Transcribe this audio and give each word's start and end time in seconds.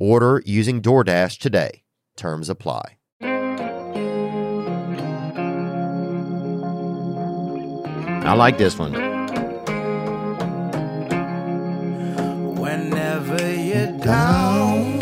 Order 0.00 0.42
using 0.44 0.82
DoorDash 0.82 1.38
today. 1.38 1.84
Terms 2.16 2.48
apply. 2.48 2.98
I 8.26 8.32
like 8.34 8.58
this 8.58 8.76
one. 8.76 8.92
Whenever 12.56 13.54
you're 13.54 13.98
down, 13.98 15.00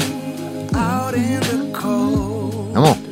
out 0.74 1.14
in 1.14 1.40
the 1.40 1.70
cold, 1.72 2.74
Come 2.74 2.84
on. 2.84 3.11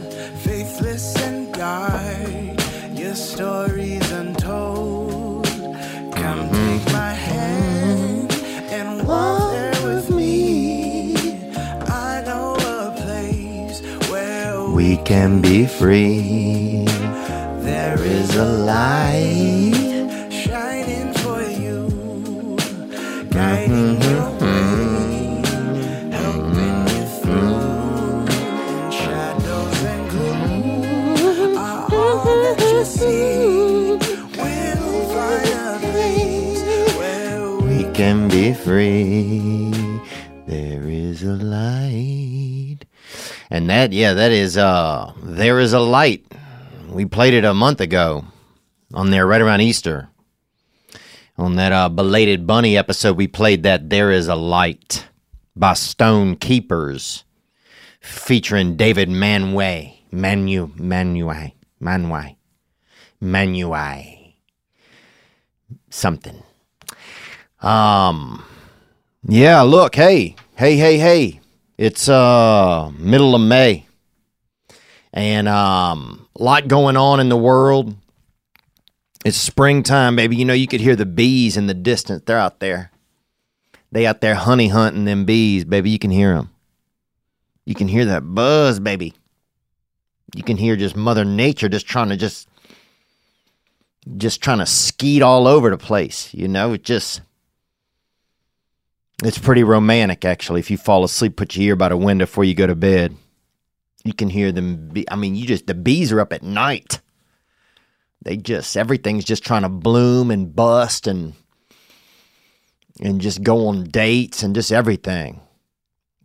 Can 15.10 15.40
be 15.42 15.66
free. 15.66 16.84
there 17.66 17.98
is 17.98 18.36
a 18.36 18.44
light 18.44 20.30
shining 20.30 21.12
for 21.14 21.42
you, 21.42 22.56
guiding 23.30 24.00
your 24.06 24.30
way, 24.38 25.42
helping 26.14 26.78
you 26.92 27.04
through. 27.18 28.22
Shadows 29.00 29.80
and 29.92 30.04
gloom 30.12 31.52
We 37.66 37.80
can 37.98 38.28
be 38.28 38.54
free. 38.54 39.72
There 40.46 40.84
is 40.88 41.24
a 41.24 41.34
light. 41.34 42.09
And 43.50 43.68
that, 43.68 43.92
yeah, 43.92 44.14
that 44.14 44.30
is, 44.30 44.56
uh, 44.56 45.12
There 45.22 45.58
is 45.58 45.72
a 45.72 45.80
Light. 45.80 46.24
We 46.88 47.04
played 47.04 47.34
it 47.34 47.44
a 47.44 47.52
month 47.52 47.80
ago 47.80 48.24
on 48.94 49.10
there 49.10 49.26
right 49.26 49.40
around 49.40 49.60
Easter. 49.60 50.08
On 51.36 51.56
that 51.56 51.72
uh, 51.72 51.88
belated 51.88 52.46
bunny 52.46 52.76
episode, 52.76 53.16
we 53.16 53.26
played 53.26 53.62
that 53.64 53.90
There 53.90 54.10
is 54.10 54.28
a 54.28 54.34
Light 54.36 55.06
by 55.56 55.74
Stone 55.74 56.36
Keepers 56.36 57.24
featuring 58.00 58.76
David 58.76 59.08
Manway. 59.08 59.96
Manu, 60.12 60.68
Manway, 60.74 61.52
Manuay. 63.22 64.34
Something. 65.88 66.42
Um, 67.62 68.44
yeah, 69.22 69.62
look, 69.62 69.94
hey, 69.94 70.36
hey, 70.56 70.76
hey, 70.76 70.98
hey. 70.98 71.39
It's 71.80 72.10
uh 72.10 72.90
middle 72.98 73.34
of 73.34 73.40
May. 73.40 73.86
And 75.14 75.48
um 75.48 76.28
a 76.38 76.42
lot 76.42 76.68
going 76.68 76.98
on 76.98 77.20
in 77.20 77.30
the 77.30 77.38
world. 77.38 77.96
It's 79.24 79.38
springtime, 79.38 80.14
baby. 80.14 80.36
You 80.36 80.44
know, 80.44 80.52
you 80.52 80.66
could 80.66 80.82
hear 80.82 80.94
the 80.94 81.06
bees 81.06 81.56
in 81.56 81.68
the 81.68 81.74
distance. 81.74 82.24
They're 82.26 82.36
out 82.36 82.60
there. 82.60 82.90
They 83.90 84.06
out 84.06 84.20
there 84.20 84.34
honey 84.34 84.68
hunting 84.68 85.06
them 85.06 85.24
bees, 85.24 85.64
baby. 85.64 85.88
You 85.88 85.98
can 85.98 86.10
hear 86.10 86.34
them. 86.34 86.50
You 87.64 87.74
can 87.74 87.88
hear 87.88 88.04
that 88.04 88.34
buzz, 88.34 88.78
baby. 88.78 89.14
You 90.36 90.42
can 90.42 90.58
hear 90.58 90.76
just 90.76 90.96
Mother 90.96 91.24
Nature 91.24 91.70
just 91.70 91.86
trying 91.86 92.10
to 92.10 92.16
just 92.18 92.46
just 94.18 94.42
trying 94.42 94.58
to 94.58 94.66
skeet 94.66 95.22
all 95.22 95.48
over 95.48 95.70
the 95.70 95.78
place. 95.78 96.34
You 96.34 96.46
know, 96.46 96.74
it 96.74 96.82
just 96.82 97.22
it's 99.22 99.38
pretty 99.38 99.64
romantic, 99.64 100.24
actually. 100.24 100.60
If 100.60 100.70
you 100.70 100.76
fall 100.76 101.04
asleep, 101.04 101.36
put 101.36 101.56
your 101.56 101.64
ear 101.64 101.76
by 101.76 101.90
the 101.90 101.96
window 101.96 102.24
before 102.24 102.44
you 102.44 102.54
go 102.54 102.66
to 102.66 102.74
bed. 102.74 103.16
You 104.04 104.14
can 104.14 104.30
hear 104.30 104.50
them. 104.52 104.88
Be- 104.88 105.10
I 105.10 105.16
mean, 105.16 105.34
you 105.34 105.46
just 105.46 105.66
the 105.66 105.74
bees 105.74 106.10
are 106.12 106.20
up 106.20 106.32
at 106.32 106.42
night. 106.42 107.00
They 108.22 108.36
just 108.36 108.76
everything's 108.76 109.24
just 109.24 109.44
trying 109.44 109.62
to 109.62 109.68
bloom 109.68 110.30
and 110.30 110.54
bust 110.54 111.06
and 111.06 111.34
and 113.00 113.20
just 113.20 113.42
go 113.42 113.68
on 113.68 113.84
dates 113.84 114.42
and 114.42 114.54
just 114.54 114.72
everything. 114.72 115.40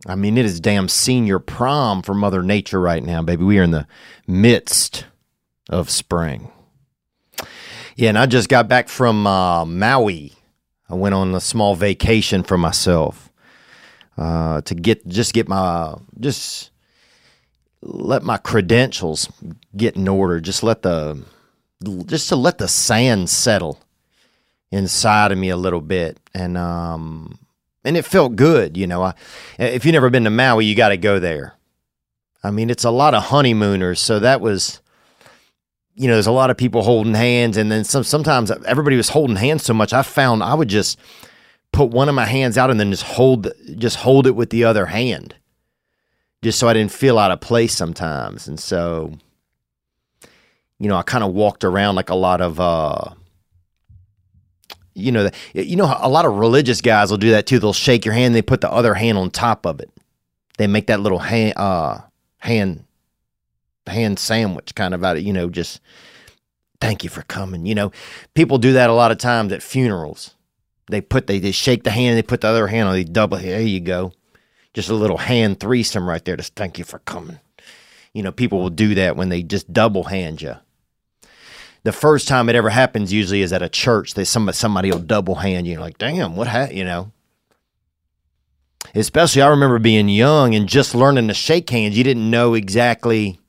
I 0.06 0.14
mean, 0.14 0.38
it 0.38 0.44
is 0.44 0.60
damn 0.60 0.88
senior 0.88 1.38
prom 1.38 2.02
for 2.02 2.14
Mother 2.14 2.42
Nature 2.42 2.80
right 2.80 3.02
now, 3.02 3.22
baby. 3.22 3.44
We 3.44 3.58
are 3.58 3.62
in 3.64 3.70
the 3.72 3.86
midst 4.26 5.06
of 5.68 5.90
spring. 5.90 6.50
Yeah, 7.96 8.10
and 8.10 8.18
I 8.18 8.26
just 8.26 8.48
got 8.48 8.68
back 8.68 8.88
from 8.88 9.26
uh, 9.26 9.64
Maui. 9.64 10.34
I 10.88 10.94
went 10.94 11.14
on 11.14 11.34
a 11.34 11.40
small 11.40 11.74
vacation 11.74 12.42
for 12.42 12.56
myself 12.56 13.30
uh, 14.16 14.60
to 14.62 14.74
get 14.74 15.06
just 15.06 15.34
get 15.34 15.48
my 15.48 15.94
just 16.18 16.70
let 17.82 18.22
my 18.22 18.36
credentials 18.36 19.28
get 19.76 19.96
in 19.96 20.08
order. 20.08 20.40
Just 20.40 20.62
let 20.62 20.82
the 20.82 21.22
just 22.06 22.28
to 22.28 22.36
let 22.36 22.58
the 22.58 22.68
sand 22.68 23.28
settle 23.30 23.80
inside 24.70 25.32
of 25.32 25.38
me 25.38 25.48
a 25.48 25.56
little 25.56 25.80
bit, 25.80 26.18
and 26.34 26.56
um, 26.56 27.38
and 27.84 27.96
it 27.96 28.04
felt 28.04 28.36
good. 28.36 28.76
You 28.76 28.86
know, 28.86 29.02
I, 29.02 29.14
if 29.58 29.84
you've 29.84 29.92
never 29.92 30.10
been 30.10 30.24
to 30.24 30.30
Maui, 30.30 30.64
you 30.64 30.74
got 30.74 30.90
to 30.90 30.96
go 30.96 31.18
there. 31.18 31.54
I 32.42 32.50
mean, 32.50 32.70
it's 32.70 32.84
a 32.84 32.90
lot 32.90 33.14
of 33.14 33.24
honeymooners, 33.24 34.00
so 34.00 34.18
that 34.20 34.40
was 34.40 34.80
you 35.96 36.06
know, 36.08 36.14
there's 36.14 36.26
a 36.26 36.32
lot 36.32 36.50
of 36.50 36.58
people 36.58 36.82
holding 36.82 37.14
hands, 37.14 37.56
and 37.56 37.72
then 37.72 37.82
some. 37.82 38.04
Sometimes 38.04 38.50
everybody 38.50 38.96
was 38.96 39.08
holding 39.08 39.36
hands 39.36 39.64
so 39.64 39.72
much, 39.72 39.92
I 39.92 40.02
found 40.02 40.42
I 40.42 40.54
would 40.54 40.68
just 40.68 40.98
put 41.72 41.90
one 41.90 42.08
of 42.08 42.14
my 42.14 42.26
hands 42.26 42.56
out 42.56 42.70
and 42.70 42.78
then 42.78 42.90
just 42.90 43.02
hold, 43.02 43.50
just 43.76 43.96
hold 43.96 44.26
it 44.26 44.32
with 44.32 44.50
the 44.50 44.64
other 44.64 44.86
hand, 44.86 45.34
just 46.42 46.58
so 46.58 46.68
I 46.68 46.74
didn't 46.74 46.92
feel 46.92 47.18
out 47.18 47.30
of 47.30 47.40
place 47.40 47.74
sometimes. 47.74 48.46
And 48.46 48.60
so, 48.60 49.12
you 50.78 50.88
know, 50.88 50.96
I 50.96 51.02
kind 51.02 51.24
of 51.24 51.32
walked 51.32 51.64
around 51.64 51.96
like 51.96 52.10
a 52.10 52.14
lot 52.14 52.42
of, 52.42 52.60
uh, 52.60 53.14
you 54.94 55.12
know, 55.12 55.30
you 55.54 55.76
know, 55.76 55.94
a 55.98 56.08
lot 56.08 56.24
of 56.26 56.36
religious 56.36 56.80
guys 56.82 57.10
will 57.10 57.18
do 57.18 57.30
that 57.30 57.46
too. 57.46 57.58
They'll 57.58 57.72
shake 57.72 58.04
your 58.04 58.14
hand, 58.14 58.34
they 58.34 58.42
put 58.42 58.60
the 58.60 58.70
other 58.70 58.94
hand 58.94 59.16
on 59.16 59.30
top 59.30 59.64
of 59.66 59.80
it. 59.80 59.90
They 60.58 60.66
make 60.66 60.86
that 60.86 61.00
little 61.00 61.18
hand, 61.18 61.54
uh, 61.56 62.00
hand 62.38 62.85
hand 63.88 64.18
sandwich 64.18 64.74
kind 64.74 64.94
of 64.94 65.04
out 65.04 65.16
of, 65.16 65.22
you 65.22 65.32
know, 65.32 65.48
just 65.48 65.80
thank 66.80 67.04
you 67.04 67.10
for 67.10 67.22
coming. 67.22 67.66
You 67.66 67.74
know, 67.74 67.92
people 68.34 68.58
do 68.58 68.72
that 68.74 68.90
a 68.90 68.94
lot 68.94 69.10
of 69.10 69.18
times 69.18 69.52
at 69.52 69.62
funerals. 69.62 70.34
They 70.88 71.00
put 71.00 71.26
they, 71.26 71.38
they 71.38 71.50
shake 71.50 71.82
the 71.82 71.90
hand, 71.90 72.16
they 72.16 72.22
put 72.22 72.42
the 72.42 72.48
other 72.48 72.68
hand 72.68 72.88
on, 72.88 72.94
they 72.94 73.04
double 73.04 73.38
there 73.38 73.60
you 73.60 73.80
go. 73.80 74.12
Just 74.74 74.90
a 74.90 74.94
little 74.94 75.18
hand 75.18 75.58
threesome 75.58 76.08
right 76.08 76.24
there. 76.24 76.36
Just 76.36 76.54
thank 76.54 76.78
you 76.78 76.84
for 76.84 76.98
coming. 77.00 77.40
You 78.12 78.22
know, 78.22 78.32
people 78.32 78.60
will 78.60 78.70
do 78.70 78.94
that 78.94 79.16
when 79.16 79.28
they 79.30 79.42
just 79.42 79.72
double 79.72 80.04
hand 80.04 80.42
you. 80.42 80.56
The 81.82 81.92
first 81.92 82.28
time 82.28 82.48
it 82.48 82.56
ever 82.56 82.70
happens 82.70 83.12
usually 83.12 83.42
is 83.42 83.52
at 83.52 83.62
a 83.62 83.68
church. 83.68 84.14
that 84.14 84.26
somebody 84.26 84.56
somebody 84.56 84.90
will 84.90 84.98
double 84.98 85.36
hand 85.36 85.66
you. 85.66 85.78
Like, 85.78 85.98
damn, 85.98 86.36
what 86.36 86.48
ha 86.48 86.68
you 86.70 86.84
know? 86.84 87.12
Especially 88.94 89.42
I 89.42 89.48
remember 89.48 89.78
being 89.78 90.08
young 90.08 90.54
and 90.54 90.68
just 90.68 90.94
learning 90.94 91.28
to 91.28 91.34
shake 91.34 91.70
hands. 91.70 91.96
You 91.96 92.04
didn't 92.04 92.30
know 92.30 92.54
exactly 92.54 93.40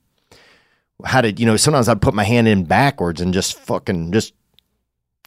how 1.06 1.22
to, 1.22 1.32
you 1.32 1.46
know, 1.46 1.58
sometimes 1.58 1.88
I'd 1.88 2.02
put 2.02 2.14
my 2.14 2.24
hand 2.24 2.48
in 2.48 2.64
backwards 2.64 3.22
and 3.22 3.34
just 3.34 3.60
fucking 3.60 4.12
just, 4.12 4.34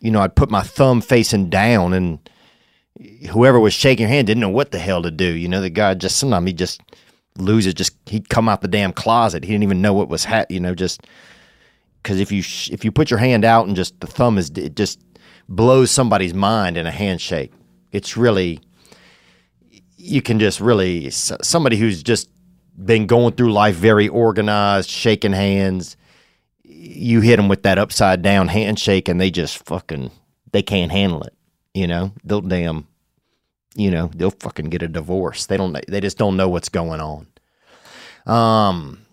you 0.00 0.10
know, 0.10 0.20
I'd 0.20 0.36
put 0.36 0.50
my 0.50 0.62
thumb 0.62 1.00
facing 1.00 1.50
down 1.50 1.92
and 1.92 2.18
whoever 3.30 3.60
was 3.60 3.72
shaking 3.72 4.02
your 4.02 4.10
hand 4.10 4.26
didn't 4.26 4.40
know 4.40 4.48
what 4.48 4.72
the 4.72 4.78
hell 4.78 5.02
to 5.02 5.10
do. 5.10 5.26
You 5.26 5.48
know, 5.48 5.60
the 5.60 5.70
guy 5.70 5.94
just, 5.94 6.16
sometimes 6.16 6.46
he 6.46 6.52
just 6.52 6.80
lose 7.36 7.66
it. 7.66 7.76
Just 7.76 7.96
he'd 8.06 8.28
come 8.28 8.48
out 8.48 8.60
the 8.60 8.68
damn 8.68 8.92
closet. 8.92 9.44
He 9.44 9.50
didn't 9.50 9.64
even 9.64 9.82
know 9.82 9.92
what 9.92 10.08
was 10.08 10.24
ha- 10.24 10.46
you 10.48 10.60
know 10.60 10.74
just 10.74 11.06
because 12.02 12.20
if 12.20 12.32
you 12.32 12.42
sh- 12.42 12.70
if 12.70 12.84
you 12.84 12.92
put 12.92 13.10
your 13.10 13.18
hand 13.18 13.44
out 13.44 13.66
and 13.66 13.76
just 13.76 13.98
the 14.00 14.06
thumb 14.06 14.38
is 14.38 14.50
it 14.50 14.76
just 14.76 15.00
blows 15.48 15.90
somebody's 15.90 16.34
mind 16.34 16.76
in 16.76 16.86
a 16.86 16.90
handshake. 16.90 17.52
It's 17.92 18.16
really 18.16 18.60
you 19.96 20.22
can 20.22 20.38
just 20.38 20.60
really 20.60 21.10
somebody 21.10 21.76
who's 21.76 22.02
just 22.02 22.28
been 22.84 23.06
going 23.06 23.34
through 23.34 23.52
life 23.52 23.76
very 23.76 24.08
organized, 24.08 24.88
shaking 24.88 25.32
hands. 25.32 25.96
You 26.62 27.20
hit 27.20 27.36
them 27.36 27.48
with 27.48 27.62
that 27.64 27.78
upside 27.78 28.22
down 28.22 28.48
handshake, 28.48 29.08
and 29.08 29.20
they 29.20 29.30
just 29.30 29.64
fucking 29.64 30.10
they 30.52 30.62
can't 30.62 30.92
handle 30.92 31.22
it. 31.22 31.34
You 31.74 31.86
know, 31.86 32.12
they'll 32.24 32.40
damn, 32.40 32.86
you 33.74 33.90
know, 33.90 34.10
they'll 34.14 34.30
fucking 34.30 34.70
get 34.70 34.82
a 34.82 34.88
divorce. 34.88 35.46
They 35.46 35.56
don't. 35.56 35.76
They 35.88 36.00
just 36.00 36.18
don't 36.18 36.36
know 36.36 36.48
what's 36.48 36.68
going 36.68 37.00
on. 37.00 37.26
Um, 38.26 39.06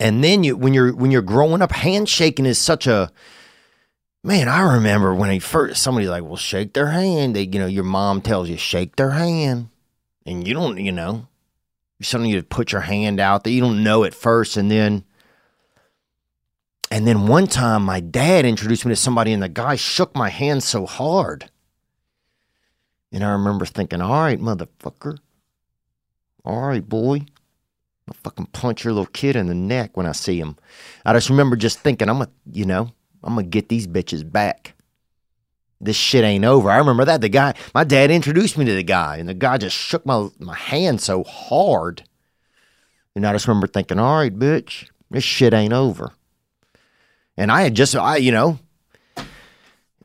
and 0.00 0.22
then 0.22 0.44
you 0.44 0.56
when 0.56 0.74
you're 0.74 0.94
when 0.94 1.10
you're 1.10 1.22
growing 1.22 1.62
up, 1.62 1.72
handshaking 1.72 2.46
is 2.46 2.58
such 2.58 2.86
a 2.86 3.10
man. 4.22 4.48
I 4.48 4.74
remember 4.74 5.14
when 5.14 5.30
he 5.30 5.38
first 5.38 5.82
somebody's 5.82 6.08
like, 6.08 6.24
"Well, 6.24 6.36
shake 6.36 6.72
their 6.72 6.88
hand." 6.88 7.36
They, 7.36 7.42
you 7.42 7.58
know, 7.58 7.66
your 7.66 7.84
mom 7.84 8.20
tells 8.20 8.48
you 8.48 8.56
shake 8.56 8.96
their 8.96 9.10
hand, 9.10 9.68
and 10.26 10.46
you 10.46 10.54
don't, 10.54 10.78
you 10.78 10.92
know, 10.92 11.26
something 12.02 12.30
you 12.30 12.42
put 12.42 12.72
your 12.72 12.82
hand 12.82 13.20
out 13.20 13.44
that 13.44 13.50
you 13.50 13.60
don't 13.60 13.82
know 13.82 14.04
at 14.04 14.14
first, 14.14 14.56
and 14.56 14.70
then. 14.70 15.04
And 16.90 17.08
then 17.08 17.26
one 17.26 17.46
time, 17.48 17.82
my 17.82 17.98
dad 17.98 18.44
introduced 18.44 18.84
me 18.84 18.90
to 18.90 18.96
somebody, 18.96 19.32
and 19.32 19.42
the 19.42 19.48
guy 19.48 19.74
shook 19.74 20.14
my 20.14 20.28
hand 20.28 20.62
so 20.62 20.86
hard. 20.86 21.50
And 23.10 23.24
I 23.24 23.30
remember 23.30 23.64
thinking, 23.64 24.00
all 24.00 24.10
right, 24.10 24.38
motherfucker. 24.40 25.18
All 26.44 26.68
right, 26.68 26.86
boy. 26.86 27.22
I'll 28.06 28.14
fucking 28.22 28.46
punch 28.46 28.84
your 28.84 28.92
little 28.92 29.06
kid 29.06 29.34
in 29.34 29.46
the 29.46 29.54
neck 29.54 29.96
when 29.96 30.06
I 30.06 30.12
see 30.12 30.38
him. 30.38 30.56
I 31.04 31.14
just 31.14 31.30
remember 31.30 31.56
just 31.56 31.78
thinking, 31.78 32.08
I'm 32.08 32.18
to, 32.18 32.28
you 32.52 32.66
know, 32.66 32.92
I'm 33.22 33.36
to 33.36 33.42
get 33.42 33.68
these 33.68 33.86
bitches 33.86 34.30
back. 34.30 34.73
This 35.80 35.96
shit 35.96 36.24
ain't 36.24 36.44
over. 36.44 36.70
I 36.70 36.78
remember 36.78 37.04
that. 37.04 37.20
The 37.20 37.28
guy, 37.28 37.54
my 37.74 37.84
dad 37.84 38.10
introduced 38.10 38.56
me 38.56 38.64
to 38.64 38.74
the 38.74 38.82
guy, 38.82 39.16
and 39.16 39.28
the 39.28 39.34
guy 39.34 39.58
just 39.58 39.76
shook 39.76 40.06
my, 40.06 40.28
my 40.38 40.54
hand 40.54 41.00
so 41.00 41.24
hard. 41.24 42.04
And 43.14 43.26
I 43.26 43.32
just 43.32 43.46
remember 43.46 43.66
thinking, 43.66 43.98
all 43.98 44.16
right, 44.16 44.36
bitch, 44.36 44.88
this 45.10 45.24
shit 45.24 45.52
ain't 45.52 45.72
over. 45.72 46.12
And 47.36 47.50
I 47.50 47.62
had 47.62 47.74
just, 47.74 47.94
I, 47.94 48.16
you 48.16 48.32
know, 48.32 48.58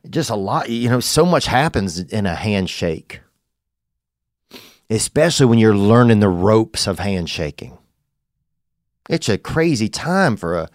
just 0.08 0.30
a 0.30 0.36
lot, 0.36 0.70
you 0.70 0.88
know, 0.88 1.00
so 1.00 1.24
much 1.24 1.46
happens 1.46 1.98
in 1.98 2.26
a 2.26 2.34
handshake, 2.34 3.20
especially 4.88 5.46
when 5.46 5.58
you're 5.58 5.76
learning 5.76 6.20
the 6.20 6.28
ropes 6.28 6.86
of 6.86 6.98
handshaking. 6.98 7.78
It's 9.08 9.28
a 9.28 9.38
crazy 9.38 9.88
time 9.88 10.36
for 10.36 10.56
a 10.56 10.68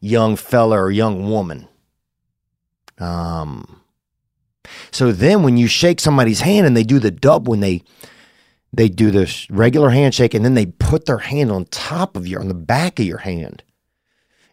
young 0.00 0.36
fella 0.36 0.80
or 0.80 0.90
young 0.90 1.28
woman. 1.28 1.68
Um, 2.98 3.79
so 4.90 5.12
then 5.12 5.42
when 5.42 5.56
you 5.56 5.66
shake 5.66 6.00
somebody's 6.00 6.40
hand 6.40 6.66
and 6.66 6.76
they 6.76 6.84
do 6.84 6.98
the 6.98 7.10
dub 7.10 7.48
when 7.48 7.60
they 7.60 7.82
they 8.72 8.88
do 8.88 9.10
this 9.10 9.50
regular 9.50 9.90
handshake 9.90 10.34
and 10.34 10.44
then 10.44 10.54
they 10.54 10.66
put 10.66 11.06
their 11.06 11.18
hand 11.18 11.50
on 11.50 11.64
top 11.66 12.16
of 12.16 12.26
your 12.26 12.40
on 12.40 12.48
the 12.48 12.54
back 12.54 12.98
of 12.98 13.06
your 13.06 13.18
hand 13.18 13.62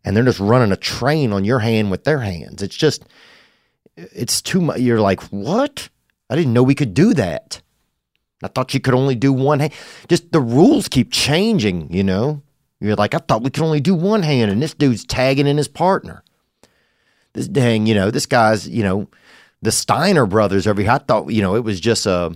and 0.07 0.15
they're 0.15 0.24
just 0.24 0.39
running 0.39 0.71
a 0.71 0.77
train 0.77 1.33
on 1.33 1.44
your 1.44 1.59
hand 1.59 1.92
with 1.92 2.06
their 2.06 2.19
hands. 2.19 2.63
It's 2.63 2.77
just 2.77 3.04
it's 3.98 4.42
too 4.42 4.62
much. 4.62 4.80
You're 4.80 5.01
like, 5.01 5.21
what? 5.24 5.89
I 6.30 6.36
didn't 6.38 6.54
know 6.54 6.63
we 6.63 6.75
could 6.75 6.94
do 6.94 7.13
that. 7.15 7.62
I 8.42 8.48
thought 8.48 8.74
you 8.74 8.80
could 8.80 8.94
only 8.94 9.15
do 9.15 9.33
one 9.33 9.59
hand. 9.59 9.74
Just 10.07 10.31
the 10.31 10.39
rules 10.39 10.88
keep 10.88 11.12
changing, 11.12 11.92
you 11.92 12.06
know? 12.06 12.42
You're 12.80 12.95
like, 12.95 13.15
I 13.15 13.18
thought 13.18 13.44
we 13.44 13.50
could 13.50 13.63
only 13.63 13.81
do 13.81 13.95
one 13.95 14.21
hand, 14.21 14.50
and 14.50 14.62
this 14.62 14.74
dude's 14.74 15.04
tagging 15.04 15.48
in 15.48 15.57
his 15.57 15.68
partner. 15.68 16.24
This 17.33 17.50
dang, 17.50 17.86
you 17.86 17.94
know, 17.95 18.09
this 18.09 18.27
guy's, 18.27 18.65
you 18.69 18.83
know, 18.83 19.09
the 19.62 19.71
Steiner 19.71 20.25
brothers 20.25 20.68
every. 20.68 20.88
I 20.88 20.98
thought, 21.00 21.31
you 21.31 21.42
know, 21.42 21.56
it 21.56 21.63
was 21.63 21.80
just 21.80 22.06
a 22.06 22.36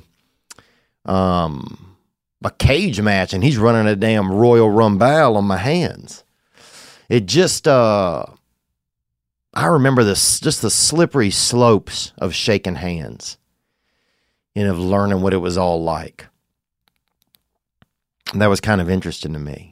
um 1.05 1.95
a 2.43 2.51
cage 2.51 2.99
match, 3.01 3.33
and 3.33 3.43
he's 3.43 3.57
running 3.57 3.87
a 3.87 3.95
damn 3.95 4.31
Royal 4.31 4.69
Rumble 4.69 5.37
on 5.37 5.45
my 5.45 5.57
hands. 5.57 6.23
It 7.09 7.25
just 7.25 7.67
uh 7.67 8.25
I 9.53 9.65
remember 9.65 10.03
this 10.03 10.39
just 10.39 10.61
the 10.61 10.69
slippery 10.69 11.29
slopes 11.29 12.13
of 12.17 12.33
shaking 12.33 12.75
hands 12.75 13.37
and 14.55 14.67
of 14.67 14.79
learning 14.79 15.21
what 15.21 15.33
it 15.33 15.37
was 15.37 15.57
all 15.57 15.83
like. 15.83 16.27
And 18.31 18.41
that 18.41 18.49
was 18.49 18.61
kind 18.61 18.79
of 18.79 18.89
interesting 18.89 19.33
to 19.33 19.39
me. 19.39 19.70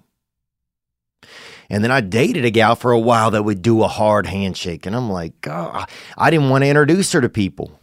And 1.69 1.83
then 1.83 1.91
I 1.91 2.01
dated 2.01 2.45
a 2.45 2.49
gal 2.49 2.75
for 2.75 2.91
a 2.91 2.99
while 2.99 3.31
that 3.31 3.43
would 3.43 3.61
do 3.61 3.83
a 3.83 3.87
hard 3.87 4.25
handshake. 4.25 4.85
And 4.85 4.95
I'm 4.95 5.09
like, 5.09 5.39
God, 5.41 5.87
I 6.17 6.31
didn't 6.31 6.49
want 6.49 6.63
to 6.63 6.67
introduce 6.69 7.11
her 7.11 7.21
to 7.21 7.29
people 7.29 7.79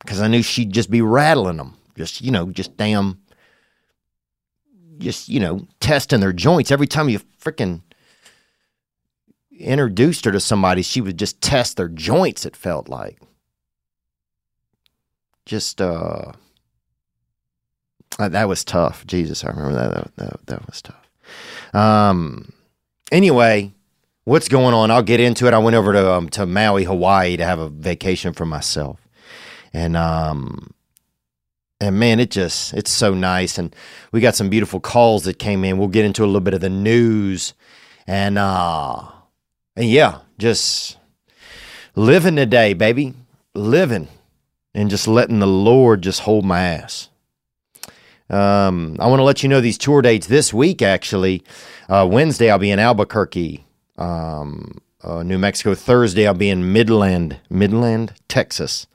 because 0.00 0.20
I 0.20 0.26
knew 0.26 0.42
she'd 0.42 0.72
just 0.72 0.90
be 0.90 1.00
rattling 1.00 1.58
them. 1.58 1.76
Just, 1.96 2.20
you 2.20 2.30
know, 2.30 2.50
just 2.50 2.76
damn, 2.76 3.20
just, 4.98 5.28
you 5.28 5.38
know, 5.38 5.66
testing 5.80 6.20
their 6.20 6.32
joints. 6.32 6.70
Every 6.70 6.86
time 6.86 7.08
you 7.08 7.20
freaking 7.40 7.82
introduced 9.56 10.24
her 10.24 10.32
to 10.32 10.40
somebody, 10.40 10.82
she 10.82 11.00
would 11.00 11.18
just 11.18 11.40
test 11.40 11.76
their 11.76 11.88
joints, 11.88 12.44
it 12.44 12.56
felt 12.56 12.88
like. 12.88 13.20
Just, 15.46 15.80
uh, 15.80 16.32
that 18.18 18.48
was 18.48 18.64
tough. 18.64 19.06
Jesus, 19.06 19.44
I 19.44 19.48
remember 19.48 19.74
that. 19.74 19.94
That, 19.94 20.16
that, 20.16 20.46
that 20.46 20.66
was 20.66 20.82
tough. 20.82 21.07
Um, 21.74 22.52
anyway, 23.10 23.72
what's 24.24 24.48
going 24.48 24.74
on? 24.74 24.90
I'll 24.90 25.02
get 25.02 25.20
into 25.20 25.46
it. 25.46 25.54
I 25.54 25.58
went 25.58 25.76
over 25.76 25.92
to 25.92 26.12
um, 26.12 26.28
to 26.30 26.46
Maui, 26.46 26.84
Hawaii, 26.84 27.36
to 27.36 27.44
have 27.44 27.58
a 27.58 27.68
vacation 27.68 28.32
for 28.32 28.46
myself, 28.46 29.00
and 29.72 29.96
um, 29.96 30.72
and 31.80 31.98
man, 31.98 32.20
it 32.20 32.30
just 32.30 32.74
it's 32.74 32.90
so 32.90 33.14
nice. 33.14 33.58
And 33.58 33.74
we 34.12 34.20
got 34.20 34.34
some 34.34 34.50
beautiful 34.50 34.80
calls 34.80 35.24
that 35.24 35.38
came 35.38 35.64
in. 35.64 35.78
We'll 35.78 35.88
get 35.88 36.04
into 36.04 36.24
a 36.24 36.26
little 36.26 36.40
bit 36.40 36.54
of 36.54 36.60
the 36.60 36.70
news, 36.70 37.54
and 38.06 38.38
uh, 38.38 39.04
and 39.76 39.88
yeah, 39.88 40.20
just 40.38 40.98
living 41.94 42.36
the 42.36 42.46
day, 42.46 42.74
baby, 42.74 43.14
living, 43.54 44.08
and 44.74 44.90
just 44.90 45.08
letting 45.08 45.38
the 45.38 45.46
Lord 45.46 46.02
just 46.02 46.20
hold 46.20 46.44
my 46.44 46.60
ass. 46.60 47.08
Um, 48.30 48.96
I 48.98 49.06
want 49.06 49.20
to 49.20 49.24
let 49.24 49.42
you 49.42 49.48
know 49.48 49.60
these 49.60 49.78
tour 49.78 50.02
dates 50.02 50.26
this 50.26 50.52
week. 50.52 50.82
Actually, 50.82 51.42
uh, 51.88 52.06
Wednesday 52.10 52.50
I'll 52.50 52.58
be 52.58 52.70
in 52.70 52.78
Albuquerque, 52.78 53.64
um, 53.96 54.80
uh, 55.02 55.22
New 55.22 55.38
Mexico. 55.38 55.74
Thursday 55.74 56.26
I'll 56.26 56.34
be 56.34 56.50
in 56.50 56.72
Midland, 56.72 57.40
Midland, 57.50 58.14
Texas. 58.28 58.86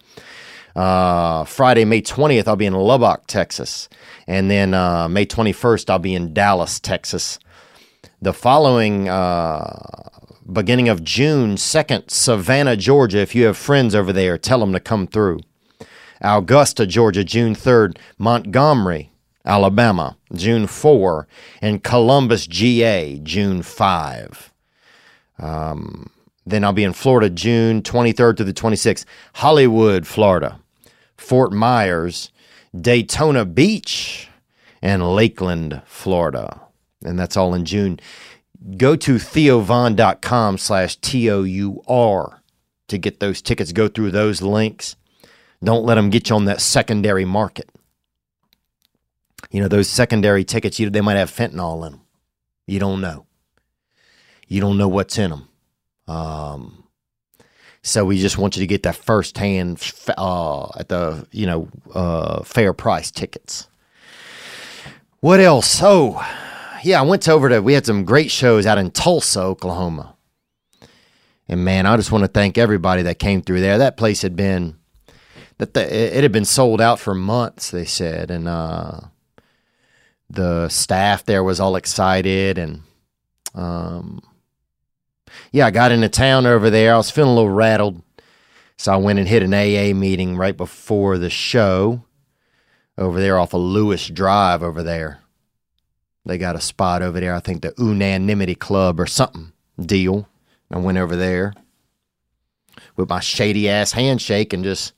Uh, 0.75 1.43
Friday, 1.45 1.85
May 1.85 2.01
twentieth, 2.01 2.47
I'll 2.47 2.55
be 2.55 2.65
in 2.65 2.73
Lubbock, 2.73 3.27
Texas, 3.27 3.89
and 4.27 4.49
then 4.49 4.73
uh, 4.73 5.07
May 5.07 5.25
twenty 5.25 5.51
first 5.51 5.89
I'll 5.89 5.99
be 5.99 6.15
in 6.15 6.33
Dallas, 6.33 6.79
Texas. 6.79 7.39
The 8.21 8.33
following 8.33 9.09
uh, 9.09 10.09
beginning 10.51 10.89
of 10.89 11.03
June 11.03 11.57
second, 11.57 12.09
Savannah, 12.09 12.75
Georgia. 12.75 13.19
If 13.19 13.35
you 13.35 13.45
have 13.45 13.57
friends 13.57 13.95
over 13.95 14.13
there, 14.13 14.37
tell 14.37 14.59
them 14.59 14.73
to 14.73 14.79
come 14.79 15.07
through. 15.07 15.39
Augusta, 16.21 16.85
Georgia, 16.87 17.23
June 17.23 17.53
3rd. 17.53 17.97
Montgomery, 18.17 19.11
Alabama, 19.45 20.17
June 20.33 20.67
4, 20.67 21.27
and 21.61 21.83
Columbus, 21.83 22.47
GA, 22.47 23.19
June 23.19 23.61
5. 23.61 24.53
Um, 25.39 26.09
then 26.45 26.63
I'll 26.63 26.73
be 26.73 26.83
in 26.83 26.93
Florida, 26.93 27.29
June 27.29 27.81
23rd 27.81 28.37
to 28.37 28.43
the 28.43 28.53
26th. 28.53 29.05
Hollywood, 29.35 30.07
Florida, 30.07 30.59
Fort 31.17 31.51
Myers, 31.51 32.31
Daytona 32.79 33.45
Beach, 33.45 34.29
and 34.81 35.15
Lakeland, 35.15 35.81
Florida. 35.85 36.61
And 37.03 37.19
that's 37.19 37.37
all 37.37 37.53
in 37.53 37.65
June. 37.65 37.99
Go 38.77 38.95
to 38.95 39.15
theovon.com 39.15 40.57
slash 40.57 40.95
T-O-U-R 40.97 42.43
to 42.87 42.97
get 42.97 43.19
those 43.19 43.41
tickets. 43.41 43.71
Go 43.71 43.87
through 43.87 44.11
those 44.11 44.41
links. 44.41 44.95
Don't 45.63 45.85
let 45.85 45.95
them 45.95 46.09
get 46.09 46.29
you 46.29 46.35
on 46.35 46.45
that 46.45 46.61
secondary 46.61 47.25
market. 47.25 47.69
You 49.53 49.61
know, 49.61 49.67
those 49.67 49.87
secondary 49.87 50.43
tickets, 50.43 50.79
you, 50.79 50.89
they 50.89 50.99
might 50.99 51.15
have 51.15 51.29
fentanyl 51.29 51.85
in 51.85 51.91
them. 51.91 52.01
You 52.65 52.79
don't 52.79 53.01
know. 53.01 53.27
You 54.47 54.59
don't 54.59 54.79
know 54.79 54.87
what's 54.87 55.19
in 55.19 55.29
them. 55.29 55.47
Um, 56.07 56.85
so 57.83 58.03
we 58.03 58.17
just 58.17 58.39
want 58.39 58.55
you 58.55 58.61
to 58.61 58.67
get 58.67 58.81
that 58.81 58.95
first 58.95 59.37
hand 59.37 59.79
uh, 60.17 60.69
at 60.79 60.89
the, 60.89 61.27
you 61.31 61.45
know, 61.45 61.69
uh, 61.93 62.41
fair 62.43 62.73
price 62.73 63.11
tickets. 63.11 63.67
What 65.19 65.39
else? 65.39 65.79
Oh, 65.83 66.19
yeah, 66.83 66.99
I 66.99 67.03
went 67.03 67.29
over 67.29 67.47
to, 67.49 67.61
we 67.61 67.73
had 67.73 67.85
some 67.85 68.05
great 68.05 68.31
shows 68.31 68.65
out 68.65 68.79
in 68.79 68.89
Tulsa, 68.89 69.41
Oklahoma. 69.41 70.15
And 71.47 71.63
man, 71.63 71.85
I 71.85 71.95
just 71.95 72.11
want 72.11 72.23
to 72.23 72.27
thank 72.27 72.57
everybody 72.57 73.03
that 73.03 73.19
came 73.19 73.43
through 73.43 73.61
there. 73.61 73.77
That 73.77 73.97
place 73.97 74.23
had 74.23 74.35
been, 74.35 74.77
that 75.59 75.75
the, 75.75 76.17
it 76.17 76.23
had 76.23 76.31
been 76.31 76.43
sold 76.43 76.81
out 76.81 76.99
for 76.99 77.13
months, 77.13 77.69
they 77.69 77.85
said. 77.85 78.31
And, 78.31 78.47
uh, 78.47 78.99
the 80.29 80.69
staff 80.69 81.25
there 81.25 81.43
was 81.43 81.59
all 81.59 81.75
excited 81.75 82.57
and 82.57 82.81
um 83.53 84.21
yeah, 85.51 85.67
I 85.67 85.71
got 85.71 85.91
into 85.91 86.09
town 86.09 86.45
over 86.45 86.69
there. 86.69 86.93
I 86.93 86.97
was 86.97 87.11
feeling 87.11 87.31
a 87.31 87.35
little 87.35 87.49
rattled. 87.49 88.01
So 88.77 88.91
I 88.91 88.97
went 88.97 89.19
and 89.19 89.27
hit 89.27 89.43
an 89.43 89.53
AA 89.53 89.93
meeting 89.95 90.35
right 90.35 90.55
before 90.57 91.17
the 91.17 91.29
show 91.29 92.03
over 92.97 93.19
there 93.19 93.37
off 93.37 93.53
of 93.53 93.61
Lewis 93.61 94.07
Drive 94.07 94.63
over 94.63 94.83
there. 94.83 95.19
They 96.25 96.37
got 96.37 96.55
a 96.55 96.61
spot 96.61 97.01
over 97.01 97.19
there, 97.19 97.35
I 97.35 97.39
think 97.39 97.61
the 97.61 97.73
Unanimity 97.77 98.55
Club 98.55 98.99
or 98.99 99.05
something 99.05 99.51
deal. 99.79 100.27
I 100.71 100.79
went 100.79 100.97
over 100.97 101.15
there 101.15 101.53
with 102.95 103.09
my 103.09 103.19
shady 103.19 103.69
ass 103.69 103.91
handshake 103.91 104.53
and 104.53 104.63
just 104.63 104.93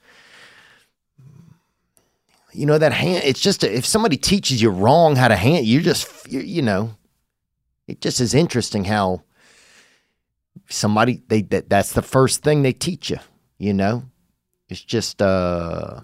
you 2.55 2.65
know 2.65 2.77
that 2.77 2.93
hand 2.93 3.23
it's 3.25 3.39
just 3.39 3.63
a, 3.63 3.75
if 3.75 3.85
somebody 3.85 4.17
teaches 4.17 4.61
you 4.61 4.69
wrong 4.69 5.15
how 5.15 5.27
to 5.27 5.35
hand 5.35 5.65
you 5.65 5.81
just 5.81 6.07
you, 6.31 6.39
you 6.39 6.61
know 6.61 6.95
it 7.87 8.01
just 8.01 8.19
is 8.19 8.33
interesting 8.33 8.85
how 8.85 9.21
somebody 10.69 11.21
they 11.27 11.41
that, 11.41 11.69
that's 11.69 11.93
the 11.93 12.01
first 12.01 12.43
thing 12.43 12.61
they 12.61 12.73
teach 12.73 13.09
you 13.09 13.19
you 13.57 13.73
know? 13.73 14.03
It's 14.69 14.81
just 14.81 15.21
uh 15.21 16.01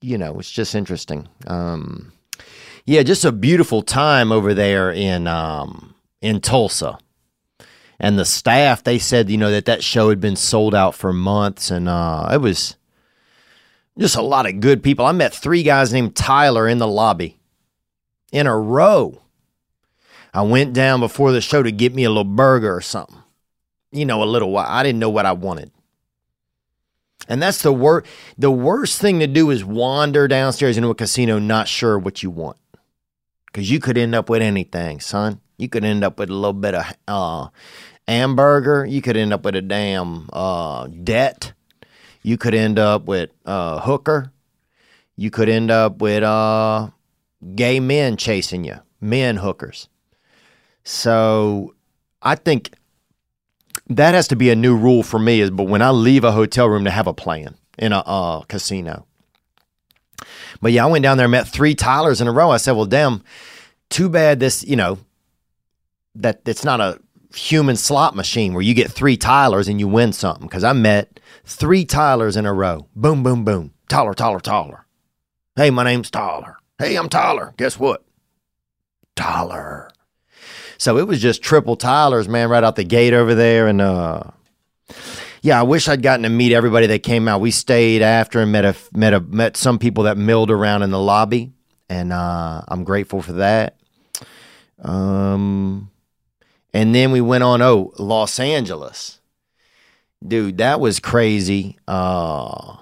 you 0.00 0.18
know 0.18 0.38
it's 0.38 0.50
just 0.50 0.74
interesting. 0.74 1.28
Um 1.46 2.12
yeah 2.84 3.02
just 3.02 3.24
a 3.24 3.32
beautiful 3.32 3.82
time 3.82 4.32
over 4.32 4.54
there 4.54 4.90
in 4.90 5.26
um 5.26 5.94
in 6.20 6.40
Tulsa. 6.40 6.98
And 7.98 8.18
the 8.18 8.24
staff 8.24 8.82
they 8.82 8.98
said 8.98 9.28
you 9.30 9.36
know 9.36 9.50
that 9.50 9.66
that 9.66 9.84
show 9.84 10.08
had 10.08 10.20
been 10.20 10.36
sold 10.36 10.74
out 10.74 10.94
for 10.94 11.12
months 11.12 11.70
and 11.70 11.88
uh 11.88 12.28
it 12.32 12.38
was 12.38 12.76
just 13.98 14.16
a 14.16 14.22
lot 14.22 14.46
of 14.46 14.60
good 14.60 14.82
people. 14.82 15.06
I 15.06 15.12
met 15.12 15.34
three 15.34 15.62
guys 15.62 15.92
named 15.92 16.14
tyler 16.16 16.68
in 16.68 16.78
the 16.78 16.86
lobby. 16.86 17.38
In 18.32 18.46
a 18.46 18.56
row. 18.56 19.22
I 20.34 20.42
went 20.42 20.74
down 20.74 21.00
before 21.00 21.32
the 21.32 21.40
show 21.40 21.62
to 21.62 21.72
get 21.72 21.94
me 21.94 22.04
a 22.04 22.10
little 22.10 22.24
burger 22.24 22.74
or 22.74 22.82
something. 22.82 23.16
You 23.90 24.04
know 24.04 24.22
a 24.22 24.24
little 24.24 24.50
while. 24.50 24.66
I 24.68 24.82
didn't 24.82 24.98
know 24.98 25.08
what 25.08 25.24
i 25.24 25.32
wanted. 25.32 25.70
And 27.28 27.42
that's 27.42 27.62
the 27.62 27.72
worst 27.72 28.06
the 28.36 28.50
worst 28.50 29.00
thing 29.00 29.20
to 29.20 29.26
do 29.26 29.50
is 29.50 29.64
wander 29.64 30.28
downstairs 30.28 30.76
into 30.76 30.90
a 30.90 30.94
casino 30.94 31.38
not 31.38 31.68
sure 31.68 31.98
what 31.98 32.22
you 32.22 32.30
want. 32.30 32.58
Because 33.46 33.70
you 33.70 33.80
could 33.80 33.96
end 33.96 34.14
up 34.14 34.28
with 34.28 34.42
anything 34.42 35.00
son. 35.00 35.40
You 35.56 35.68
could 35.68 35.84
end 35.84 36.04
up 36.04 36.18
with 36.18 36.28
a 36.28 36.34
little 36.34 36.52
bit 36.52 36.74
of 36.74 36.84
uh, 37.08 37.48
hamburger. 38.06 38.84
You 38.84 39.00
could 39.00 39.16
end 39.16 39.32
up 39.32 39.44
with 39.44 39.56
a 39.56 39.62
damn 39.62 40.28
uh, 40.32 40.86
debt. 40.86 41.54
You 42.26 42.36
could 42.36 42.56
end 42.56 42.76
up 42.76 43.04
with 43.04 43.30
uh, 43.44 43.78
hooker. 43.78 44.32
You 45.14 45.30
could 45.30 45.48
end 45.48 45.70
up 45.70 46.02
with 46.02 46.24
uh, 46.24 46.90
gay 47.54 47.78
men 47.78 48.16
chasing 48.16 48.64
you, 48.64 48.80
men 49.00 49.36
hookers. 49.36 49.88
So 50.82 51.76
I 52.20 52.34
think 52.34 52.72
that 53.86 54.14
has 54.14 54.26
to 54.26 54.34
be 54.34 54.50
a 54.50 54.56
new 54.56 54.76
rule 54.76 55.04
for 55.04 55.20
me. 55.20 55.40
Is 55.40 55.50
but 55.50 55.68
when 55.68 55.82
I 55.82 55.90
leave 55.90 56.24
a 56.24 56.32
hotel 56.32 56.68
room 56.68 56.82
to 56.82 56.90
have 56.90 57.06
a 57.06 57.14
plan 57.14 57.54
in 57.78 57.92
a 57.92 58.00
uh, 58.00 58.40
casino. 58.40 59.06
But 60.60 60.72
yeah, 60.72 60.82
I 60.82 60.90
went 60.90 61.04
down 61.04 61.18
there, 61.18 61.26
and 61.26 61.30
met 61.30 61.46
three 61.46 61.76
Tylers 61.76 62.20
in 62.20 62.26
a 62.26 62.32
row. 62.32 62.50
I 62.50 62.56
said, 62.56 62.72
"Well, 62.72 62.86
damn, 62.86 63.22
too 63.88 64.08
bad 64.08 64.40
this, 64.40 64.64
you 64.64 64.74
know, 64.74 64.98
that 66.16 66.40
it's 66.44 66.64
not 66.64 66.80
a 66.80 66.98
human 67.36 67.76
slot 67.76 68.14
machine 68.14 68.52
where 68.54 68.62
you 68.62 68.74
get 68.74 68.90
three 68.90 69.16
Tylers 69.16 69.68
and 69.68 69.78
you 69.78 69.88
win 69.88 70.12
something. 70.12 70.46
Because 70.46 70.64
I 70.64 70.72
met 70.72 71.20
three 71.44 71.84
Tylers 71.84 72.36
in 72.36 72.46
a 72.46 72.52
row. 72.52 72.88
Boom, 72.96 73.22
boom, 73.22 73.44
boom. 73.44 73.72
Tyler, 73.88 74.14
Tyler, 74.14 74.40
Tyler. 74.40 74.86
Hey, 75.54 75.70
my 75.70 75.84
name's 75.84 76.10
Tyler. 76.10 76.56
Hey, 76.78 76.96
I'm 76.96 77.08
Tyler. 77.08 77.54
Guess 77.56 77.78
what? 77.78 78.04
Tyler. 79.14 79.90
So 80.78 80.98
it 80.98 81.06
was 81.06 81.20
just 81.20 81.42
triple 81.42 81.76
Tylers, 81.76 82.28
man, 82.28 82.48
right 82.50 82.64
out 82.64 82.76
the 82.76 82.84
gate 82.84 83.14
over 83.14 83.34
there. 83.34 83.66
And 83.66 83.80
uh, 83.80 84.22
yeah, 85.42 85.58
I 85.58 85.62
wish 85.62 85.88
I'd 85.88 86.02
gotten 86.02 86.24
to 86.24 86.28
meet 86.28 86.52
everybody 86.52 86.86
that 86.88 87.02
came 87.02 87.28
out. 87.28 87.40
We 87.40 87.50
stayed 87.50 88.02
after 88.02 88.40
and 88.40 88.52
met 88.52 88.64
a 88.64 88.76
met 88.92 89.14
a 89.14 89.20
met 89.20 89.56
some 89.56 89.78
people 89.78 90.04
that 90.04 90.18
milled 90.18 90.50
around 90.50 90.82
in 90.82 90.90
the 90.90 90.98
lobby, 90.98 91.52
and 91.88 92.12
uh, 92.12 92.62
I'm 92.68 92.84
grateful 92.84 93.22
for 93.22 93.34
that. 93.34 93.76
Um, 94.82 95.90
and 96.76 96.94
then 96.94 97.10
we 97.10 97.22
went 97.22 97.42
on, 97.42 97.62
oh, 97.62 97.94
Los 97.98 98.38
Angeles. 98.38 99.18
Dude, 100.26 100.58
that 100.58 100.78
was 100.78 101.00
crazy. 101.00 101.78
Uh 101.88 102.76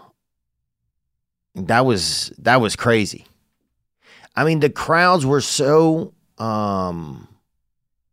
that 1.54 1.86
was 1.86 2.32
that 2.38 2.60
was 2.60 2.74
crazy. 2.74 3.26
I 4.34 4.44
mean, 4.44 4.58
the 4.58 4.70
crowds 4.70 5.24
were 5.24 5.40
so 5.40 6.12
um 6.38 7.28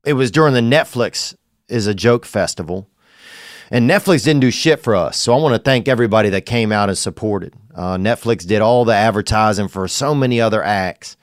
it 0.05 0.13
was 0.13 0.29
during 0.29 0.53
the 0.53 0.59
Netflix 0.59 1.35
is 1.67 1.88
a 1.88 1.95
joke 1.95 2.25
festival. 2.25 2.88
And 3.71 3.89
Netflix 3.89 4.23
didn't 4.23 4.41
do 4.41 4.51
shit 4.51 4.83
for 4.83 4.95
us. 4.95 5.17
So 5.17 5.33
I 5.33 5.41
want 5.41 5.55
to 5.55 5.61
thank 5.61 5.88
everybody 5.88 6.29
that 6.29 6.45
came 6.45 6.71
out 6.71 6.89
and 6.89 6.97
supported. 6.97 7.55
Uh, 7.73 7.97
Netflix 7.97 8.45
did 8.45 8.61
all 8.61 8.85
the 8.85 8.93
advertising 8.93 9.69
for 9.69 9.88
so 9.88 10.13
many 10.13 10.41
other 10.41 10.61
acts, 10.61 11.15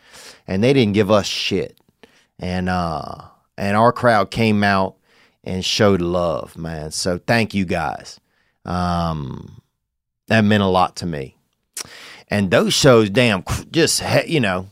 and 0.46 0.64
they 0.64 0.72
didn't 0.72 0.94
give 0.94 1.10
us 1.10 1.26
shit. 1.26 1.78
And 2.38 2.70
uh, 2.70 3.27
and 3.58 3.76
our 3.76 3.92
crowd 3.92 4.30
came 4.30 4.62
out 4.62 4.96
and 5.44 5.64
showed 5.64 6.00
love, 6.00 6.56
man. 6.56 6.90
So 6.92 7.18
thank 7.18 7.52
you 7.52 7.64
guys. 7.64 8.20
Um, 8.64 9.60
that 10.28 10.42
meant 10.42 10.62
a 10.62 10.66
lot 10.66 10.96
to 10.96 11.06
me. 11.06 11.36
And 12.28 12.50
those 12.50 12.74
shows, 12.74 13.10
damn, 13.10 13.44
just 13.70 14.02
you 14.26 14.40
know, 14.40 14.68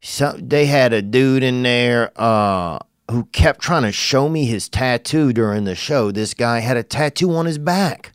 so 0.00 0.36
they 0.38 0.66
had 0.66 0.92
a 0.92 1.02
dude 1.02 1.42
in 1.42 1.62
there 1.62 2.10
uh, 2.16 2.78
who 3.10 3.24
kept 3.26 3.60
trying 3.60 3.82
to 3.82 3.92
show 3.92 4.28
me 4.28 4.44
his 4.44 4.68
tattoo 4.68 5.32
during 5.32 5.64
the 5.64 5.74
show. 5.74 6.10
This 6.10 6.34
guy 6.34 6.60
had 6.60 6.76
a 6.76 6.82
tattoo 6.82 7.34
on 7.34 7.46
his 7.46 7.58
back 7.58 8.12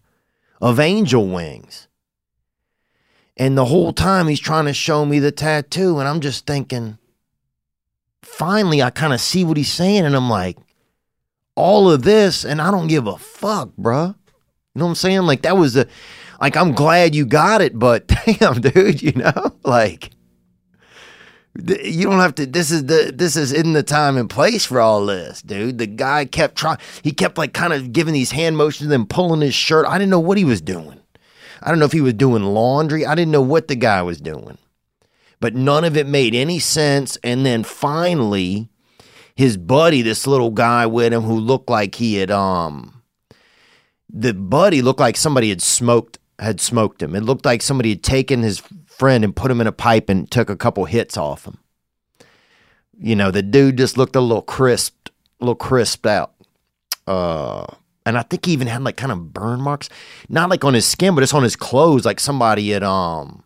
of 0.62 0.80
angel 0.80 1.28
wings. 1.28 1.88
And 3.38 3.58
the 3.58 3.66
whole 3.66 3.94
time 3.94 4.28
he's 4.28 4.40
trying 4.40 4.66
to 4.66 4.74
show 4.74 5.06
me 5.06 5.20
the 5.20 5.32
tattoo, 5.32 6.00
and 6.00 6.08
I'm 6.08 6.20
just 6.20 6.46
thinking, 6.46 6.98
finally 8.24 8.82
I 8.82 8.90
kind 8.90 9.14
of 9.14 9.22
see 9.22 9.44
what 9.44 9.58
he's 9.58 9.72
saying, 9.72 10.06
and 10.06 10.16
I'm 10.16 10.30
like, 10.30 10.58
all 11.56 11.92
of 11.92 12.04
this, 12.04 12.46
and 12.46 12.62
I 12.62 12.72
don't 12.72 12.88
give 12.88 13.08
a 13.08 13.18
fuck, 13.18 13.70
bruh. 13.78 14.16
You 14.76 14.80
know 14.80 14.86
what 14.86 14.90
I'm 14.90 14.96
saying? 14.96 15.22
Like 15.24 15.42
that 15.42 15.58
was 15.58 15.74
the, 15.74 15.88
like 16.40 16.56
I'm 16.56 16.74
glad 16.74 17.16
you 17.16 17.26
got 17.26 17.62
it, 17.62 17.78
but 17.78 18.08
damn, 18.26 18.62
dude, 18.62 19.02
you 19.02 19.12
know, 19.14 19.56
like 19.64 20.12
you 21.56 22.04
don't 22.04 22.20
have 22.20 22.36
to. 22.36 22.46
This 22.46 22.72
is 22.72 22.86
the 22.86 23.12
this 23.14 23.36
is 23.36 23.52
in 23.52 23.74
the 23.74 23.84
time 23.84 24.18
and 24.18 24.30
place 24.30 24.66
for 24.66 24.80
all 24.80 25.06
this, 25.06 25.42
dude. 25.42 25.80
The 25.80 25.88
guy 25.88 26.26
kept 26.26 26.56
trying. 26.56 26.78
He 27.04 27.12
kept 27.12 27.38
like 27.38 27.54
kind 27.54 27.74
of 27.74 27.92
giving 27.92 28.14
these 28.14 28.32
hand 28.32 28.56
motions 28.56 28.92
and 28.92 29.10
pulling 29.10 29.42
his 29.42 29.56
shirt. 29.56 29.86
I 29.86 29.98
didn't 29.98 30.12
know 30.12 30.20
what 30.20 30.38
he 30.38 30.46
was 30.46 30.62
doing. 30.62 31.00
I 31.62 31.70
don't 31.70 31.80
know 31.80 31.86
if 31.86 31.92
he 31.92 32.00
was 32.00 32.14
doing 32.14 32.44
laundry. 32.44 33.06
I 33.06 33.16
didn't 33.16 33.32
know 33.32 33.42
what 33.42 33.68
the 33.68 33.76
guy 33.76 34.02
was 34.02 34.22
doing 34.22 34.58
but 35.40 35.56
none 35.56 35.84
of 35.84 35.96
it 35.96 36.08
made 36.08 36.36
any 36.36 36.60
sense. 36.60 37.18
And 37.24 37.46
then 37.46 37.64
finally, 37.64 38.70
his 39.36 39.58
buddy, 39.58 40.02
this 40.02 40.28
little 40.28 40.52
guy 40.52 40.86
with 40.86 41.14
him 41.14 41.24
who 41.24 41.40
looked 41.40 41.70
like 41.70 41.96
he 41.96 42.16
had, 42.16 42.32
um, 42.32 43.02
the 44.10 44.34
buddy 44.34 44.82
looked 44.82 45.00
like 45.00 45.18
somebody 45.18 45.50
had 45.50 45.62
smoked, 45.62 46.20
had 46.40 46.60
smoked 46.60 47.02
him. 47.02 47.16
It 47.16 47.22
looked 47.22 47.46
like 47.46 47.62
somebody 47.62 47.90
had 47.92 48.04
taken 48.04 48.42
his 48.42 48.62
friend 48.86 49.24
and 49.24 49.36
put 49.36 49.52
him 49.52 49.62
in 49.62 49.68
a 49.68 49.72
pipe 49.72 50.10
and 50.10 50.30
took 50.30 50.50
a 50.50 50.58
couple 50.58 50.86
hits 50.86 51.16
off 51.16 51.46
him. 51.46 51.58
You 53.02 53.16
know, 53.16 53.32
the 53.32 53.42
dude 53.42 53.78
just 53.78 53.98
looked 53.98 54.16
a 54.16 54.22
little 54.22 54.42
crisped, 54.42 55.12
a 55.40 55.46
little 55.46 55.56
crisped 55.56 56.06
out. 56.06 56.34
Uh, 57.08 57.66
and 58.06 58.18
I 58.18 58.24
think 58.24 58.46
he 58.46 58.52
even 58.52 58.68
had 58.68 58.84
like 58.84 58.98
kind 58.98 59.12
of 59.12 59.34
burn 59.34 59.62
marks, 59.62 59.88
not 60.28 60.50
like 60.50 60.66
on 60.66 60.74
his 60.74 60.86
skin, 60.86 61.16
but 61.16 61.24
it's 61.24 61.34
on 61.34 61.44
his 61.44 61.56
clothes, 61.56 62.06
like 62.06 62.20
somebody 62.20 62.72
had 62.72 62.84
um 62.84 63.44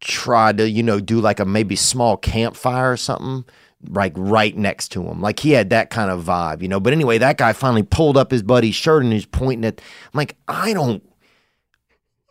try 0.00 0.52
to, 0.52 0.68
you 0.68 0.82
know, 0.82 1.00
do 1.00 1.20
like 1.20 1.40
a 1.40 1.44
maybe 1.44 1.76
small 1.76 2.16
campfire 2.16 2.92
or 2.92 2.96
something, 2.96 3.44
like 3.88 4.12
right 4.16 4.56
next 4.56 4.88
to 4.92 5.02
him. 5.02 5.20
Like 5.20 5.40
he 5.40 5.52
had 5.52 5.70
that 5.70 5.90
kind 5.90 6.10
of 6.10 6.24
vibe, 6.24 6.62
you 6.62 6.68
know. 6.68 6.80
But 6.80 6.92
anyway, 6.92 7.18
that 7.18 7.38
guy 7.38 7.52
finally 7.52 7.82
pulled 7.82 8.16
up 8.16 8.30
his 8.30 8.42
buddy's 8.42 8.74
shirt 8.74 9.02
and 9.02 9.12
he's 9.12 9.26
pointing 9.26 9.64
at 9.64 9.80
I'm 9.80 10.18
like, 10.18 10.36
I 10.46 10.72
don't 10.72 11.02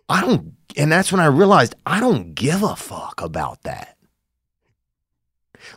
I 0.09 0.21
don't 0.21 0.53
and 0.75 0.91
that's 0.91 1.11
when 1.11 1.21
I 1.21 1.25
realized 1.25 1.75
I 1.85 1.99
don't 1.99 2.33
give 2.33 2.63
a 2.63 2.75
fuck 2.75 3.21
about 3.21 3.63
that. 3.63 3.97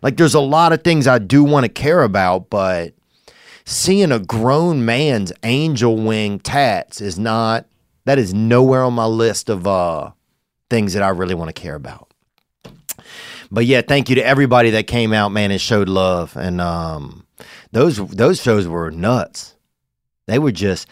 Like 0.03 0.17
there's 0.17 0.35
a 0.35 0.41
lot 0.41 0.73
of 0.73 0.83
things 0.83 1.07
I 1.07 1.19
do 1.19 1.43
want 1.43 1.65
to 1.65 1.69
care 1.69 2.03
about, 2.03 2.51
but 2.51 2.95
seeing 3.65 4.13
a 4.13 4.19
grown 4.19 4.85
man's 4.85 5.33
angel 5.43 5.97
wing 5.97 6.41
tats 6.41 7.01
is 7.01 7.19
not 7.19 7.67
that 8.05 8.19
is 8.19 8.35
nowhere 8.35 8.83
on 8.83 8.95
my 8.95 9.05
list 9.05 9.49
of 9.49 9.67
uh 9.67 10.11
things 10.71 10.95
that 10.95 11.03
I 11.03 11.09
really 11.09 11.35
want 11.35 11.55
to 11.55 11.61
care 11.61 11.75
about. 11.75 12.11
But 13.51 13.67
yeah, 13.67 13.83
thank 13.83 14.09
you 14.09 14.15
to 14.15 14.25
everybody 14.25 14.71
that 14.71 14.87
came 14.87 15.13
out, 15.13 15.31
man, 15.33 15.51
and 15.51 15.61
showed 15.61 15.89
love. 15.89 16.37
And 16.37 16.61
um, 16.61 17.27
those 17.73 17.97
those 17.97 18.41
shows 18.41 18.69
were 18.69 18.91
nuts. 18.91 19.57
They 20.27 20.39
were 20.39 20.53
just 20.53 20.87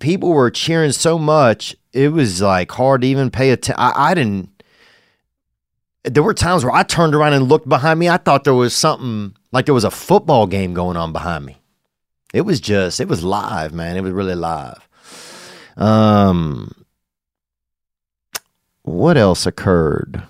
people 0.00 0.30
were 0.30 0.50
cheering 0.50 0.92
so 0.92 1.18
much. 1.18 1.76
It 1.92 2.08
was 2.12 2.42
like 2.42 2.72
hard 2.72 3.02
to 3.02 3.06
even 3.06 3.30
pay 3.30 3.50
attention. 3.50 3.76
I, 3.78 4.14
didn't. 4.14 4.50
there 6.02 6.24
were 6.24 6.34
times 6.34 6.64
where 6.64 6.74
I 6.74 6.82
turned 6.82 7.14
around 7.14 7.34
and 7.34 7.48
looked 7.48 7.68
behind 7.68 8.00
me. 8.00 8.08
I 8.08 8.16
thought 8.16 8.42
there 8.42 8.52
was 8.52 8.74
something 8.74 9.36
like 9.52 9.66
there 9.66 9.74
was 9.74 9.84
a 9.84 9.92
football 9.92 10.48
game 10.48 10.74
going 10.74 10.96
on 10.96 11.12
behind 11.12 11.46
me. 11.46 11.56
It 12.32 12.40
was 12.40 12.60
just, 12.60 12.98
it 12.98 13.06
was 13.06 13.22
live, 13.22 13.72
man. 13.72 13.96
It 13.96 14.00
was 14.00 14.10
really 14.10 14.34
live. 14.34 14.88
Um, 15.76 16.83
what 18.84 19.16
else 19.16 19.44
occurred? 19.44 20.22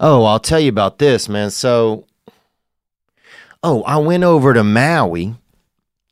Oh, 0.00 0.24
I'll 0.24 0.40
tell 0.40 0.58
you 0.58 0.70
about 0.70 0.98
this, 0.98 1.28
man. 1.28 1.50
So, 1.50 2.06
oh, 3.62 3.82
I 3.82 3.98
went 3.98 4.24
over 4.24 4.54
to 4.54 4.64
Maui, 4.64 5.34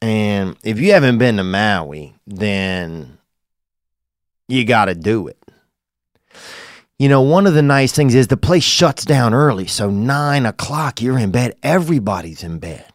and 0.00 0.56
if 0.62 0.78
you 0.78 0.92
haven't 0.92 1.18
been 1.18 1.36
to 1.38 1.44
Maui, 1.44 2.14
then 2.26 3.18
you 4.48 4.64
got 4.64 4.86
to 4.86 4.94
do 4.94 5.28
it. 5.28 5.38
You 6.98 7.08
know, 7.08 7.22
one 7.22 7.46
of 7.46 7.54
the 7.54 7.62
nice 7.62 7.92
things 7.92 8.14
is 8.14 8.28
the 8.28 8.36
place 8.36 8.62
shuts 8.62 9.04
down 9.04 9.34
early. 9.34 9.66
So, 9.66 9.90
nine 9.90 10.46
o'clock, 10.46 11.02
you're 11.02 11.18
in 11.18 11.30
bed. 11.30 11.56
Everybody's 11.62 12.42
in 12.42 12.58
bed. 12.58 12.86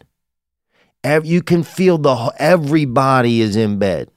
You 1.24 1.42
can 1.42 1.64
feel 1.64 1.98
the 1.98 2.34
everybody 2.38 3.40
is 3.40 3.56
in 3.56 3.80
bed. 3.80 4.10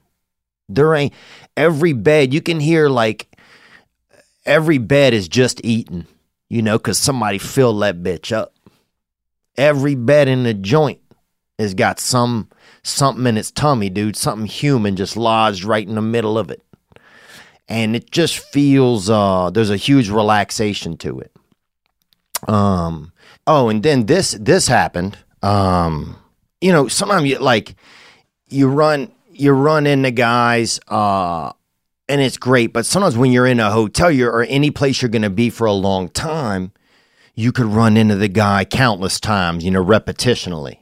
There 0.67 0.93
ain't 0.93 1.13
every 1.55 1.93
bed. 1.93 2.33
You 2.33 2.41
can 2.41 2.59
hear 2.59 2.89
like 2.89 3.27
every 4.45 4.77
bed 4.77 5.13
is 5.13 5.27
just 5.27 5.61
eating, 5.63 6.05
you 6.49 6.61
know, 6.61 6.77
because 6.77 6.97
somebody 6.97 7.37
filled 7.37 7.81
that 7.81 8.03
bitch 8.03 8.31
up. 8.31 8.53
Every 9.57 9.95
bed 9.95 10.27
in 10.27 10.43
the 10.43 10.53
joint 10.53 11.01
has 11.59 11.73
got 11.73 11.99
some 11.99 12.49
something 12.83 13.27
in 13.27 13.37
its 13.37 13.51
tummy, 13.51 13.89
dude. 13.89 14.15
Something 14.15 14.47
human 14.47 14.95
just 14.95 15.17
lodged 15.17 15.63
right 15.63 15.87
in 15.87 15.95
the 15.95 16.01
middle 16.01 16.37
of 16.37 16.49
it, 16.49 16.63
and 17.67 17.95
it 17.95 18.09
just 18.11 18.39
feels 18.39 19.09
uh, 19.09 19.49
there's 19.51 19.69
a 19.69 19.77
huge 19.77 20.09
relaxation 20.09 20.97
to 20.97 21.19
it. 21.19 21.31
Um. 22.47 23.11
Oh, 23.45 23.69
and 23.69 23.83
then 23.83 24.05
this 24.05 24.31
this 24.31 24.67
happened. 24.67 25.17
Um. 25.43 26.17
You 26.61 26.71
know, 26.71 26.87
sometimes 26.87 27.25
you 27.27 27.39
like 27.39 27.75
you 28.47 28.67
run 28.67 29.11
you 29.31 29.51
run 29.51 29.85
into 29.85 30.11
guys. 30.11 30.79
Uh 30.87 31.51
and 32.07 32.21
it's 32.21 32.37
great. 32.37 32.73
But 32.73 32.85
sometimes 32.85 33.17
when 33.17 33.31
you're 33.31 33.47
in 33.47 33.59
a 33.59 33.71
hotel, 33.71 34.11
you're 34.11 34.31
or 34.31 34.43
any 34.43 34.71
place 34.71 35.01
you're 35.01 35.09
going 35.09 35.21
to 35.21 35.29
be 35.29 35.49
for 35.49 35.65
a 35.65 35.73
long 35.73 36.09
time, 36.09 36.71
you 37.35 37.51
could 37.51 37.67
run 37.67 37.97
into 37.97 38.15
the 38.15 38.27
guy 38.27 38.65
countless 38.65 39.19
times, 39.19 39.63
you 39.63 39.71
know, 39.71 39.83
repetitionally. 39.83 40.79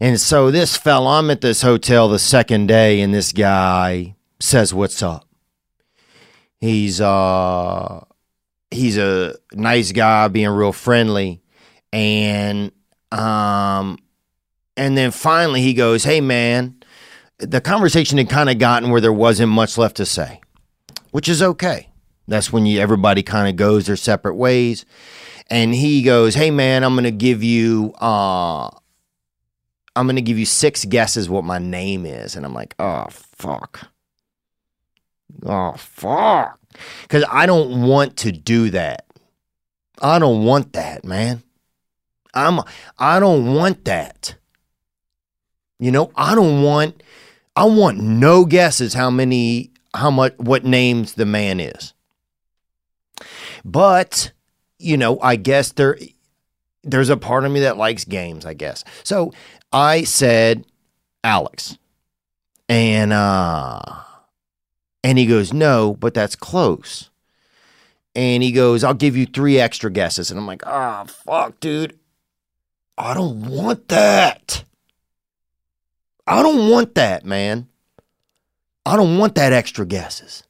And 0.00 0.20
so 0.20 0.50
this 0.50 0.76
fell. 0.76 1.06
I'm 1.06 1.30
at 1.30 1.40
this 1.42 1.62
hotel 1.62 2.08
the 2.08 2.18
second 2.18 2.66
day, 2.66 3.00
and 3.00 3.14
this 3.14 3.32
guy 3.32 4.16
says, 4.40 4.74
"What's 4.74 5.00
up?" 5.00 5.28
He's 6.58 7.00
uh 7.00 8.04
he's 8.70 8.98
a 8.98 9.36
nice 9.52 9.92
guy, 9.92 10.26
being 10.28 10.48
real 10.48 10.72
friendly, 10.72 11.40
and 11.92 12.72
um 13.12 13.98
and 14.76 14.96
then 14.98 15.12
finally 15.12 15.62
he 15.62 15.72
goes, 15.72 16.02
"Hey 16.04 16.20
man." 16.20 16.81
The 17.42 17.60
conversation 17.60 18.18
had 18.18 18.30
kind 18.30 18.48
of 18.48 18.58
gotten 18.58 18.90
where 18.90 19.00
there 19.00 19.12
wasn't 19.12 19.50
much 19.52 19.76
left 19.76 19.96
to 19.96 20.06
say, 20.06 20.40
which 21.10 21.28
is 21.28 21.42
okay. 21.42 21.88
That's 22.28 22.52
when 22.52 22.66
you 22.66 22.80
everybody 22.80 23.22
kind 23.22 23.48
of 23.48 23.56
goes 23.56 23.86
their 23.86 23.96
separate 23.96 24.36
ways. 24.36 24.84
And 25.48 25.74
he 25.74 26.02
goes, 26.02 26.34
"Hey 26.34 26.50
man, 26.50 26.84
I'm 26.84 26.94
going 26.94 27.04
to 27.04 27.10
give 27.10 27.42
you 27.42 27.92
uh 28.00 28.68
I'm 29.94 30.06
going 30.06 30.16
to 30.16 30.22
give 30.22 30.38
you 30.38 30.46
six 30.46 30.84
guesses 30.84 31.28
what 31.28 31.44
my 31.44 31.58
name 31.58 32.06
is." 32.06 32.36
And 32.36 32.46
I'm 32.46 32.54
like, 32.54 32.74
"Oh, 32.78 33.06
fuck." 33.10 33.88
Oh, 35.44 35.72
fuck. 35.72 36.58
Cuz 37.08 37.24
I 37.30 37.46
don't 37.46 37.82
want 37.82 38.16
to 38.18 38.32
do 38.32 38.70
that. 38.70 39.06
I 40.00 40.18
don't 40.18 40.44
want 40.44 40.72
that, 40.74 41.04
man. 41.04 41.42
I'm 42.34 42.60
I 42.98 43.20
don't 43.20 43.54
want 43.54 43.84
that. 43.84 44.36
You 45.78 45.90
know, 45.90 46.12
I 46.14 46.34
don't 46.34 46.62
want 46.62 47.02
I 47.54 47.64
want 47.64 47.98
no 47.98 48.44
guesses 48.44 48.94
how 48.94 49.10
many, 49.10 49.70
how 49.94 50.10
much, 50.10 50.34
what 50.38 50.64
names 50.64 51.14
the 51.14 51.26
man 51.26 51.60
is. 51.60 51.92
But, 53.64 54.32
you 54.78 54.96
know, 54.96 55.20
I 55.20 55.36
guess 55.36 55.72
there, 55.72 55.98
there's 56.82 57.10
a 57.10 57.16
part 57.16 57.44
of 57.44 57.52
me 57.52 57.60
that 57.60 57.76
likes 57.76 58.04
games, 58.04 58.46
I 58.46 58.54
guess. 58.54 58.84
So 59.04 59.32
I 59.72 60.04
said 60.04 60.64
Alex. 61.22 61.78
And, 62.68 63.12
uh, 63.12 63.80
and 65.04 65.18
he 65.18 65.26
goes, 65.26 65.52
no, 65.52 65.94
but 65.94 66.14
that's 66.14 66.36
close. 66.36 67.10
And 68.14 68.42
he 68.42 68.52
goes, 68.52 68.82
I'll 68.84 68.94
give 68.94 69.16
you 69.16 69.26
three 69.26 69.58
extra 69.58 69.90
guesses. 69.90 70.30
And 70.30 70.40
I'm 70.40 70.46
like, 70.46 70.66
ah, 70.66 71.04
fuck, 71.04 71.60
dude. 71.60 71.98
I 72.96 73.14
don't 73.14 73.46
want 73.48 73.88
that. 73.88 74.64
I 76.26 76.42
don't 76.42 76.70
want 76.70 76.94
that, 76.94 77.24
man. 77.24 77.68
I 78.84 78.96
don't 78.96 79.18
want 79.18 79.34
that 79.36 79.52
extra 79.52 79.86
guesses. 79.86 80.42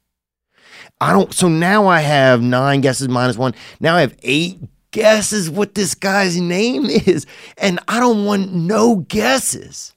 I 0.99 1.11
don't. 1.11 1.33
So 1.33 1.47
now 1.47 1.87
I 1.87 1.99
have 1.99 2.41
nine 2.41 2.81
guesses 2.81 3.09
minus 3.09 3.37
one. 3.37 3.53
Now 3.79 3.95
I 3.95 4.01
have 4.01 4.15
eight 4.23 4.59
guesses 4.91 5.49
what 5.49 5.75
this 5.75 5.95
guy's 5.95 6.39
name 6.39 6.85
is, 6.89 7.25
and 7.57 7.79
I 7.87 7.99
don't 7.99 8.25
want 8.25 8.53
no 8.53 8.97
guesses. 8.97 9.93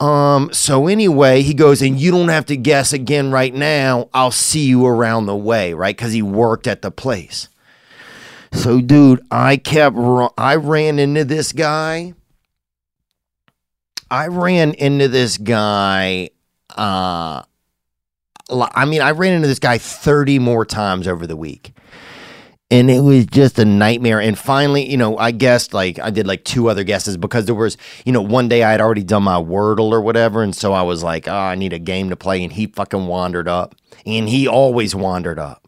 Um. 0.00 0.50
So 0.52 0.86
anyway, 0.86 1.42
he 1.42 1.54
goes, 1.54 1.82
and 1.82 1.98
you 1.98 2.10
don't 2.10 2.28
have 2.28 2.46
to 2.46 2.56
guess 2.56 2.92
again 2.92 3.30
right 3.30 3.54
now. 3.54 4.08
I'll 4.12 4.30
see 4.30 4.66
you 4.66 4.86
around 4.86 5.26
the 5.26 5.36
way, 5.36 5.72
right? 5.74 5.96
Because 5.96 6.12
he 6.12 6.22
worked 6.22 6.66
at 6.66 6.82
the 6.82 6.90
place. 6.90 7.48
So, 8.52 8.80
dude, 8.80 9.20
I 9.30 9.56
kept. 9.56 9.96
I 10.38 10.56
ran 10.56 10.98
into 10.98 11.24
this 11.24 11.52
guy. 11.52 12.14
I 14.10 14.28
ran 14.28 14.74
into 14.74 15.08
this 15.08 15.36
guy. 15.38 16.30
Uh, 16.70 17.42
I 18.50 18.84
mean, 18.86 19.02
I 19.02 19.10
ran 19.10 19.34
into 19.34 19.48
this 19.48 19.58
guy 19.58 19.78
30 19.78 20.38
more 20.38 20.64
times 20.64 21.06
over 21.06 21.26
the 21.26 21.36
week. 21.36 21.72
And 22.70 22.90
it 22.90 23.00
was 23.00 23.24
just 23.26 23.58
a 23.58 23.64
nightmare. 23.64 24.20
And 24.20 24.38
finally, 24.38 24.90
you 24.90 24.98
know, 24.98 25.16
I 25.16 25.30
guessed 25.30 25.72
like 25.72 25.98
I 25.98 26.10
did 26.10 26.26
like 26.26 26.44
two 26.44 26.68
other 26.68 26.84
guesses 26.84 27.16
because 27.16 27.46
there 27.46 27.54
was, 27.54 27.78
you 28.04 28.12
know, 28.12 28.20
one 28.20 28.48
day 28.48 28.62
I 28.62 28.72
had 28.72 28.80
already 28.80 29.04
done 29.04 29.22
my 29.22 29.40
Wordle 29.40 29.90
or 29.90 30.02
whatever. 30.02 30.42
And 30.42 30.54
so 30.54 30.74
I 30.74 30.82
was 30.82 31.02
like, 31.02 31.28
oh, 31.28 31.32
I 31.32 31.54
need 31.54 31.72
a 31.72 31.78
game 31.78 32.10
to 32.10 32.16
play. 32.16 32.42
And 32.42 32.52
he 32.52 32.66
fucking 32.66 33.06
wandered 33.06 33.48
up. 33.48 33.74
And 34.04 34.28
he 34.28 34.46
always 34.46 34.94
wandered 34.94 35.38
up. 35.38 35.67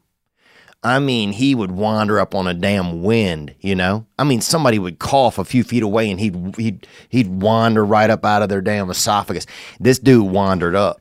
I 0.83 0.99
mean, 0.99 1.33
he 1.33 1.55
would 1.55 1.73
wander 1.73 2.19
up 2.19 2.35
on 2.35 2.47
a 2.47 2.55
damn 2.55 3.03
wind, 3.03 3.55
you 3.61 3.75
know? 3.75 4.07
I 4.19 4.25
mean, 4.25 4.41
somebody 4.41 4.79
would 4.79 4.99
cough 4.99 5.39
a 5.39 5.45
few 5.45 5.63
feet 5.63 5.83
away 5.83 6.11
and 6.11 6.19
he'd 6.19 6.57
he'd 6.57 6.87
he'd 7.09 7.29
wander 7.29 7.85
right 7.85 8.09
up 8.09 8.25
out 8.25 8.43
of 8.43 8.49
their 8.49 8.63
damn 8.63 8.89
esophagus. 8.89 9.47
This 9.79 9.99
dude 9.99 10.31
wandered 10.31 10.75
up. 10.75 11.01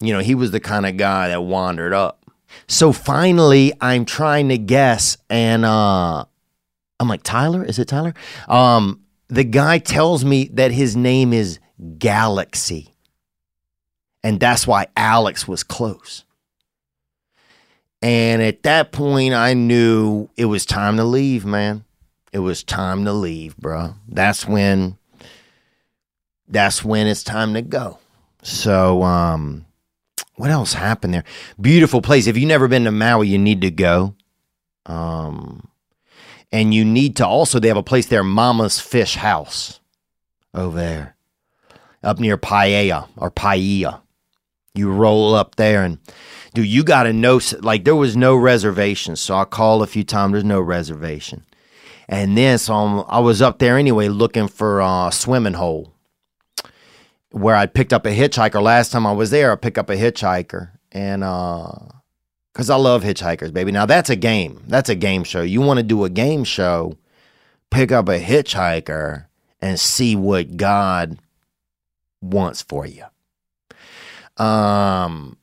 You 0.00 0.12
know, 0.12 0.18
he 0.18 0.34
was 0.34 0.50
the 0.50 0.60
kind 0.60 0.84
of 0.84 0.96
guy 0.96 1.28
that 1.28 1.42
wandered 1.42 1.92
up. 1.92 2.24
So 2.66 2.92
finally, 2.92 3.72
I'm 3.80 4.04
trying 4.04 4.48
to 4.48 4.58
guess 4.58 5.16
and 5.28 5.64
uh 5.64 6.24
I'm 6.98 7.08
like, 7.08 7.22
"Tyler? 7.22 7.64
Is 7.64 7.78
it 7.78 7.86
Tyler?" 7.86 8.14
Um 8.48 9.00
the 9.28 9.44
guy 9.44 9.78
tells 9.78 10.24
me 10.24 10.50
that 10.54 10.72
his 10.72 10.96
name 10.96 11.32
is 11.32 11.60
Galaxy. 11.98 12.96
And 14.24 14.40
that's 14.40 14.66
why 14.66 14.88
Alex 14.96 15.46
was 15.46 15.62
close. 15.62 16.24
And 18.02 18.40
at 18.40 18.62
that 18.62 18.92
point, 18.92 19.34
I 19.34 19.54
knew 19.54 20.28
it 20.36 20.46
was 20.46 20.64
time 20.64 20.96
to 20.96 21.04
leave, 21.04 21.44
man. 21.44 21.84
It 22.32 22.38
was 22.38 22.62
time 22.62 23.04
to 23.04 23.12
leave, 23.12 23.56
bro. 23.56 23.94
That's 24.08 24.46
when 24.46 24.96
that's 26.48 26.84
when 26.84 27.06
it's 27.06 27.22
time 27.22 27.54
to 27.54 27.62
go. 27.62 27.98
So, 28.42 29.02
um, 29.02 29.66
what 30.36 30.50
else 30.50 30.72
happened 30.72 31.14
there? 31.14 31.24
Beautiful 31.60 32.00
place. 32.00 32.26
If 32.26 32.36
you've 32.36 32.48
never 32.48 32.66
been 32.66 32.84
to 32.84 32.90
Maui, 32.90 33.28
you 33.28 33.38
need 33.38 33.60
to 33.60 33.70
go. 33.70 34.14
Um, 34.86 35.68
and 36.50 36.74
you 36.74 36.84
need 36.84 37.16
to 37.16 37.26
also, 37.26 37.60
they 37.60 37.68
have 37.68 37.76
a 37.76 37.82
place 37.82 38.06
there, 38.06 38.24
Mama's 38.24 38.80
Fish 38.80 39.16
House 39.16 39.80
over 40.54 40.76
there, 40.76 41.16
up 42.02 42.18
near 42.18 42.36
Paia 42.36 43.04
or 43.16 43.30
Paia. 43.30 44.00
You 44.74 44.90
roll 44.90 45.34
up 45.34 45.56
there 45.56 45.84
and 45.84 45.98
dude, 46.54 46.66
you 46.66 46.84
got 46.84 47.04
to 47.04 47.12
know, 47.12 47.40
like, 47.60 47.84
there 47.84 47.96
was 47.96 48.16
no 48.16 48.36
reservation. 48.36 49.16
So 49.16 49.36
I 49.36 49.44
called 49.44 49.82
a 49.82 49.86
few 49.86 50.04
times, 50.04 50.32
there's 50.32 50.44
no 50.44 50.60
reservation. 50.60 51.44
And 52.08 52.36
then, 52.36 52.58
so 52.58 52.74
I'm, 52.74 53.04
I 53.08 53.20
was 53.20 53.40
up 53.40 53.58
there 53.58 53.78
anyway 53.78 54.08
looking 54.08 54.48
for 54.48 54.80
a 54.80 55.10
swimming 55.12 55.54
hole 55.54 55.94
where 57.30 57.54
I 57.54 57.66
picked 57.66 57.92
up 57.92 58.04
a 58.04 58.16
hitchhiker. 58.16 58.60
Last 58.60 58.90
time 58.90 59.06
I 59.06 59.12
was 59.12 59.30
there, 59.30 59.52
I 59.52 59.56
picked 59.56 59.78
up 59.78 59.90
a 59.90 59.96
hitchhiker. 59.96 60.70
And, 60.92 61.22
uh, 61.22 61.72
because 62.52 62.68
I 62.68 62.76
love 62.76 63.02
hitchhikers, 63.02 63.52
baby. 63.52 63.70
Now 63.72 63.86
that's 63.86 64.10
a 64.10 64.16
game. 64.16 64.64
That's 64.66 64.88
a 64.88 64.94
game 64.94 65.24
show. 65.24 65.42
You 65.42 65.60
want 65.60 65.78
to 65.78 65.84
do 65.84 66.04
a 66.04 66.10
game 66.10 66.44
show, 66.44 66.98
pick 67.70 67.92
up 67.92 68.08
a 68.08 68.20
hitchhiker 68.20 69.26
and 69.60 69.78
see 69.78 70.16
what 70.16 70.56
God 70.56 71.18
wants 72.20 72.60
for 72.60 72.86
you. 72.86 73.04
Um, 74.36 75.36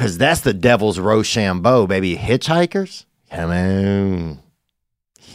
because 0.00 0.16
that's 0.16 0.40
the 0.40 0.54
devil's 0.54 0.98
Rochambeau, 0.98 1.86
baby. 1.86 2.16
Hitchhikers, 2.16 3.04
Come 3.30 3.50
on. 3.50 4.38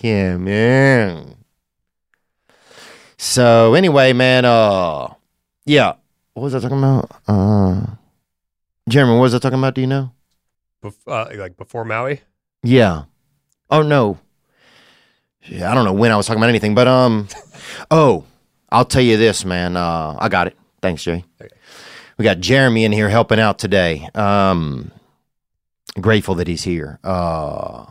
Yeah, 0.01 0.37
man. 0.37 1.35
So 3.15 3.75
anyway, 3.75 4.13
man, 4.13 4.43
uh 4.43 5.13
yeah. 5.65 5.93
What 6.33 6.43
was 6.43 6.55
I 6.55 6.59
talking 6.59 6.79
about? 6.79 7.11
Uh 7.27 7.85
Jeremy, 8.89 9.13
what 9.13 9.21
was 9.21 9.35
I 9.35 9.37
talking 9.37 9.59
about? 9.59 9.75
Do 9.75 9.81
you 9.81 9.87
know? 9.87 10.11
Bef- 10.83 10.95
uh, 11.05 11.27
like 11.39 11.57
before 11.57 11.85
Maui. 11.85 12.21
Yeah. 12.63 13.03
Oh 13.69 13.83
no. 13.83 14.17
Yeah, 15.43 15.71
I 15.71 15.75
don't 15.75 15.85
know 15.85 15.93
when 15.93 16.11
I 16.11 16.17
was 16.17 16.25
talking 16.25 16.39
about 16.39 16.49
anything, 16.49 16.73
but 16.73 16.87
um 16.87 17.27
oh, 17.91 18.23
I'll 18.71 18.85
tell 18.85 19.03
you 19.03 19.17
this, 19.17 19.45
man. 19.45 19.77
Uh 19.77 20.17
I 20.19 20.27
got 20.27 20.47
it. 20.47 20.57
Thanks, 20.81 21.03
Jay. 21.03 21.23
Okay. 21.39 21.54
We 22.17 22.23
got 22.23 22.39
Jeremy 22.39 22.85
in 22.85 22.91
here 22.91 23.09
helping 23.09 23.39
out 23.39 23.59
today. 23.59 24.09
Um 24.15 24.91
grateful 25.99 26.35
that 26.35 26.47
he's 26.47 26.63
here. 26.63 26.99
Uh 27.03 27.85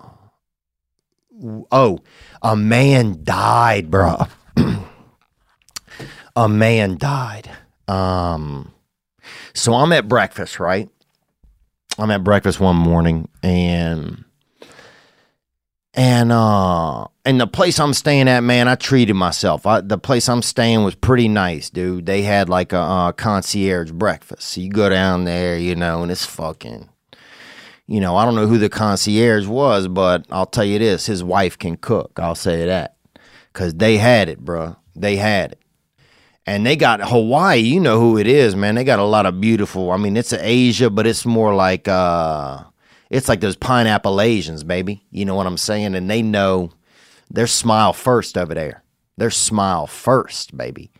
oh, 1.71 2.01
a 2.43 2.57
man 2.57 3.21
died, 3.23 3.91
bro. 3.91 4.27
a 6.37 6.49
man 6.49 6.97
died. 6.97 7.51
Um 7.89 8.73
so 9.53 9.75
I'm 9.75 9.93
at 9.93 10.09
breakfast, 10.09 10.59
right? 10.59 10.89
I'm 11.99 12.11
at 12.11 12.25
breakfast 12.25 12.61
one 12.61 12.77
morning 12.77 13.29
and 13.43 14.25
and 15.93 16.33
uh 16.33 17.07
and 17.25 17.41
the 17.41 17.47
place 17.47 17.81
I'm 17.81 17.95
staying 17.95 18.29
at, 18.29 18.41
man, 18.41 18.69
I 18.69 18.75
treated 18.75 19.15
myself. 19.15 19.67
I, 19.67 19.81
the 19.81 19.99
place 19.99 20.29
I'm 20.29 20.43
staying 20.43 20.85
was 20.85 20.95
pretty 20.95 21.29
nice, 21.29 21.71
dude. 21.71 22.07
They 22.07 22.23
had 22.23 22.49
like 22.49 22.73
a 22.73 22.79
uh, 22.79 23.13
concierge 23.13 23.93
breakfast. 23.93 24.49
So 24.49 24.61
you 24.61 24.71
go 24.71 24.89
down 24.89 25.25
there, 25.25 25.59
you 25.59 25.75
know, 25.75 26.03
and 26.03 26.13
it's 26.13 26.27
fucking 26.27 26.89
you 27.87 28.01
know, 28.01 28.17
I 28.17 28.25
don't 28.25 28.35
know 28.35 28.47
who 28.47 28.59
the 28.59 28.69
concierge 28.69 29.47
was, 29.47 29.89
but 29.89 30.25
I'll 30.31 30.47
tell 30.47 30.65
you 30.65 30.79
this, 30.79 31.07
his 31.07 31.23
wife 31.23 31.59
can 31.59 31.77
cook. 31.77 32.19
I'll 32.19 32.35
say 32.35 32.65
that. 32.67 32.97
Cuz 33.53 33.75
they 33.75 33.99
had 33.99 34.29
it, 34.29 34.41
bro. 34.41 34.77
They 34.97 35.17
had 35.17 35.53
it. 35.53 35.59
And 36.47 36.67
they 36.67 36.77
got 36.77 37.09
Hawaii, 37.09 37.61
you 37.61 37.81
know 37.81 38.01
who 38.01 38.19
it 38.19 38.27
is, 38.27 38.55
man. 38.57 38.75
They 38.75 38.85
got 38.85 38.99
a 38.99 39.05
lot 39.05 39.27
of 39.27 39.41
beautiful. 39.41 39.91
I 39.93 39.97
mean, 39.97 40.17
it's 40.17 40.33
Asia, 40.33 40.91
but 40.91 41.07
it's 41.07 41.25
more 41.25 41.55
like 41.55 41.89
uh 41.89 42.65
it's 43.11 43.29
like 43.29 43.41
those 43.41 43.57
pineapple 43.57 44.21
Asians, 44.21 44.65
baby. 44.65 45.05
You 45.11 45.25
know 45.25 45.35
what 45.35 45.47
I'm 45.47 45.59
saying? 45.59 45.95
And 45.95 46.09
they 46.09 46.23
know 46.23 46.71
they're 47.31 47.47
smile 47.47 47.93
first 47.93 48.37
over 48.39 48.55
there. 48.55 48.83
They're 49.17 49.31
smile 49.31 49.87
first, 49.87 50.57
baby. 50.57 50.91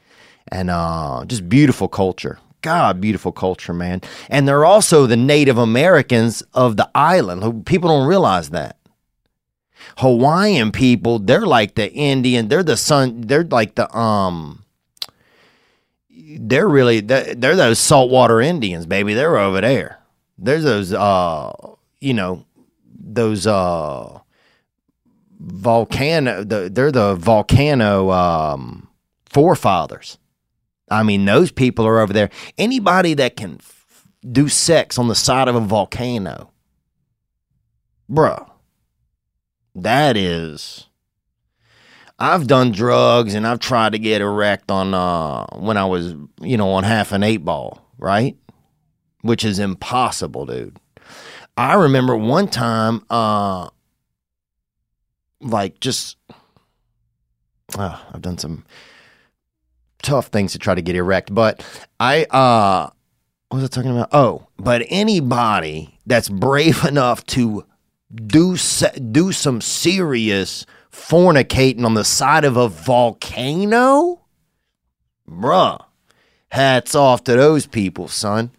And 0.49 0.71
uh 0.71 1.25
just 1.27 1.49
beautiful 1.49 1.89
culture. 1.89 2.39
God, 2.63 2.99
beautiful 3.01 3.31
culture, 3.33 3.75
man. 3.75 4.01
And 4.31 4.49
they're 4.49 4.65
also 4.65 5.07
the 5.07 5.19
Native 5.19 5.59
Americans 5.59 6.43
of 6.55 6.79
the 6.79 6.91
island. 6.95 7.67
People 7.67 7.91
don't 7.91 8.09
realize 8.09 8.51
that. 8.51 8.79
Hawaiian 9.99 10.73
people, 10.73 11.19
they're 11.19 11.47
like 11.47 11.75
the 11.75 11.93
Indian, 11.93 12.49
they're 12.49 12.63
the 12.63 12.77
sun, 12.77 13.23
they're 13.23 13.45
like 13.45 13.75
the 13.75 13.95
um 13.97 14.65
they're 16.11 16.69
really 16.69 17.01
they're 17.01 17.35
they're 17.35 17.57
those 17.57 17.79
saltwater 17.79 18.41
Indians, 18.41 18.87
baby. 18.87 19.15
They're 19.15 19.37
over 19.37 19.61
there. 19.61 19.99
There's 20.39 20.65
those 20.65 20.93
uh 20.93 21.53
you 22.01 22.15
know 22.15 22.45
those 22.99 23.47
uh 23.47 24.21
volcano 25.38 26.44
the, 26.44 26.70
they're 26.73 26.92
the 26.92 27.14
volcano 27.16 28.11
um 28.11 28.88
forefathers. 29.27 30.18
I 30.90 31.03
mean, 31.03 31.25
those 31.25 31.51
people 31.51 31.87
are 31.87 31.99
over 32.01 32.12
there. 32.12 32.31
Anybody 32.59 33.14
that 33.14 33.37
can 33.37 33.57
f- 33.59 34.07
do 34.31 34.49
sex 34.49 34.99
on 34.99 35.09
the 35.09 35.14
side 35.14 35.49
of 35.49 35.55
a 35.55 35.61
volcano, 35.61 36.51
bruh, 38.11 38.49
that 39.75 40.16
is. 40.16 40.87
I've 42.18 42.47
done 42.47 42.70
drugs 42.70 43.35
and 43.35 43.47
I've 43.47 43.59
tried 43.59 43.92
to 43.92 43.99
get 43.99 44.20
erect 44.20 44.70
on 44.70 44.94
uh 44.94 45.47
when 45.57 45.77
I 45.77 45.85
was, 45.85 46.14
you 46.40 46.57
know, 46.57 46.70
on 46.70 46.85
half 46.85 47.12
an 47.12 47.23
eight 47.23 47.44
ball, 47.44 47.85
right? 47.99 48.37
Which 49.23 49.44
is 49.44 49.59
impossible, 49.59 50.47
dude. 50.47 50.79
I 51.57 51.75
remember 51.75 52.16
one 52.16 52.47
time, 52.49 53.05
uh 53.11 53.70
like 55.44 55.78
just 55.80 56.16
uh, 57.78 57.98
I've 58.12 58.22
done 58.22 58.38
some 58.38 58.64
tough 60.02 60.26
things 60.26 60.52
to 60.52 60.59
try 60.59 60.74
to 60.74 60.83
get 60.83 60.96
erect, 60.96 61.35
but 61.35 61.64
I 62.00 62.24
uh 62.24 62.90
what 63.48 63.61
was 63.61 63.64
I 63.64 63.68
talking 63.68 63.92
about? 63.92 64.09
Oh, 64.12 64.48
but 64.59 64.85
anybody 64.88 65.98
that's 66.07 66.28
brave 66.28 66.85
enough 66.85 67.24
to 67.26 67.64
do 68.14 68.57
se- 68.57 68.98
do 69.12 69.33
some 69.33 69.61
serious 69.61 70.66
fornicating 70.90 71.85
on 71.85 71.94
the 71.94 72.04
side 72.04 72.44
of 72.44 72.57
a 72.57 72.68
volcano, 72.68 74.20
bruh, 75.28 75.85
hats 76.50 76.94
off 76.94 77.24
to 77.24 77.33
those 77.35 77.66
people, 77.66 78.09
son. 78.09 78.50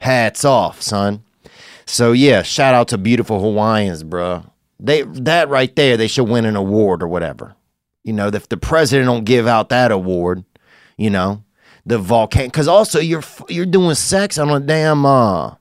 Hats 0.00 0.44
off, 0.44 0.80
son. 0.80 1.24
So 1.86 2.12
yeah, 2.12 2.42
shout 2.42 2.74
out 2.74 2.88
to 2.88 2.98
beautiful 2.98 3.40
Hawaiians, 3.40 4.04
bruh. 4.04 4.47
They 4.80 5.02
that 5.02 5.48
right 5.48 5.74
there, 5.74 5.96
they 5.96 6.08
should 6.08 6.28
win 6.28 6.44
an 6.44 6.56
award 6.56 7.02
or 7.02 7.08
whatever. 7.08 7.54
You 8.04 8.12
know, 8.12 8.28
if 8.28 8.48
the 8.48 8.56
president 8.56 9.06
don't 9.06 9.24
give 9.24 9.46
out 9.46 9.70
that 9.70 9.90
award, 9.90 10.44
you 10.96 11.10
know, 11.10 11.42
the 11.84 11.98
volcano, 11.98 12.46
because 12.46 12.68
also 12.68 13.00
you're 13.00 13.24
you're 13.48 13.66
doing 13.66 13.94
sex 13.94 14.38
on 14.38 14.50
a 14.50 14.60
damn 14.60 15.04
uh, 15.04 15.54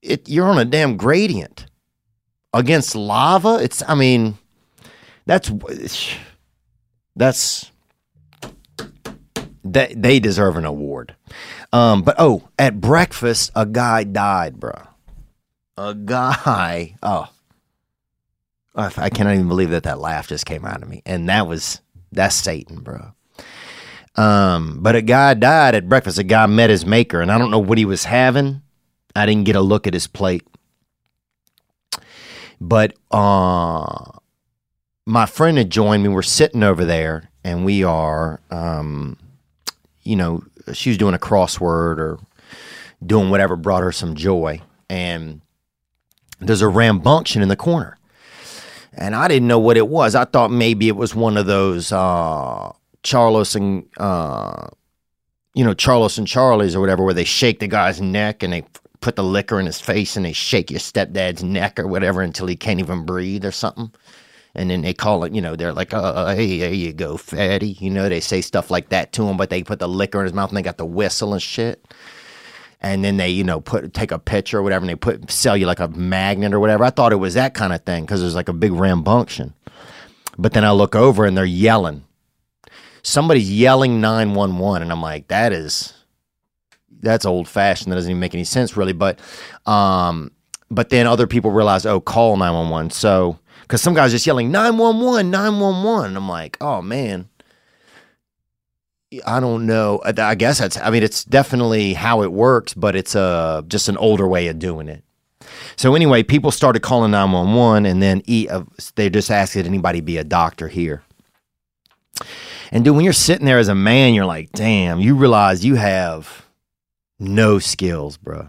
it 0.00 0.28
you're 0.28 0.48
on 0.48 0.58
a 0.58 0.64
damn 0.64 0.96
gradient 0.96 1.66
against 2.52 2.94
lava. 2.94 3.58
It's 3.62 3.82
I 3.86 3.94
mean, 3.94 4.38
that's 5.26 5.52
that's 7.14 7.70
that 9.64 10.00
they 10.00 10.18
deserve 10.18 10.56
an 10.56 10.64
award. 10.64 11.14
Um, 11.72 12.02
but 12.02 12.16
oh, 12.18 12.48
at 12.58 12.80
breakfast, 12.80 13.50
a 13.54 13.64
guy 13.64 14.04
died, 14.04 14.58
bro. 14.58 14.72
A 15.76 15.94
guy. 15.94 16.96
Oh, 18.74 18.90
I 18.96 19.10
cannot 19.10 19.34
even 19.34 19.48
believe 19.48 19.68
that 19.68 19.82
that 19.82 19.98
laugh 19.98 20.28
just 20.28 20.46
came 20.46 20.64
out 20.64 20.82
of 20.82 20.88
me, 20.88 21.02
and 21.04 21.28
that 21.28 21.46
was 21.46 21.82
that's 22.10 22.34
Satan, 22.34 22.80
bro. 22.80 23.12
Um, 24.16 24.78
but 24.80 24.96
a 24.96 25.02
guy 25.02 25.34
died 25.34 25.74
at 25.74 25.90
breakfast. 25.90 26.18
A 26.18 26.22
guy 26.22 26.46
met 26.46 26.70
his 26.70 26.86
maker, 26.86 27.20
and 27.20 27.30
I 27.30 27.36
don't 27.36 27.50
know 27.50 27.58
what 27.58 27.76
he 27.76 27.84
was 27.84 28.04
having. 28.04 28.62
I 29.14 29.26
didn't 29.26 29.44
get 29.44 29.56
a 29.56 29.60
look 29.60 29.86
at 29.86 29.92
his 29.92 30.06
plate. 30.06 30.46
But 32.60 32.94
uh, 33.10 34.12
my 35.04 35.26
friend 35.26 35.58
had 35.58 35.68
joined 35.68 36.02
me. 36.02 36.08
We're 36.08 36.22
sitting 36.22 36.62
over 36.62 36.84
there, 36.84 37.30
and 37.44 37.64
we 37.64 37.84
are, 37.84 38.40
um, 38.50 39.18
you 40.02 40.16
know, 40.16 40.44
she 40.72 40.90
was 40.90 40.96
doing 40.98 41.14
a 41.14 41.18
crossword 41.18 41.98
or 41.98 42.18
doing 43.04 43.30
whatever 43.30 43.56
brought 43.56 43.82
her 43.82 43.92
some 43.92 44.14
joy. 44.14 44.60
And 44.88 45.40
there's 46.46 46.62
a 46.62 46.66
rambunction 46.66 47.42
in 47.42 47.48
the 47.48 47.56
corner. 47.56 47.98
And 48.94 49.14
I 49.14 49.28
didn't 49.28 49.48
know 49.48 49.58
what 49.58 49.76
it 49.76 49.88
was. 49.88 50.14
I 50.14 50.24
thought 50.24 50.50
maybe 50.50 50.88
it 50.88 50.96
was 50.96 51.14
one 51.14 51.36
of 51.36 51.46
those 51.46 51.92
uh, 51.92 52.72
Charlos 53.02 53.56
and, 53.56 53.88
uh, 53.96 54.68
you 55.54 55.64
know, 55.64 55.74
Charlos 55.74 56.18
and 56.18 56.28
Charlie's 56.28 56.76
or 56.76 56.80
whatever, 56.80 57.04
where 57.04 57.14
they 57.14 57.24
shake 57.24 57.58
the 57.58 57.68
guy's 57.68 58.00
neck 58.00 58.42
and 58.42 58.52
they 58.52 58.64
put 59.00 59.16
the 59.16 59.24
liquor 59.24 59.58
in 59.58 59.66
his 59.66 59.80
face 59.80 60.16
and 60.16 60.24
they 60.24 60.32
shake 60.32 60.70
your 60.70 60.80
stepdad's 60.80 61.42
neck 61.42 61.78
or 61.78 61.88
whatever 61.88 62.22
until 62.22 62.46
he 62.46 62.56
can't 62.56 62.80
even 62.80 63.04
breathe 63.04 63.44
or 63.44 63.50
something. 63.50 63.90
And 64.54 64.70
then 64.70 64.82
they 64.82 64.92
call 64.92 65.24
it, 65.24 65.34
you 65.34 65.40
know, 65.40 65.56
they're 65.56 65.72
like, 65.72 65.94
uh, 65.94 66.34
hey, 66.34 66.58
there 66.58 66.72
you 66.72 66.92
go, 66.92 67.16
fatty. 67.16 67.78
You 67.80 67.88
know, 67.88 68.08
they 68.08 68.20
say 68.20 68.42
stuff 68.42 68.70
like 68.70 68.90
that 68.90 69.12
to 69.14 69.26
him, 69.26 69.38
but 69.38 69.48
they 69.48 69.62
put 69.62 69.78
the 69.78 69.88
liquor 69.88 70.20
in 70.20 70.24
his 70.24 70.34
mouth 70.34 70.50
and 70.50 70.56
they 70.58 70.62
got 70.62 70.76
the 70.76 70.84
whistle 70.84 71.32
and 71.32 71.42
shit. 71.42 71.82
And 72.82 73.04
then 73.04 73.16
they, 73.16 73.28
you 73.28 73.44
know, 73.44 73.60
put 73.60 73.94
take 73.94 74.10
a 74.10 74.18
picture 74.18 74.58
or 74.58 74.62
whatever 74.62 74.82
and 74.82 74.90
they 74.90 74.96
put 74.96 75.30
sell 75.30 75.56
you 75.56 75.66
like 75.66 75.80
a 75.80 75.88
magnet 75.88 76.52
or 76.52 76.60
whatever. 76.60 76.84
I 76.84 76.90
thought 76.90 77.12
it 77.12 77.16
was 77.16 77.34
that 77.34 77.54
kind 77.54 77.72
of 77.72 77.82
thing 77.84 78.04
because 78.04 78.20
there's 78.20 78.34
like 78.34 78.48
a 78.48 78.52
big 78.52 78.72
rambunction. 78.72 79.52
But 80.36 80.52
then 80.52 80.64
I 80.64 80.72
look 80.72 80.96
over 80.96 81.24
and 81.24 81.36
they're 81.36 81.44
yelling. 81.44 82.04
Somebody's 83.02 83.50
yelling 83.50 84.00
911 84.00 84.82
and 84.82 84.90
I'm 84.90 85.00
like, 85.00 85.28
that 85.28 85.52
is 85.52 85.94
that's 87.02 87.24
old 87.24 87.48
fashioned. 87.48 87.92
That 87.92 87.96
doesn't 87.96 88.10
even 88.10 88.20
make 88.20 88.34
any 88.34 88.44
sense 88.44 88.76
really. 88.76 88.92
But 88.92 89.20
um, 89.66 90.32
but 90.70 90.88
then 90.88 91.06
other 91.06 91.26
people 91.26 91.50
realize, 91.50 91.84
oh, 91.84 92.00
call 92.00 92.36
nine 92.36 92.54
one 92.54 92.70
one. 92.70 92.90
So 92.90 93.38
because 93.62 93.82
some 93.82 93.94
guys 93.94 94.12
just 94.12 94.26
yelling 94.26 94.50
nine 94.50 94.78
one 94.78 95.00
one, 95.00 95.30
nine 95.30 95.60
one 95.60 95.82
one. 95.84 96.16
I'm 96.16 96.28
like, 96.28 96.56
oh 96.60 96.82
man. 96.82 97.28
I 99.26 99.40
don't 99.40 99.66
know. 99.66 100.00
I 100.04 100.34
guess 100.34 100.58
that's. 100.58 100.78
I 100.78 100.90
mean, 100.90 101.02
it's 101.02 101.24
definitely 101.24 101.94
how 101.94 102.22
it 102.22 102.32
works, 102.32 102.74
but 102.74 102.96
it's 102.96 103.14
uh, 103.14 103.62
just 103.68 103.88
an 103.88 103.96
older 103.96 104.26
way 104.26 104.48
of 104.48 104.58
doing 104.58 104.88
it. 104.88 105.04
So 105.76 105.94
anyway, 105.94 106.22
people 106.22 106.50
started 106.50 106.80
calling 106.80 107.10
nine 107.10 107.32
one 107.32 107.54
one, 107.54 107.86
and 107.86 108.02
then 108.02 108.22
uh, 108.50 108.62
they 108.94 109.10
just 109.10 109.30
asked, 109.30 109.54
"Did 109.54 109.66
anybody 109.66 110.00
be 110.00 110.18
a 110.18 110.24
doctor 110.24 110.68
here?" 110.68 111.02
And 112.70 112.84
dude, 112.84 112.96
when 112.96 113.04
you're 113.04 113.12
sitting 113.12 113.44
there 113.44 113.58
as 113.58 113.68
a 113.68 113.74
man, 113.74 114.14
you're 114.14 114.24
like, 114.24 114.52
"Damn!" 114.52 115.00
You 115.00 115.14
realize 115.14 115.64
you 115.64 115.74
have 115.74 116.46
no 117.18 117.58
skills, 117.58 118.16
bro. 118.16 118.48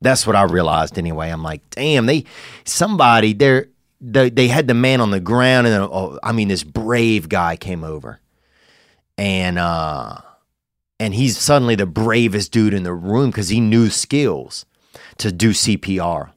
That's 0.00 0.26
what 0.26 0.36
I 0.36 0.44
realized 0.44 0.98
anyway. 0.98 1.30
I'm 1.30 1.42
like, 1.42 1.68
damn, 1.70 2.06
they 2.06 2.24
somebody 2.64 3.32
there 3.32 3.66
they, 4.00 4.30
they 4.30 4.48
had 4.48 4.66
the 4.66 4.74
man 4.74 5.00
on 5.00 5.10
the 5.10 5.20
ground 5.20 5.66
and 5.66 5.76
oh, 5.76 6.18
I 6.22 6.32
mean 6.32 6.48
this 6.48 6.64
brave 6.64 7.28
guy 7.28 7.56
came 7.56 7.84
over. 7.84 8.20
And 9.20 9.58
uh 9.58 10.16
and 10.98 11.14
he's 11.14 11.36
suddenly 11.36 11.74
the 11.74 11.86
bravest 11.86 12.52
dude 12.52 12.72
in 12.72 12.84
the 12.84 12.94
room 12.94 13.30
cuz 13.30 13.50
he 13.50 13.60
knew 13.60 13.90
skills 13.90 14.64
to 15.18 15.30
do 15.30 15.50
CPR. 15.50 16.30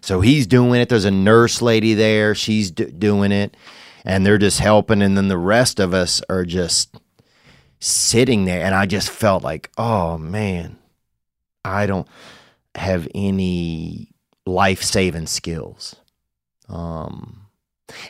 So 0.00 0.20
he's 0.20 0.46
doing 0.46 0.80
it. 0.80 0.88
There's 0.88 1.04
a 1.04 1.10
nurse 1.10 1.62
lady 1.62 1.94
there. 1.94 2.34
She's 2.34 2.70
doing 2.70 3.30
it. 3.30 3.56
And 4.04 4.26
they're 4.26 4.38
just 4.38 4.58
helping. 4.58 5.00
And 5.00 5.16
then 5.16 5.28
the 5.28 5.38
rest 5.38 5.78
of 5.78 5.94
us 5.94 6.20
are 6.28 6.44
just 6.44 6.96
sitting 7.78 8.44
there. 8.44 8.64
And 8.64 8.74
I 8.74 8.86
just 8.86 9.10
felt 9.10 9.42
like, 9.44 9.70
oh, 9.78 10.18
man, 10.18 10.78
I 11.64 11.86
don't 11.86 12.08
have 12.74 13.06
any 13.14 14.12
life 14.46 14.82
saving 14.82 15.26
skills. 15.26 15.96
Um, 16.68 17.37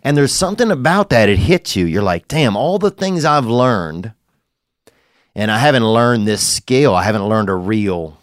and 0.03 0.17
there's 0.17 0.33
something 0.33 0.71
about 0.71 1.11
that. 1.11 1.29
It 1.29 1.39
hits 1.39 1.77
you. 1.77 1.87
You're 1.87 2.03
like, 2.03 2.29
damn, 2.29 2.57
all 2.57 2.79
the 2.79 2.91
things 2.91 3.25
I've 3.25 3.47
learned. 3.47 4.13
And 5.35 5.51
I 5.51 5.59
haven't 5.59 5.87
learned 5.87 6.27
this 6.27 6.47
skill. 6.47 6.95
I 6.95 7.05
haven't 7.05 7.29
learned 7.29 7.49
a 7.49 7.55
real. 7.55 8.19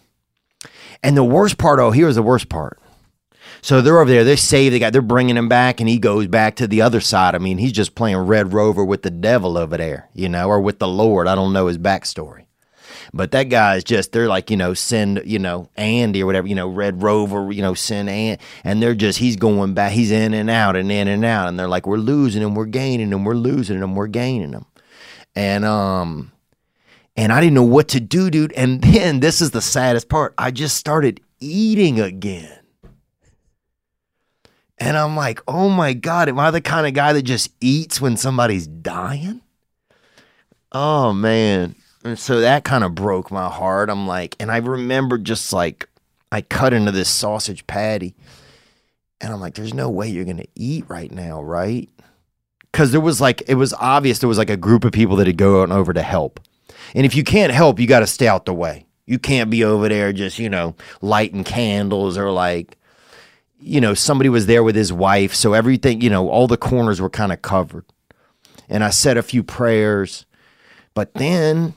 And 1.02 1.16
the 1.16 1.24
worst 1.24 1.58
part, 1.58 1.80
oh, 1.80 1.92
here's 1.92 2.16
the 2.16 2.24
worst 2.24 2.50
part. 2.50 2.80
So 3.62 3.82
they're 3.82 4.00
over 4.00 4.10
there. 4.10 4.24
They 4.24 4.36
save 4.36 4.74
the 4.74 4.80
guy. 4.80 4.90
They're 4.90 5.02
bringing 5.02 5.38
him 5.38 5.50
back, 5.50 5.80
and 5.80 5.90
he 5.90 5.98
goes 5.98 6.28
back 6.28 6.56
to 6.58 6.68
the 6.68 6.82
other 6.82 7.02
side. 7.02 7.34
I 7.36 7.40
mean, 7.40 7.58
he's 7.58 7.72
just 7.72 7.96
playing 7.96 8.18
Red 8.18 8.54
Rover 8.54 8.86
with 8.86 9.02
the 9.02 9.10
devil 9.10 9.58
over 9.58 9.78
there, 9.78 10.10
you 10.14 10.30
know, 10.30 10.48
or 10.48 10.62
with 10.62 10.80
the 10.80 10.88
Lord. 10.88 11.28
I 11.28 11.36
don't 11.36 11.54
know 11.54 11.68
his 11.68 11.78
backstory. 11.78 12.45
But 13.16 13.32
that 13.32 13.44
guy's 13.44 13.86
just, 13.86 14.12
they're 14.12 14.28
like, 14.28 14.50
you 14.50 14.58
know, 14.58 14.74
send, 14.74 15.22
you 15.24 15.40
know, 15.40 15.70
Andy 15.78 16.22
or 16.22 16.26
whatever, 16.26 16.48
you 16.48 16.54
know, 16.54 16.68
Red 16.68 17.02
Rover, 17.02 17.50
you 17.50 17.62
know, 17.62 17.74
send 17.74 18.10
and 18.10 18.38
And 18.66 18.84
they're 18.84 18.94
just, 18.94 19.20
he's 19.20 19.38
going 19.38 19.74
back, 19.74 19.94
he's 19.94 20.12
in 20.12 20.34
and 20.34 20.50
out 20.50 20.76
and 20.76 20.92
in 20.92 21.08
and 21.08 21.24
out. 21.24 21.48
And 21.48 21.58
they're 21.58 21.70
like, 21.70 21.88
we're 21.88 21.96
losing 21.96 22.42
him, 22.42 22.56
we're 22.56 22.66
gaining 22.66 23.14
him, 23.14 23.24
we're 23.24 23.34
losing 23.34 23.82
him, 23.82 23.96
we're 23.96 24.08
gaining 24.08 24.52
him. 24.52 24.66
And, 25.34 25.64
um, 25.64 26.34
and 27.16 27.32
I 27.32 27.40
didn't 27.40 27.54
know 27.54 27.64
what 27.64 27.88
to 27.90 28.02
do, 28.02 28.30
dude. 28.30 28.52
And 28.52 28.82
then 28.84 29.22
this 29.22 29.40
is 29.40 29.52
the 29.52 29.62
saddest 29.62 30.10
part. 30.10 30.34
I 30.38 30.52
just 30.52 30.76
started 30.76 31.22
eating 31.40 32.02
again. 32.02 32.60
And 34.78 34.98
I'm 34.98 35.16
like, 35.16 35.40
oh 35.48 35.70
my 35.70 35.94
God, 35.94 36.28
am 36.28 36.38
I 36.38 36.52
the 36.52 36.60
kind 36.60 36.86
of 36.86 36.94
guy 36.94 37.14
that 37.14 37.22
just 37.22 37.50
eats 37.62 38.02
when 38.02 38.18
somebody's 38.18 38.68
dying? 38.68 39.40
Oh 40.74 41.14
man. 41.14 41.76
And 42.06 42.20
so 42.20 42.42
that 42.42 42.64
kind 42.64 42.84
of 42.84 42.94
broke 42.94 43.32
my 43.32 43.50
heart. 43.50 43.90
I'm 43.90 44.06
like, 44.06 44.36
and 44.40 44.52
I 44.52 44.58
remember 44.58 45.18
just 45.18 45.52
like, 45.52 45.90
I 46.32 46.42
cut 46.42 46.72
into 46.72 46.92
this 46.92 47.10
sausage 47.10 47.66
patty. 47.66 48.16
And 49.20 49.34
I'm 49.34 49.40
like, 49.40 49.56
there's 49.56 49.74
no 49.74 49.90
way 49.90 50.08
you're 50.08 50.24
going 50.24 50.38
to 50.38 50.48
eat 50.54 50.86
right 50.88 51.12
now, 51.12 51.42
right? 51.42 51.90
Because 52.72 52.92
there 52.92 53.02
was 53.02 53.20
like, 53.20 53.42
it 53.48 53.56
was 53.56 53.74
obvious 53.74 54.20
there 54.20 54.30
was 54.30 54.38
like 54.38 54.52
a 54.52 54.58
group 54.58 54.86
of 54.86 54.92
people 54.92 55.16
that 55.16 55.26
had 55.26 55.38
gone 55.38 55.72
over 55.72 55.94
to 55.94 56.04
help. 56.04 56.40
And 56.94 57.08
if 57.08 57.16
you 57.16 57.24
can't 57.24 57.52
help, 57.52 57.80
you 57.80 57.88
got 57.88 58.02
to 58.02 58.08
stay 58.08 58.28
out 58.28 58.46
the 58.46 58.54
way. 58.54 58.86
You 59.08 59.18
can't 59.18 59.50
be 59.50 59.64
over 59.64 59.90
there 59.90 60.14
just, 60.14 60.38
you 60.38 60.50
know, 60.50 60.76
lighting 61.02 61.44
candles 61.44 62.20
or 62.20 62.30
like, 62.30 62.78
you 63.60 63.82
know, 63.82 63.96
somebody 63.96 64.30
was 64.30 64.46
there 64.46 64.64
with 64.64 64.76
his 64.76 64.94
wife. 64.94 65.34
So 65.34 65.54
everything, 65.54 66.02
you 66.02 66.12
know, 66.12 66.30
all 66.30 66.48
the 66.48 66.56
corners 66.56 67.02
were 67.02 67.10
kind 67.10 67.32
of 67.32 67.42
covered. 67.42 67.86
And 68.70 68.84
I 68.84 68.92
said 68.92 69.18
a 69.18 69.24
few 69.24 69.42
prayers. 69.42 70.28
But 70.94 71.16
then 71.16 71.74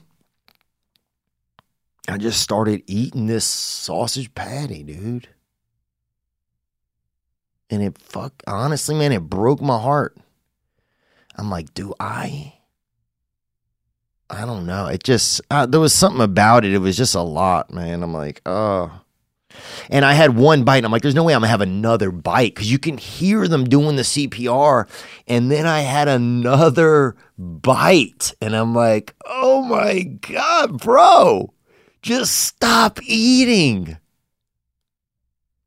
I 2.09 2.17
just 2.17 2.41
started 2.41 2.83
eating 2.87 3.27
this 3.27 3.45
sausage 3.45 4.35
patty, 4.35 4.83
dude. 4.83 5.29
And 7.71 7.83
it 7.83 7.99
fuck 7.99 8.43
honestly, 8.47 8.95
man, 8.95 9.13
it 9.13 9.29
broke 9.29 9.61
my 9.61 9.79
heart. 9.79 10.17
I'm 11.37 11.51
like, 11.51 11.75
do 11.75 11.95
I? 12.01 12.55
I 14.31 14.45
don't 14.45 14.67
know. 14.67 14.87
It 14.87 15.05
just 15.05 15.41
uh, 15.51 15.67
there 15.67 15.81
was 15.81 15.95
something 15.95 16.21
about 16.23 16.65
it. 16.65 16.73
It 16.73 16.79
was 16.79 16.97
just 16.97 17.15
a 17.15 17.23
lot, 17.23 17.73
man. 17.73 18.03
I'm 18.03 18.13
like, 18.13 18.41
oh. 18.47 19.01
And 19.91 20.05
I 20.05 20.13
had 20.13 20.37
one 20.37 20.65
bite. 20.65 20.79
And 20.79 20.87
I'm 20.87 20.93
like, 20.93 21.03
there's 21.03 21.15
no 21.15 21.25
way 21.25 21.35
I'm 21.35 21.41
gonna 21.41 21.49
have 21.51 21.61
another 21.61 22.11
bite 22.11 22.55
because 22.55 22.71
you 22.71 22.79
can 22.79 22.99
hear 22.99 23.49
them 23.49 23.65
doing 23.65 23.97
the 23.97 24.03
CPR. 24.03 24.89
And 25.27 25.51
then 25.51 25.67
I 25.67 25.81
had 25.81 26.09
another 26.09 27.17
bite, 27.39 28.35
and 28.41 28.55
I'm 28.55 28.75
like, 28.75 29.15
oh 29.27 29.63
my 29.63 30.03
god, 30.03 30.79
bro, 30.79 31.53
just 32.09 32.37
stop 32.37 33.01
eating. 33.03 33.99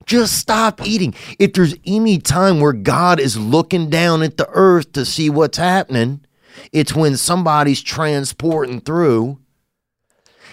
Just 0.08 0.40
stop 0.40 0.82
eating. 0.84 1.14
If 1.38 1.54
there's 1.54 1.76
any 1.86 2.18
time 2.18 2.60
where 2.60 2.74
God 2.74 3.20
is 3.20 3.38
looking 3.38 3.92
down 3.92 4.24
at 4.24 4.38
the 4.38 4.50
earth 4.50 4.92
to 4.94 5.06
see 5.06 5.30
what's 5.30 5.60
happening, 5.60 6.26
it's 6.72 6.96
when 6.96 7.16
somebody's 7.16 7.84
transporting 7.84 8.82
through. 8.82 9.38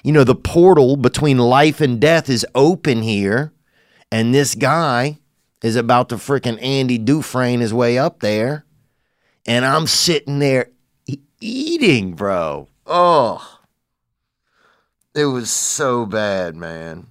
You 0.04 0.12
know, 0.12 0.24
the 0.24 0.34
portal 0.34 0.98
between 0.98 1.38
life 1.38 1.80
and 1.80 1.98
death 1.98 2.28
is 2.28 2.44
open 2.54 3.00
here, 3.00 3.54
and 4.12 4.34
this 4.34 4.54
guy 4.54 5.18
is 5.62 5.74
about 5.74 6.10
to 6.10 6.16
freaking 6.16 6.62
Andy 6.62 6.98
Dufresne 6.98 7.60
his 7.60 7.72
way 7.72 7.96
up 7.96 8.20
there, 8.20 8.66
and 9.46 9.64
I'm 9.64 9.86
sitting 9.86 10.38
there 10.38 10.68
eating, 11.40 12.12
bro. 12.12 12.68
Oh, 12.84 13.57
it 15.18 15.26
was 15.26 15.50
so 15.50 16.06
bad, 16.06 16.54
man. 16.54 17.08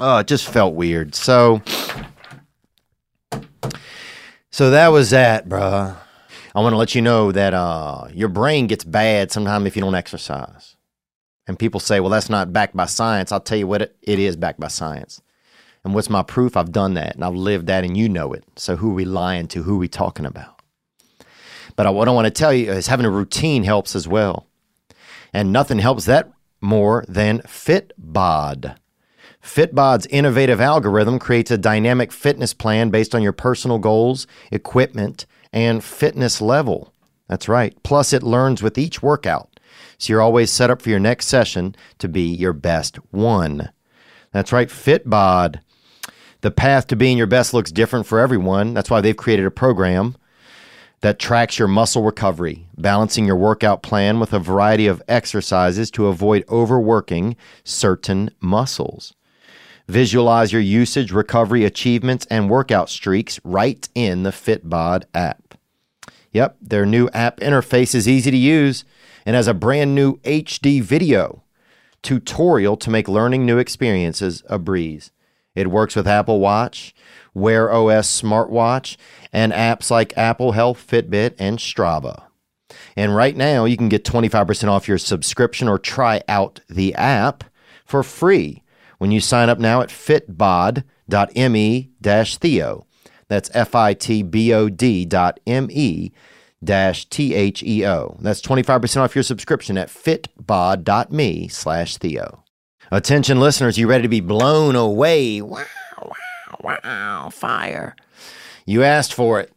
Oh, 0.00 0.18
it 0.18 0.26
just 0.26 0.48
felt 0.48 0.74
weird. 0.74 1.14
So, 1.14 1.62
so 4.50 4.70
that 4.70 4.88
was 4.88 5.10
that, 5.10 5.48
bro. 5.48 5.94
I 6.54 6.60
want 6.60 6.72
to 6.72 6.76
let 6.76 6.94
you 6.94 7.02
know 7.02 7.32
that 7.32 7.54
uh, 7.54 8.08
your 8.12 8.28
brain 8.28 8.66
gets 8.66 8.84
bad 8.84 9.30
sometime 9.30 9.66
if 9.66 9.76
you 9.76 9.82
don't 9.82 9.94
exercise. 9.94 10.76
And 11.46 11.58
people 11.58 11.80
say, 11.80 12.00
well, 12.00 12.10
that's 12.10 12.28
not 12.28 12.52
backed 12.52 12.76
by 12.76 12.86
science. 12.86 13.32
I'll 13.32 13.40
tell 13.40 13.58
you 13.58 13.66
what, 13.66 13.82
it, 13.82 13.96
it 14.02 14.18
is 14.18 14.36
backed 14.36 14.60
by 14.60 14.68
science. 14.68 15.22
And 15.84 15.94
what's 15.94 16.10
my 16.10 16.22
proof? 16.22 16.56
I've 16.56 16.72
done 16.72 16.94
that 16.94 17.14
and 17.14 17.24
I've 17.24 17.34
lived 17.34 17.68
that 17.68 17.84
and 17.84 17.96
you 17.96 18.08
know 18.08 18.32
it. 18.32 18.44
So 18.56 18.76
who 18.76 18.90
are 18.90 18.94
we 18.94 19.04
lying 19.04 19.48
to? 19.48 19.62
Who 19.62 19.76
are 19.76 19.78
we 19.78 19.88
talking 19.88 20.26
about? 20.26 20.60
But 21.76 21.86
I, 21.86 21.90
what 21.90 22.08
I 22.08 22.10
want 22.10 22.26
to 22.26 22.30
tell 22.30 22.52
you 22.52 22.72
is 22.72 22.88
having 22.88 23.06
a 23.06 23.10
routine 23.10 23.62
helps 23.62 23.94
as 23.94 24.08
well. 24.08 24.46
And 25.32 25.52
nothing 25.52 25.78
helps 25.78 26.06
that 26.06 26.32
more 26.60 27.04
than 27.08 27.40
Fitbod. 27.40 28.76
Fitbod's 29.42 30.06
innovative 30.06 30.60
algorithm 30.60 31.18
creates 31.18 31.50
a 31.50 31.58
dynamic 31.58 32.12
fitness 32.12 32.52
plan 32.52 32.90
based 32.90 33.14
on 33.14 33.22
your 33.22 33.32
personal 33.32 33.78
goals, 33.78 34.26
equipment, 34.50 35.26
and 35.52 35.82
fitness 35.82 36.40
level. 36.40 36.92
That's 37.28 37.48
right. 37.48 37.80
Plus, 37.82 38.12
it 38.12 38.22
learns 38.22 38.62
with 38.62 38.78
each 38.78 39.02
workout. 39.02 39.60
So 39.98 40.12
you're 40.12 40.22
always 40.22 40.50
set 40.50 40.70
up 40.70 40.82
for 40.82 40.90
your 40.90 40.98
next 40.98 41.26
session 41.26 41.74
to 41.98 42.08
be 42.08 42.22
your 42.22 42.52
best 42.52 42.96
one. 43.12 43.70
That's 44.32 44.52
right. 44.52 44.68
Fitbod. 44.68 45.60
The 46.40 46.50
path 46.50 46.86
to 46.88 46.96
being 46.96 47.18
your 47.18 47.26
best 47.26 47.52
looks 47.52 47.72
different 47.72 48.06
for 48.06 48.20
everyone. 48.20 48.74
That's 48.74 48.90
why 48.90 49.00
they've 49.00 49.16
created 49.16 49.46
a 49.46 49.50
program 49.50 50.16
that 51.00 51.18
tracks 51.18 51.58
your 51.58 51.68
muscle 51.68 52.02
recovery, 52.02 52.66
balancing 52.76 53.24
your 53.24 53.36
workout 53.36 53.82
plan 53.82 54.18
with 54.18 54.32
a 54.32 54.38
variety 54.38 54.86
of 54.86 55.02
exercises 55.08 55.90
to 55.92 56.06
avoid 56.06 56.44
overworking 56.48 57.36
certain 57.64 58.30
muscles. 58.40 59.14
Visualize 59.86 60.52
your 60.52 60.60
usage, 60.60 61.12
recovery, 61.12 61.64
achievements, 61.64 62.26
and 62.26 62.50
workout 62.50 62.90
streaks 62.90 63.40
right 63.44 63.88
in 63.94 64.22
the 64.22 64.30
Fitbod 64.30 65.04
app. 65.14 65.54
Yep, 66.32 66.56
their 66.60 66.84
new 66.84 67.08
app 67.14 67.40
interface 67.40 67.94
is 67.94 68.06
easy 68.06 68.30
to 68.30 68.36
use 68.36 68.84
and 69.24 69.34
has 69.34 69.48
a 69.48 69.54
brand 69.54 69.94
new 69.94 70.18
HD 70.18 70.82
video 70.82 71.42
tutorial 72.02 72.76
to 72.76 72.90
make 72.90 73.08
learning 73.08 73.46
new 73.46 73.58
experiences 73.58 74.42
a 74.48 74.58
breeze. 74.58 75.10
It 75.54 75.68
works 75.68 75.96
with 75.96 76.06
Apple 76.06 76.38
Watch, 76.38 76.94
Wear 77.38 77.72
OS 77.72 78.20
smartwatch, 78.22 78.96
and 79.32 79.52
apps 79.52 79.90
like 79.90 80.16
Apple 80.16 80.52
Health, 80.52 80.84
Fitbit, 80.86 81.34
and 81.38 81.58
Strava. 81.58 82.24
And 82.96 83.14
right 83.14 83.36
now, 83.36 83.64
you 83.64 83.76
can 83.76 83.88
get 83.88 84.04
25% 84.04 84.68
off 84.68 84.88
your 84.88 84.98
subscription 84.98 85.68
or 85.68 85.78
try 85.78 86.22
out 86.28 86.60
the 86.68 86.94
app 86.94 87.44
for 87.84 88.02
free 88.02 88.62
when 88.98 89.12
you 89.12 89.20
sign 89.20 89.48
up 89.48 89.58
now 89.58 89.80
at 89.80 89.88
fitbod.me 89.88 90.82
theo. 92.02 92.86
That's 93.28 93.50
F 93.54 93.74
I 93.74 93.94
T 93.94 94.22
B 94.22 94.52
O 94.52 94.68
D 94.68 95.04
dot 95.04 95.38
M 95.46 95.68
E 95.70 96.12
dash 96.62 97.04
T 97.06 97.34
H 97.34 97.62
E 97.62 97.86
O. 97.86 98.16
That's 98.20 98.40
25% 98.40 98.96
off 99.00 99.14
your 99.14 99.22
subscription 99.22 99.78
at 99.78 99.88
fitbod.me 99.88 101.48
slash 101.48 101.96
theo. 101.98 102.44
Attention 102.90 103.38
listeners, 103.38 103.78
you 103.78 103.86
ready 103.86 104.02
to 104.02 104.08
be 104.08 104.20
blown 104.20 104.74
away? 104.74 105.42
Wow, 105.42 105.64
wow, 106.60 107.30
fire. 107.30 107.96
You 108.66 108.82
asked 108.82 109.14
for 109.14 109.40
it. 109.40 109.52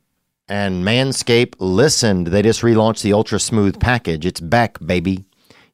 And 0.48 0.84
Manscaped 0.84 1.56
listened. 1.60 2.28
They 2.28 2.42
just 2.42 2.62
relaunched 2.62 3.04
the 3.04 3.14
Ultra 3.14 3.40
Smooth 3.40 3.80
package. 3.80 4.26
It's 4.26 4.42
back, 4.42 4.78
baby. 4.86 5.26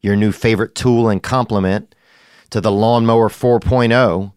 Your 0.01 0.15
new 0.15 0.31
favorite 0.31 0.75
tool 0.75 1.09
and 1.09 1.23
complement 1.23 1.95
to 2.51 2.61
the 2.61 2.71
Lawnmower 2.71 3.29
4.0 3.29 4.33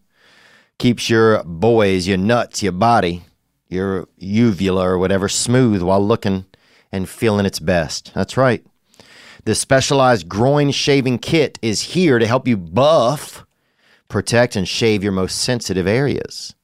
Keeps 0.81 1.11
your 1.11 1.43
boys, 1.43 2.07
your 2.07 2.17
nuts, 2.17 2.63
your 2.63 2.71
body, 2.71 3.21
your 3.69 4.07
uvula 4.17 4.89
or 4.89 4.97
whatever 4.97 5.29
smooth 5.29 5.83
while 5.83 6.03
looking 6.03 6.45
and 6.91 7.07
feeling 7.07 7.45
its 7.45 7.59
best. 7.59 8.11
That's 8.15 8.35
right. 8.35 8.65
This 9.45 9.59
specialized 9.59 10.27
groin 10.27 10.71
shaving 10.71 11.19
kit 11.19 11.59
is 11.61 11.93
here 11.93 12.17
to 12.17 12.25
help 12.25 12.47
you 12.47 12.57
buff, 12.57 13.45
protect, 14.07 14.55
and 14.55 14.67
shave 14.67 15.03
your 15.03 15.11
most 15.11 15.39
sensitive 15.39 15.85
areas. 15.85 16.55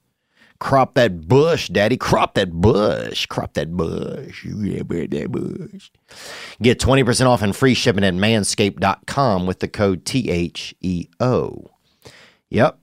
Crop 0.59 0.95
that 0.95 1.27
bush, 1.27 1.69
daddy. 1.69 1.97
Crop 1.97 2.33
that 2.33 2.51
bush. 2.51 3.25
Crop 3.27 3.53
that 3.53 3.75
bush. 3.77 4.43
That 4.45 5.27
bush. 5.31 5.89
Get 6.61 6.79
20% 6.79 7.25
off 7.27 7.41
and 7.41 7.55
free 7.55 7.73
shipping 7.73 8.03
at 8.03 8.13
manscaped.com 8.13 9.45
with 9.45 9.59
the 9.59 9.67
code 9.67 10.03
THEO. 10.05 11.69
Yep. 12.49 12.79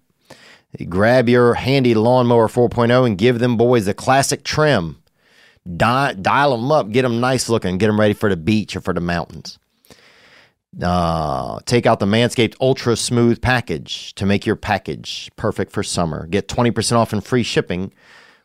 Grab 0.88 1.28
your 1.28 1.54
handy 1.54 1.94
lawnmower 1.94 2.48
4.0 2.48 3.06
and 3.06 3.18
give 3.18 3.38
them 3.38 3.56
boys 3.56 3.86
a 3.86 3.94
classic 3.94 4.44
trim. 4.44 5.02
Di- 5.76 6.14
dial 6.14 6.56
them 6.56 6.70
up, 6.70 6.90
get 6.90 7.02
them 7.02 7.20
nice 7.20 7.48
looking, 7.48 7.78
get 7.78 7.86
them 7.86 7.98
ready 7.98 8.12
for 8.12 8.28
the 8.28 8.36
beach 8.36 8.76
or 8.76 8.80
for 8.80 8.92
the 8.92 9.00
mountains. 9.00 9.58
Uh, 10.82 11.60
take 11.66 11.86
out 11.86 12.00
the 12.00 12.06
Manscaped 12.06 12.56
Ultra 12.60 12.96
Smooth 12.96 13.40
package 13.40 14.14
to 14.14 14.26
make 14.26 14.44
your 14.44 14.56
package 14.56 15.30
perfect 15.36 15.72
for 15.72 15.82
summer. 15.82 16.26
Get 16.26 16.48
20% 16.48 16.96
off 16.96 17.12
and 17.12 17.24
free 17.24 17.42
shipping 17.42 17.92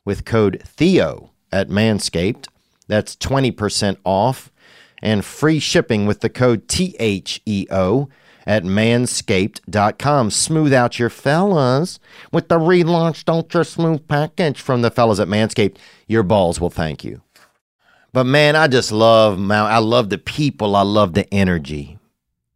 with 0.05 0.25
code 0.25 0.61
THEO 0.77 1.31
at 1.51 1.69
Manscaped. 1.69 2.47
That's 2.87 3.15
20% 3.15 3.97
off 4.03 4.51
and 5.01 5.23
free 5.23 5.59
shipping 5.59 6.05
with 6.05 6.21
the 6.21 6.29
code 6.29 6.67
THEO 6.67 8.09
at 8.45 8.63
manscaped.com. 8.63 10.31
Smooth 10.31 10.73
out 10.73 10.99
your 10.99 11.09
fellas 11.09 11.99
with 12.31 12.47
the 12.47 12.59
relaunched 12.59 13.29
Ultra 13.29 13.63
Smooth 13.63 14.07
package 14.07 14.61
from 14.61 14.81
the 14.81 14.91
fellas 14.91 15.19
at 15.19 15.27
Manscaped. 15.27 15.77
Your 16.07 16.23
balls 16.23 16.59
will 16.59 16.69
thank 16.69 17.03
you. 17.03 17.21
But 18.11 18.25
man, 18.25 18.55
I 18.55 18.67
just 18.67 18.91
love 18.91 19.37
Mount. 19.37 19.71
I 19.71 19.77
love 19.77 20.09
the 20.09 20.17
people. 20.17 20.75
I 20.75 20.81
love 20.81 21.13
the 21.13 21.31
energy 21.31 21.98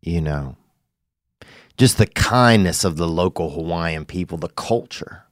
you 0.04 0.22
know, 0.22 0.58
just 1.78 1.98
the 1.98 2.06
kindness 2.06 2.84
of 2.84 2.98
the 2.98 3.08
local 3.08 3.52
Hawaiian 3.52 4.06
people, 4.06 4.38
the 4.38 4.50
culture. 4.50 5.24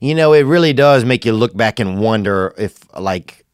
You 0.00 0.14
know, 0.14 0.32
it 0.32 0.42
really 0.42 0.72
does 0.72 1.04
make 1.04 1.24
you 1.24 1.32
look 1.32 1.56
back 1.56 1.78
and 1.78 2.00
wonder 2.00 2.54
if, 2.58 2.78
like, 2.98 3.44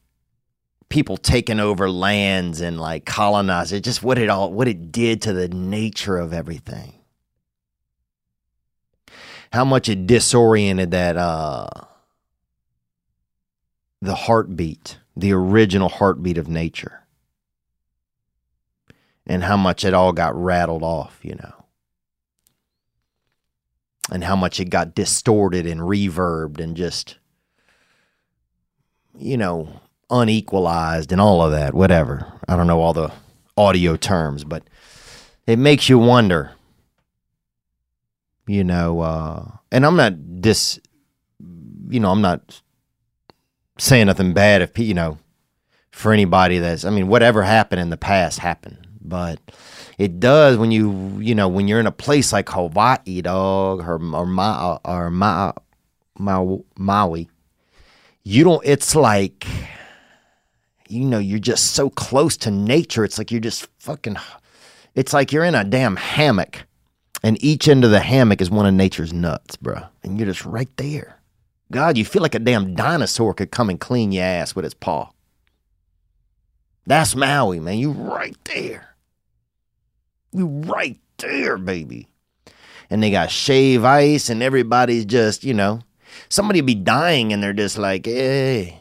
people 0.88 1.16
taking 1.16 1.58
over 1.58 1.90
lands 1.90 2.60
and 2.60 2.78
like 2.78 3.06
colonizing, 3.06 3.80
just 3.80 4.02
what 4.02 4.18
it 4.18 4.28
all, 4.28 4.52
what 4.52 4.68
it 4.68 4.92
did 4.92 5.22
to 5.22 5.32
the 5.32 5.48
nature 5.48 6.18
of 6.18 6.32
everything. 6.32 6.92
How 9.52 9.64
much 9.64 9.88
it 9.88 10.06
disoriented 10.06 10.90
that, 10.90 11.16
uh, 11.16 11.66
the 14.02 14.14
heartbeat, 14.14 14.98
the 15.16 15.32
original 15.32 15.88
heartbeat 15.88 16.36
of 16.36 16.48
nature 16.48 17.01
and 19.26 19.44
how 19.44 19.56
much 19.56 19.84
it 19.84 19.94
all 19.94 20.12
got 20.12 20.34
rattled 20.34 20.82
off, 20.82 21.20
you 21.22 21.34
know. 21.34 21.52
And 24.10 24.24
how 24.24 24.36
much 24.36 24.60
it 24.60 24.66
got 24.66 24.94
distorted 24.94 25.66
and 25.66 25.80
reverbed 25.80 26.60
and 26.60 26.76
just, 26.76 27.18
you 29.16 29.36
know, 29.36 29.80
unequalized 30.10 31.12
and 31.12 31.20
all 31.20 31.40
of 31.40 31.52
that, 31.52 31.72
whatever. 31.72 32.32
I 32.48 32.56
don't 32.56 32.66
know 32.66 32.80
all 32.80 32.92
the 32.92 33.12
audio 33.56 33.96
terms, 33.96 34.44
but 34.44 34.64
it 35.46 35.58
makes 35.58 35.88
you 35.88 35.98
wonder, 35.98 36.52
you 38.46 38.64
know, 38.64 39.00
uh, 39.00 39.44
and 39.70 39.86
I'm 39.86 39.96
not 39.96 40.40
dis, 40.40 40.80
you 41.88 42.00
know, 42.00 42.10
I'm 42.10 42.20
not 42.20 42.60
saying 43.78 44.06
nothing 44.06 44.32
bad 44.34 44.62
if, 44.62 44.78
you 44.78 44.94
know, 44.94 45.18
for 45.92 46.12
anybody 46.12 46.58
that's, 46.58 46.84
I 46.84 46.90
mean, 46.90 47.06
whatever 47.06 47.44
happened 47.44 47.80
in 47.80 47.90
the 47.90 47.96
past 47.96 48.40
happened 48.40 48.82
but 49.04 49.38
it 49.98 50.20
does 50.20 50.56
when 50.56 50.70
you 50.70 51.18
you 51.20 51.34
know 51.34 51.48
when 51.48 51.68
you're 51.68 51.80
in 51.80 51.86
a 51.86 51.92
place 51.92 52.32
like 52.32 52.48
Hawaii, 52.48 53.22
dog, 53.22 53.80
or 53.80 53.94
or 54.14 54.26
Ma, 54.26 54.78
or 54.84 55.10
Ma, 55.10 55.52
Ma, 56.18 56.56
Maui. 56.76 57.28
You 58.24 58.44
don't. 58.44 58.62
It's 58.64 58.94
like 58.94 59.46
you 60.88 61.04
know 61.04 61.18
you're 61.18 61.38
just 61.38 61.72
so 61.72 61.90
close 61.90 62.36
to 62.38 62.50
nature. 62.50 63.04
It's 63.04 63.18
like 63.18 63.30
you're 63.30 63.40
just 63.40 63.68
fucking. 63.78 64.16
It's 64.94 65.12
like 65.12 65.32
you're 65.32 65.44
in 65.44 65.54
a 65.54 65.64
damn 65.64 65.96
hammock, 65.96 66.64
and 67.22 67.42
each 67.42 67.68
end 67.68 67.84
of 67.84 67.90
the 67.90 68.00
hammock 68.00 68.40
is 68.40 68.50
one 68.50 68.66
of 68.66 68.74
nature's 68.74 69.12
nuts, 69.12 69.56
bro. 69.56 69.82
And 70.02 70.18
you're 70.18 70.28
just 70.28 70.44
right 70.44 70.68
there. 70.76 71.18
God, 71.70 71.96
you 71.96 72.04
feel 72.04 72.20
like 72.20 72.34
a 72.34 72.38
damn 72.38 72.74
dinosaur 72.74 73.32
could 73.32 73.50
come 73.50 73.70
and 73.70 73.80
clean 73.80 74.12
your 74.12 74.24
ass 74.24 74.54
with 74.54 74.64
his 74.64 74.74
paw. 74.74 75.10
That's 76.86 77.16
Maui, 77.16 77.60
man. 77.60 77.78
You 77.78 77.92
right 77.92 78.36
there. 78.44 78.91
You 80.32 80.46
right 80.46 80.98
there, 81.18 81.58
baby. 81.58 82.08
And 82.90 83.02
they 83.02 83.10
got 83.10 83.30
shave 83.30 83.84
ice, 83.84 84.28
and 84.28 84.42
everybody's 84.42 85.04
just, 85.04 85.44
you 85.44 85.54
know, 85.54 85.80
somebody 86.28 86.60
be 86.60 86.74
dying, 86.74 87.32
and 87.32 87.42
they're 87.42 87.52
just 87.52 87.78
like, 87.78 88.06
hey, 88.06 88.80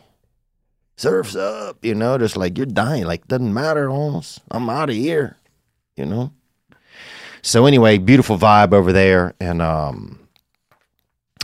surf's 1.01 1.35
up, 1.35 1.83
you 1.83 1.95
know, 1.95 2.17
just 2.17 2.37
like 2.37 2.57
you're 2.57 2.67
dying. 2.67 3.05
Like, 3.05 3.27
doesn't 3.27 3.53
matter 3.53 3.89
almost. 3.89 4.39
I'm 4.51 4.69
out 4.69 4.89
of 4.89 4.95
here, 4.95 5.37
you 5.97 6.05
know? 6.05 6.31
So 7.41 7.65
anyway, 7.65 7.97
beautiful 7.97 8.37
vibe 8.37 8.73
over 8.73 8.93
there. 8.93 9.33
And 9.39 9.61
um 9.61 10.19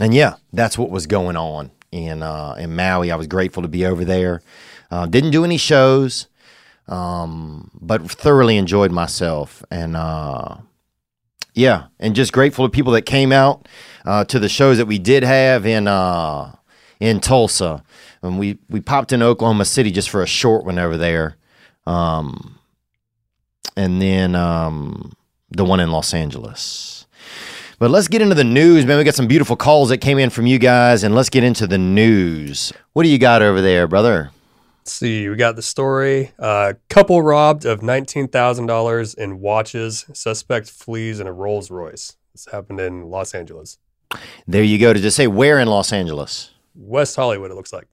and 0.00 0.14
yeah, 0.14 0.36
that's 0.52 0.78
what 0.78 0.90
was 0.90 1.06
going 1.06 1.36
on 1.36 1.72
in 1.90 2.22
uh 2.22 2.54
in 2.58 2.76
Maui. 2.76 3.10
I 3.10 3.16
was 3.16 3.26
grateful 3.26 3.62
to 3.62 3.68
be 3.68 3.84
over 3.84 4.04
there. 4.04 4.42
Uh, 4.90 5.06
didn't 5.06 5.32
do 5.32 5.44
any 5.44 5.58
shows. 5.58 6.27
Um, 6.88 7.70
but 7.80 8.10
thoroughly 8.10 8.56
enjoyed 8.56 8.90
myself 8.90 9.62
and 9.70 9.94
uh, 9.94 10.56
yeah, 11.58 11.86
and 11.98 12.14
just 12.14 12.32
grateful 12.32 12.66
to 12.66 12.70
people 12.70 12.92
that 12.92 13.02
came 13.02 13.32
out 13.32 13.66
uh, 14.04 14.24
to 14.26 14.38
the 14.38 14.48
shows 14.48 14.78
that 14.78 14.86
we 14.86 14.98
did 14.98 15.24
have 15.24 15.66
in 15.66 15.88
uh, 15.88 16.54
in 17.00 17.20
Tulsa. 17.20 17.82
And 18.22 18.38
we 18.38 18.58
we 18.68 18.80
popped 18.80 19.12
in 19.12 19.22
Oklahoma 19.22 19.64
City 19.64 19.90
just 19.90 20.08
for 20.08 20.22
a 20.22 20.26
short 20.26 20.64
one 20.64 20.78
over 20.78 20.96
there, 20.96 21.36
um, 21.86 22.58
and 23.76 24.00
then 24.00 24.36
um, 24.36 25.14
the 25.50 25.64
one 25.64 25.80
in 25.80 25.90
Los 25.90 26.14
Angeles. 26.14 27.06
But 27.80 27.90
let's 27.90 28.08
get 28.08 28.22
into 28.22 28.34
the 28.34 28.44
news, 28.44 28.86
man. 28.86 28.98
We 28.98 29.04
got 29.04 29.14
some 29.14 29.28
beautiful 29.28 29.56
calls 29.56 29.88
that 29.90 29.98
came 29.98 30.18
in 30.18 30.30
from 30.30 30.46
you 30.46 30.58
guys, 30.58 31.02
and 31.02 31.14
let's 31.14 31.28
get 31.28 31.44
into 31.44 31.66
the 31.66 31.78
news. 31.78 32.72
What 32.92 33.02
do 33.02 33.08
you 33.08 33.18
got 33.18 33.42
over 33.42 33.60
there, 33.60 33.86
brother? 33.88 34.30
Let's 34.88 34.94
see, 34.94 35.28
we 35.28 35.36
got 35.36 35.54
the 35.54 35.60
story. 35.60 36.32
Uh, 36.38 36.72
couple 36.88 37.20
robbed 37.20 37.66
of 37.66 37.80
$19,000 37.80 39.18
in 39.18 39.38
watches. 39.38 40.06
Suspect 40.14 40.70
flees 40.70 41.20
in 41.20 41.26
a 41.26 41.32
Rolls 41.32 41.70
Royce. 41.70 42.16
This 42.32 42.48
happened 42.50 42.80
in 42.80 43.10
Los 43.10 43.34
Angeles. 43.34 43.76
There 44.46 44.62
you 44.62 44.78
go. 44.78 44.94
To 44.94 44.98
just 44.98 45.14
say 45.18 45.26
where 45.26 45.58
in 45.60 45.68
Los 45.68 45.92
Angeles? 45.92 46.52
West 46.74 47.16
Hollywood, 47.16 47.50
it 47.50 47.54
looks 47.54 47.70
like. 47.70 47.86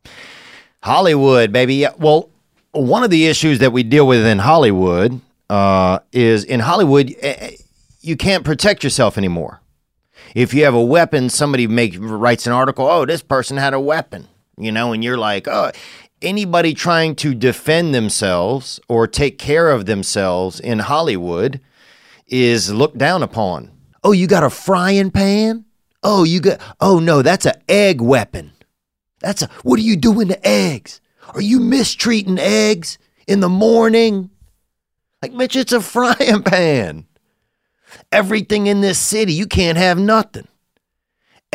Hollywood, 0.83 1.51
baby. 1.51 1.75
Yeah, 1.75 1.91
Well, 1.99 2.29
one 2.71 3.03
of 3.03 3.09
the 3.09 3.25
issues 3.25 3.59
that 3.59 3.73
we 3.73 3.83
deal 3.83 4.07
with 4.07 4.25
in 4.25 4.39
Hollywood 4.39 5.19
uh, 5.49 5.99
is 6.13 6.45
in 6.45 6.61
Hollywood, 6.61 7.13
eh, 7.19 7.35
eh, 7.37 7.51
you 7.99 8.15
can't 8.15 8.45
protect 8.45 8.85
yourself 8.85 9.17
anymore. 9.17 9.59
If 10.33 10.53
you 10.53 10.63
have 10.63 10.73
a 10.73 10.81
weapon, 10.81 11.29
somebody 11.29 11.67
make 11.67 11.97
writes 11.99 12.47
an 12.47 12.53
article. 12.53 12.87
Oh, 12.87 13.05
this 13.05 13.21
person 13.21 13.57
had 13.57 13.73
a 13.73 13.81
weapon, 13.81 14.29
you 14.57 14.71
know, 14.71 14.93
and 14.93 15.03
you're 15.03 15.17
like, 15.17 15.45
oh, 15.49 15.71
anybody 16.21 16.73
trying 16.73 17.15
to 17.15 17.33
defend 17.33 17.93
themselves 17.93 18.79
or 18.87 19.07
take 19.07 19.37
care 19.37 19.69
of 19.69 19.85
themselves 19.85 20.59
in 20.59 20.79
Hollywood 20.79 21.61
is 22.27 22.73
looked 22.73 22.97
down 22.97 23.23
upon. 23.23 23.71
Oh, 24.03 24.11
you 24.11 24.27
got 24.27 24.43
a 24.43 24.49
frying 24.49 25.11
pan? 25.11 25.65
Oh, 26.03 26.23
you 26.23 26.39
got 26.39 26.59
Oh 26.79 26.99
no, 26.99 27.21
that's 27.21 27.45
an 27.45 27.61
egg 27.67 28.01
weapon. 28.01 28.51
That's 29.19 29.41
a 29.41 29.49
What 29.63 29.79
are 29.79 29.83
you 29.83 29.95
doing 29.95 30.27
to 30.27 30.47
eggs? 30.47 31.01
Are 31.33 31.41
you 31.41 31.59
mistreating 31.59 32.39
eggs 32.39 32.97
in 33.27 33.39
the 33.39 33.49
morning? 33.49 34.29
Like, 35.21 35.33
Mitch, 35.33 35.55
it's 35.55 35.73
a 35.73 35.81
frying 35.81 36.43
pan. 36.45 37.07
Everything 38.11 38.67
in 38.67 38.81
this 38.81 38.99
city, 38.99 39.33
you 39.33 39.47
can't 39.47 39.77
have 39.77 39.97
nothing 39.97 40.47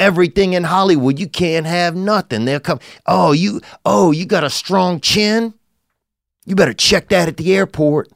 everything 0.01 0.55
in 0.55 0.65
Hollywood. 0.65 1.19
You 1.19 1.29
can't 1.29 1.67
have 1.67 1.95
nothing. 1.95 2.45
They'll 2.45 2.59
come, 2.59 2.81
oh, 3.07 3.33
you, 3.33 3.61
oh, 3.85 4.11
you 4.11 4.27
got 4.27 4.43
a 4.43 4.51
strong 4.51 5.01
chin? 5.01 5.55
You 6.47 6.57
better 6.57 6.73
check 6.73 7.11
that 7.11 7.29
at 7.29 7.37
the 7.37 7.55
airport. 7.55 8.09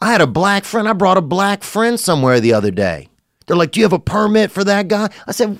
I 0.00 0.12
had 0.12 0.20
a 0.20 0.26
black 0.26 0.64
friend. 0.64 0.88
I 0.88 0.92
brought 0.92 1.16
a 1.16 1.22
black 1.22 1.62
friend 1.62 1.98
somewhere 1.98 2.40
the 2.40 2.52
other 2.52 2.70
day. 2.70 3.08
They're 3.46 3.56
like, 3.56 3.72
do 3.72 3.80
you 3.80 3.84
have 3.84 3.92
a 3.92 3.98
permit 3.98 4.50
for 4.50 4.64
that 4.64 4.88
guy? 4.88 5.10
I 5.26 5.32
said, 5.32 5.58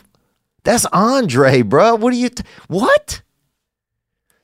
that's 0.65 0.85
Andre, 0.87 1.63
bro. 1.63 1.95
What 1.95 2.13
are 2.13 2.17
you, 2.17 2.31
t- 2.31 2.43
what? 2.69 3.23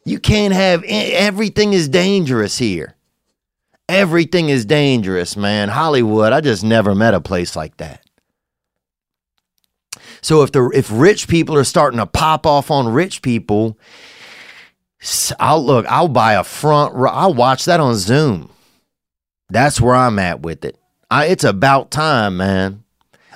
You 0.04 0.18
can't 0.18 0.54
have, 0.54 0.84
everything 0.84 1.72
is 1.72 1.88
dangerous 1.88 2.58
here. 2.58 2.94
Everything 3.88 4.48
is 4.48 4.64
dangerous, 4.64 5.36
man. 5.36 5.68
Hollywood, 5.68 6.32
I 6.32 6.40
just 6.40 6.62
never 6.62 6.94
met 6.94 7.12
a 7.12 7.20
place 7.20 7.56
like 7.56 7.76
that. 7.78 8.04
So 10.22 10.42
if 10.42 10.52
the 10.52 10.70
if 10.74 10.90
rich 10.92 11.28
people 11.28 11.56
are 11.56 11.64
starting 11.64 11.98
to 11.98 12.06
pop 12.06 12.46
off 12.46 12.70
on 12.70 12.88
rich 12.88 13.22
people, 13.22 13.78
I'll 15.38 15.64
look. 15.64 15.86
I'll 15.86 16.08
buy 16.08 16.34
a 16.34 16.44
front. 16.44 16.94
row. 16.94 17.10
I'll 17.10 17.34
watch 17.34 17.64
that 17.64 17.80
on 17.80 17.94
Zoom. 17.96 18.50
That's 19.48 19.80
where 19.80 19.94
I'm 19.94 20.18
at 20.18 20.42
with 20.42 20.64
it. 20.64 20.76
I, 21.10 21.26
it's 21.26 21.44
about 21.44 21.90
time, 21.90 22.36
man. 22.36 22.84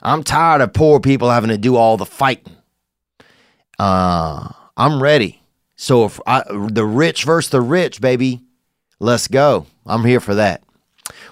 I'm 0.02 0.22
tired 0.22 0.60
of 0.60 0.72
poor 0.72 1.00
people 1.00 1.30
having 1.30 1.50
to 1.50 1.58
do 1.58 1.76
all 1.76 1.96
the 1.96 2.06
fighting. 2.06 2.56
Uh, 3.78 4.52
I'm 4.76 5.02
ready. 5.02 5.40
So 5.76 6.04
if 6.04 6.20
I, 6.26 6.44
the 6.68 6.84
rich 6.84 7.24
versus 7.24 7.50
the 7.50 7.60
rich, 7.60 8.00
baby, 8.00 8.42
let's 9.00 9.26
go. 9.26 9.66
I'm 9.86 10.04
here 10.04 10.20
for 10.20 10.36
that. 10.36 10.62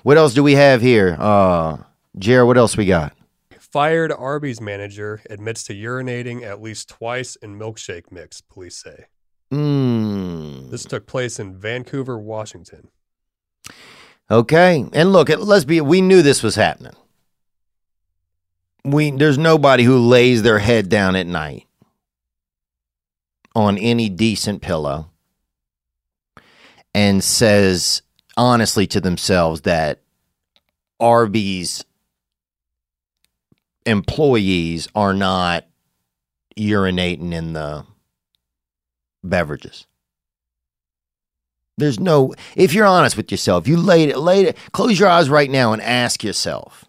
What 0.03 0.17
else 0.17 0.35
do 0.35 0.43
we 0.43 0.55
have 0.55 0.81
here? 0.81 1.17
Uh, 1.19 1.79
Jared, 2.19 2.47
what 2.47 2.59
else 2.59 2.77
we 2.77 2.87
got? 2.87 3.15
Fired 3.73 4.13
Arby's 4.13 4.61
manager 4.61 5.23
admits 5.31 5.65
to 5.65 5.75
urinating 5.75 6.43
at 6.43 6.61
least 6.61 6.91
twice 6.91 7.37
in 7.37 7.59
milkshake 7.59 8.13
mix, 8.13 8.43
police 8.43 8.77
say. 8.77 9.07
Mm. 9.51 10.71
This 10.71 10.85
took 10.85 11.07
place 11.07 11.41
in 11.41 11.57
Vancouver, 11.57 12.19
Washington. 12.19 12.89
Okay. 14.31 14.85
And 14.93 15.13
look, 15.13 15.31
let's 15.31 15.65
be 15.65 15.81
we 15.81 16.03
knew 16.03 16.21
this 16.21 16.43
was 16.43 16.55
happening. 16.55 16.95
We 18.85 19.11
there's 19.11 19.39
nobody 19.39 19.85
who 19.85 19.99
lays 19.99 20.43
their 20.43 20.59
head 20.59 20.91
down 20.91 21.17
at 21.17 21.27
night 21.27 21.67
on 23.55 23.79
any 23.79 24.11
decent 24.11 24.61
pillow 24.61 25.11
and 26.95 27.25
says 27.25 28.03
honestly 28.37 28.87
to 28.89 29.01
themselves 29.01 29.63
that 29.63 30.01
Arby's 31.01 31.85
employees 33.87 34.89
are 34.95 35.15
not 35.15 35.67
urinating 36.57 37.33
in 37.33 37.53
the 37.53 37.85
beverages. 39.23 39.87
There's 41.79 41.99
no 41.99 42.35
if 42.55 42.75
you're 42.75 42.87
honest 42.87 43.17
with 43.17 43.31
yourself, 43.31 43.67
you 43.67 43.77
laid 43.77 44.11
it 44.11 44.19
laid 44.19 44.47
it 44.47 44.57
close 44.73 44.99
your 44.99 45.09
eyes 45.09 45.31
right 45.31 45.51
now 45.51 45.73
and 45.73 45.81
ask 45.83 46.23
yourself. 46.23 46.85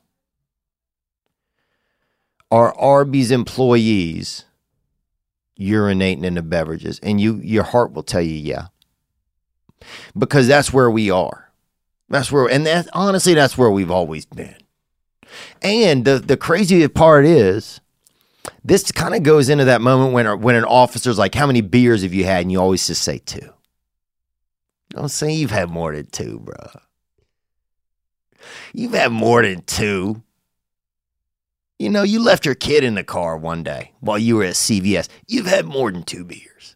Are 2.52 2.78
Arby's 2.78 3.32
employees 3.32 4.46
urinating 5.60 6.24
in 6.24 6.36
the 6.36 6.42
beverages? 6.42 7.00
And 7.02 7.20
you 7.20 7.38
your 7.38 7.64
heart 7.64 7.94
will 7.94 8.04
tell 8.04 8.22
you 8.22 8.36
yeah. 8.36 8.68
Because 10.18 10.48
that's 10.48 10.72
where 10.72 10.92
we 10.92 11.10
are. 11.10 11.52
That's 12.10 12.32
where 12.32 12.48
and 12.48 12.66
that 12.68 12.88
honestly 12.94 13.34
that's 13.34 13.58
where 13.58 13.72
we've 13.72 13.92
always 13.92 14.26
been. 14.26 14.63
And 15.62 16.06
the 16.06 16.20
the 16.20 16.38
crazy 16.38 16.88
part 16.88 17.26
is 17.26 17.80
this 18.64 18.92
kind 18.92 19.16
of 19.16 19.24
goes 19.24 19.50
into 19.50 19.66
that 19.66 19.82
moment 19.82 20.14
when 20.14 20.42
when 20.42 20.56
an 20.56 20.66
officer's 20.66 21.18
like, 21.18 21.36
"How 21.36 21.48
many 21.48 21.62
beers 21.62 22.04
have 22.04 22.14
you 22.14 22.26
had?" 22.26 22.42
and 22.42 22.52
you 22.52 22.60
always 22.60 22.86
just 22.86 23.04
say 23.04 23.20
two. 23.20 23.54
Don't 24.90 25.10
say 25.10 25.34
you've 25.34 25.52
had 25.52 25.70
more 25.70 25.96
than 25.96 26.06
two, 26.08 26.40
bro. 26.40 26.56
You've 28.74 28.94
had 28.94 29.12
more 29.12 29.42
than 29.42 29.64
two. 29.64 30.22
You 31.80 31.90
know, 31.90 32.04
you 32.04 32.22
left 32.22 32.46
your 32.46 32.56
kid 32.56 32.84
in 32.84 32.96
the 32.96 33.04
car 33.04 33.36
one 33.36 33.64
day 33.64 33.94
while 34.00 34.20
you 34.20 34.38
were 34.38 34.46
at 34.46 34.54
CVS. 34.54 35.10
You've 35.28 35.48
had 35.48 35.66
more 35.66 35.92
than 35.92 36.04
two 36.04 36.24
beers. 36.24 36.76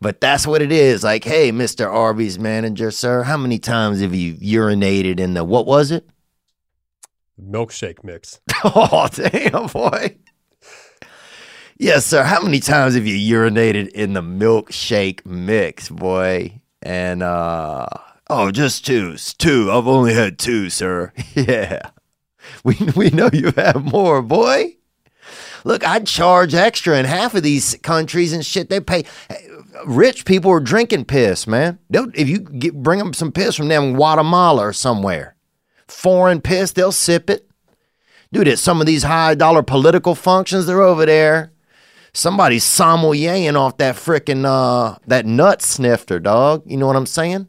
But 0.00 0.20
that's 0.20 0.46
what 0.46 0.62
it 0.62 0.70
is. 0.70 1.02
Like, 1.02 1.24
hey, 1.24 1.50
Mr. 1.50 1.86
Arby's 1.86 2.38
manager, 2.38 2.90
sir, 2.90 3.22
how 3.24 3.36
many 3.36 3.58
times 3.58 4.00
have 4.00 4.14
you 4.14 4.34
urinated 4.34 5.18
in 5.18 5.34
the 5.34 5.44
what 5.44 5.66
was 5.66 5.90
it? 5.90 6.08
Milkshake 7.40 8.04
mix. 8.04 8.40
Oh, 8.64 9.08
damn, 9.12 9.66
boy. 9.66 10.16
Yes, 11.78 12.06
sir. 12.06 12.22
How 12.22 12.40
many 12.42 12.58
times 12.58 12.94
have 12.94 13.06
you 13.06 13.36
urinated 13.36 13.88
in 13.90 14.14
the 14.14 14.22
milkshake 14.22 15.24
mix, 15.26 15.90
boy? 15.90 16.60
And 16.82 17.22
uh 17.22 17.86
oh, 18.30 18.50
just 18.50 18.86
two. 18.86 19.16
Two. 19.16 19.70
I've 19.70 19.86
only 19.86 20.14
had 20.14 20.38
two, 20.38 20.70
sir. 20.70 21.12
yeah. 21.34 21.90
We 22.64 22.76
we 22.96 23.10
know 23.10 23.28
you 23.32 23.52
have 23.56 23.84
more, 23.84 24.22
boy. 24.22 24.76
Look, 25.64 25.86
I'd 25.86 26.06
charge 26.06 26.54
extra 26.54 26.98
in 26.98 27.04
half 27.04 27.34
of 27.34 27.42
these 27.42 27.76
countries 27.82 28.32
and 28.32 28.44
shit. 28.44 28.70
They 28.70 28.80
pay. 28.80 29.04
Rich 29.84 30.24
people 30.24 30.50
are 30.52 30.60
drinking 30.60 31.04
piss, 31.04 31.46
man. 31.46 31.78
They'll, 31.90 32.08
if 32.14 32.28
you 32.28 32.38
get, 32.38 32.82
bring 32.82 32.98
them 33.00 33.12
some 33.12 33.32
piss 33.32 33.56
from 33.56 33.68
them 33.68 33.94
Guatemala 33.94 34.68
or 34.68 34.72
somewhere, 34.72 35.35
foreign 35.88 36.40
piss, 36.40 36.72
they'll 36.72 36.92
sip 36.92 37.30
it. 37.30 37.48
Dude, 38.32 38.48
at 38.48 38.58
some 38.58 38.80
of 38.80 38.86
these 38.86 39.04
high 39.04 39.34
dollar 39.34 39.62
political 39.62 40.14
functions, 40.14 40.66
they're 40.66 40.82
over 40.82 41.06
there. 41.06 41.52
Somebody's 42.12 42.64
sommeliering 42.64 43.56
off 43.56 43.76
that 43.78 43.96
frickin' 43.96 44.44
uh 44.44 44.98
that 45.06 45.26
nut 45.26 45.62
snifter, 45.62 46.18
dog. 46.18 46.62
You 46.66 46.76
know 46.76 46.86
what 46.86 46.96
I'm 46.96 47.06
saying? 47.06 47.46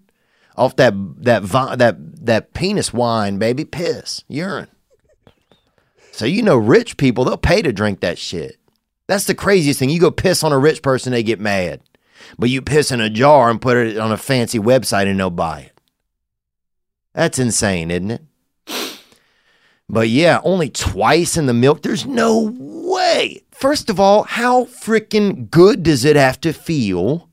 Off 0.56 0.76
that 0.76 0.94
that 1.24 1.44
that 1.78 2.26
that 2.26 2.54
penis 2.54 2.94
wine, 2.94 3.38
baby, 3.38 3.66
piss, 3.66 4.24
urine. 4.28 4.68
So 6.12 6.26
you 6.26 6.42
know, 6.42 6.58
rich 6.58 6.98
people 6.98 7.26
they'll 7.26 7.38
pay 7.38 7.62
to 7.62 7.72
drink 7.72 8.02
that 8.02 8.18
shit. 8.18 8.58
That's 9.08 9.26
the 9.26 9.36
craziest 9.36 9.80
thing. 9.80 9.90
You 9.90 10.02
go 10.02 10.12
piss 10.12 10.44
on 10.44 10.52
a 10.52 10.58
rich 10.58 10.82
person, 10.82 11.12
they 11.12 11.24
get 11.24 11.40
mad. 11.40 11.82
But 12.38 12.50
you 12.50 12.62
piss 12.62 12.92
in 12.92 13.00
a 13.00 13.10
jar 13.10 13.50
and 13.50 13.62
put 13.62 13.78
it 13.78 13.98
on 13.98 14.12
a 14.12 14.18
fancy 14.18 14.60
website 14.60 15.08
and 15.08 15.20
they'll 15.20 15.30
buy 15.30 15.62
it. 15.62 15.77
That's 17.18 17.40
insane, 17.40 17.90
isn't 17.90 18.12
it? 18.12 18.22
But 19.90 20.08
yeah, 20.08 20.40
only 20.44 20.70
twice 20.70 21.36
in 21.36 21.48
the 21.48 21.54
milk. 21.54 21.82
There's 21.82 22.06
no 22.06 22.54
way. 22.60 23.42
First 23.50 23.90
of 23.90 24.00
all, 24.00 24.22
how 24.22 24.66
freaking 24.66 25.50
good 25.50 25.82
does 25.82 26.06
it 26.06 26.16
have 26.16 26.40
to 26.42 26.54
feel 26.54 27.28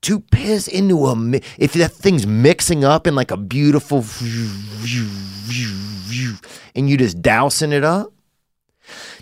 to 0.00 0.18
piss 0.18 0.66
into 0.66 1.06
a 1.06 1.14
mi- 1.14 1.42
if 1.58 1.74
that 1.74 1.92
thing's 1.92 2.26
mixing 2.26 2.82
up 2.82 3.06
in 3.06 3.14
like 3.14 3.30
a 3.30 3.36
beautiful 3.36 4.04
and 6.74 6.90
you 6.90 6.96
just 6.96 7.22
dousing 7.22 7.70
it 7.70 7.84
up? 7.84 8.12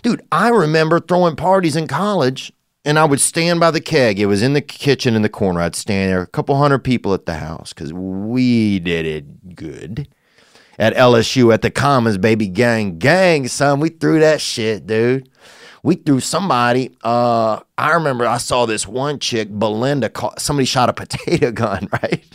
Dude, 0.01 0.23
I 0.31 0.49
remember 0.49 0.99
throwing 0.99 1.35
parties 1.35 1.75
in 1.75 1.85
college 1.85 2.51
and 2.87 2.97
I 2.97 3.03
would 3.03 3.19
stand 3.19 3.59
by 3.59 3.69
the 3.69 3.81
keg. 3.81 4.17
It 4.17 4.27
was 4.27 4.41
in 4.41 4.53
the 4.53 4.61
kitchen 4.61 5.13
in 5.13 5.21
the 5.21 5.27
corner. 5.27 5.59
I'd 5.59 5.75
stand 5.75 6.09
there, 6.09 6.21
a 6.21 6.27
couple 6.27 6.55
hundred 6.55 6.85
people 6.85 7.13
at 7.13 7.25
the 7.25 7.33
house 7.33 7.73
because 7.73 7.91
we 7.91 8.79
did 8.79 9.05
it 9.05 9.55
good 9.55 10.07
at 10.79 10.95
LSU 10.95 11.53
at 11.53 11.61
the 11.61 11.69
Commons, 11.69 12.17
baby 12.17 12.47
gang. 12.47 12.97
Gang, 12.97 13.49
son, 13.49 13.81
we 13.81 13.89
threw 13.89 14.21
that 14.21 14.39
shit, 14.39 14.87
dude. 14.87 15.29
We 15.83 15.95
threw 15.95 16.21
somebody. 16.21 16.97
Uh, 17.03 17.59
I 17.77 17.91
remember 17.91 18.25
I 18.25 18.37
saw 18.37 18.65
this 18.65 18.87
one 18.87 19.19
chick, 19.19 19.49
Belinda, 19.49 20.09
somebody 20.37 20.65
shot 20.65 20.87
a 20.87 20.93
potato 21.05 21.51
gun, 21.51 21.89
right? 22.01 22.25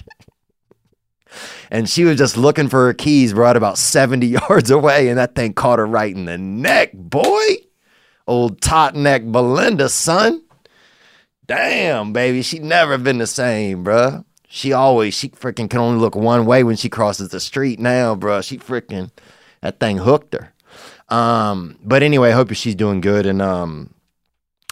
and 1.70 1.88
she 1.88 2.04
was 2.04 2.18
just 2.18 2.36
looking 2.36 2.68
for 2.68 2.84
her 2.84 2.92
keys, 2.92 3.32
brought 3.32 3.56
about 3.56 3.78
70 3.78 4.26
yards 4.48 4.70
away, 4.70 5.08
and 5.08 5.16
that 5.16 5.34
thing 5.34 5.54
caught 5.54 5.78
her 5.78 5.86
right 5.86 6.14
in 6.14 6.26
the 6.26 6.36
neck, 6.36 6.92
boy. 6.92 7.56
Old 8.26 8.60
tot 8.60 8.94
neck 8.94 9.22
Belinda, 9.24 9.88
son. 9.88 10.42
Damn, 11.46 12.12
baby. 12.12 12.42
She 12.42 12.58
never 12.58 12.98
been 12.98 13.18
the 13.18 13.26
same, 13.26 13.84
bruh. 13.84 14.24
She 14.48 14.72
always, 14.72 15.14
she 15.14 15.30
freaking 15.30 15.68
can 15.68 15.80
only 15.80 16.00
look 16.00 16.14
one 16.14 16.46
way 16.46 16.62
when 16.62 16.76
she 16.76 16.88
crosses 16.88 17.30
the 17.30 17.40
street 17.40 17.80
now, 17.80 18.14
bruh. 18.14 18.44
She 18.44 18.58
freaking, 18.58 19.10
that 19.60 19.80
thing 19.80 19.98
hooked 19.98 20.34
her. 20.34 20.52
Um, 21.08 21.78
but 21.82 22.02
anyway, 22.02 22.30
I 22.30 22.32
hope 22.32 22.52
she's 22.54 22.74
doing 22.74 23.00
good. 23.00 23.26
And 23.26 23.42
um, 23.42 23.92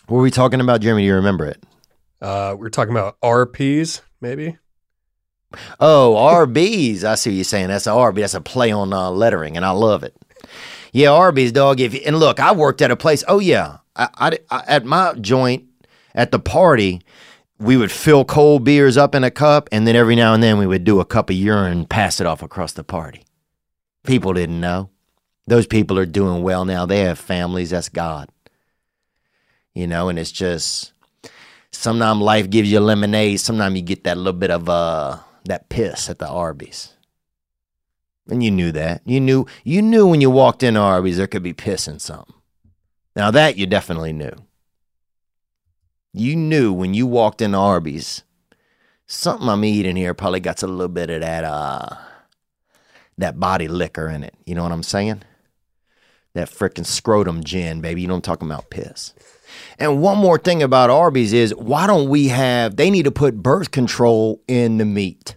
what 0.07 0.19
were 0.19 0.23
we 0.23 0.31
talking 0.31 0.61
about, 0.61 0.81
Jeremy? 0.81 1.03
Do 1.03 1.07
you 1.07 1.15
remember 1.15 1.47
it? 1.47 1.63
Uh, 2.21 2.55
we're 2.59 2.71
talking 2.71 2.93
about 2.93 3.19
RPs, 3.21 4.01
maybe. 4.21 4.59
Oh, 5.81 6.15
RBs. 6.17 7.05
I 7.05 7.15
see 7.17 7.31
what 7.31 7.35
you're 7.35 7.45
saying. 7.45 7.69
That's 7.69 7.87
a 7.87 7.91
RB. 7.91 8.17
That's 8.17 8.35
a 8.35 8.41
play 8.41 8.71
on 8.71 8.93
uh, 8.93 9.11
lettering, 9.11 9.57
and 9.57 9.65
I 9.65 9.71
love 9.71 10.03
it. 10.03 10.17
Yeah, 10.93 11.11
Arby's, 11.11 11.53
dog. 11.53 11.81
If 11.81 11.95
and 12.07 12.19
look, 12.19 12.41
I 12.41 12.53
worked 12.53 12.83
at 12.83 12.91
a 12.91 12.97
place. 12.97 13.23
Oh 13.29 13.39
yeah, 13.39 13.79
I, 13.97 14.09
I, 14.17 14.39
I 14.51 14.65
at 14.67 14.85
my 14.85 15.15
joint 15.15 15.65
at 16.15 16.31
the 16.33 16.39
party, 16.39 17.03
we 17.59 17.77
would 17.77 17.93
fill 17.93 18.25
cold 18.25 18.65
beers 18.65 18.97
up 18.97 19.15
in 19.15 19.23
a 19.23 19.31
cup, 19.31 19.69
and 19.71 19.87
then 19.87 19.95
every 19.97 20.17
now 20.17 20.35
and 20.35 20.43
then 20.43 20.59
we 20.59 20.67
would 20.67 20.85
do 20.85 21.01
a 21.01 21.05
cup 21.05 21.31
of 21.31 21.37
urine, 21.37 21.87
pass 21.87 22.21
it 22.21 22.27
off 22.27 22.43
across 22.43 22.73
the 22.73 22.85
party. 22.85 23.25
People 24.05 24.33
didn't 24.33 24.61
know. 24.61 24.91
Those 25.47 25.67
people 25.67 25.99
are 25.99 26.07
doing 26.07 26.43
well 26.43 26.65
now. 26.65 26.87
They 26.87 27.01
have 27.01 27.19
families. 27.19 27.71
That's 27.71 27.89
God. 27.89 28.29
You 29.75 29.87
know, 29.87 30.09
and 30.09 30.19
it's 30.19 30.33
just 30.33 30.93
sometimes 31.71 32.21
life 32.21 32.51
gives 32.51 32.71
you 32.71 32.81
lemonade. 32.81 33.41
Sometimes 33.41 33.77
you 33.77 33.83
get 33.83 34.05
that 34.05 34.17
little 34.17 34.33
bit 34.33 34.51
of 34.51 34.69
uh 34.69 35.19
that 35.45 35.69
piss 35.69 36.09
at 36.09 36.19
the 36.19 36.29
Arby's. 36.29 36.95
And 38.31 38.43
you 38.43 38.51
knew 38.51 38.73
that. 38.73 39.03
You 39.05 39.21
knew 39.21 39.47
you 39.65 39.83
knew 39.83 40.07
when 40.07 40.21
you 40.21 40.31
walked 40.31 40.63
in 40.63 40.77
Arby's 40.77 41.17
there 41.17 41.27
could 41.27 41.43
be 41.43 41.53
piss 41.53 41.89
in 41.89 41.99
something. 41.99 42.35
Now 43.17 43.31
that 43.31 43.57
you 43.57 43.67
definitely 43.67 44.13
knew. 44.13 44.33
You 46.13 46.37
knew 46.37 46.73
when 46.73 46.95
you 46.95 47.07
walked 47.07 47.41
in 47.41 47.55
Arby's, 47.55 48.25
something 49.07 49.49
I'm 49.49 49.65
eating 49.65 49.97
here 49.97 50.15
probably 50.15 50.41
got 50.41 50.63
a 50.63 50.67
little 50.67 50.89
bit 50.89 51.11
of 51.11 51.21
that 51.21 51.45
uh 51.45 51.97
that 53.19 53.39
body 53.39 53.69
liquor 53.69 54.09
in 54.09 54.23
it. 54.23 54.35
You 54.47 54.55
know 54.55 54.63
what 54.63 54.73
I'm 54.73 54.83
saying? 54.83 55.23
That 56.35 56.49
frickin' 56.49 56.87
scrotum 56.87 57.43
gin, 57.45 57.81
baby. 57.81 58.03
You 58.03 58.09
know 58.09 58.15
I'm 58.15 58.21
talking 58.21 58.49
about 58.49 58.71
piss. 58.71 59.13
And 59.79 60.01
one 60.01 60.19
more 60.19 60.39
thing 60.39 60.63
about 60.63 60.91
Arby's 60.91 61.33
is 61.33 61.55
why 61.55 61.87
don't 61.87 62.09
we 62.09 62.29
have, 62.29 62.77
they 62.77 62.91
need 62.91 63.05
to 63.05 63.11
put 63.11 63.43
birth 63.43 63.71
control 63.71 64.41
in 64.47 64.79
the 64.79 64.85
meat. 64.85 65.37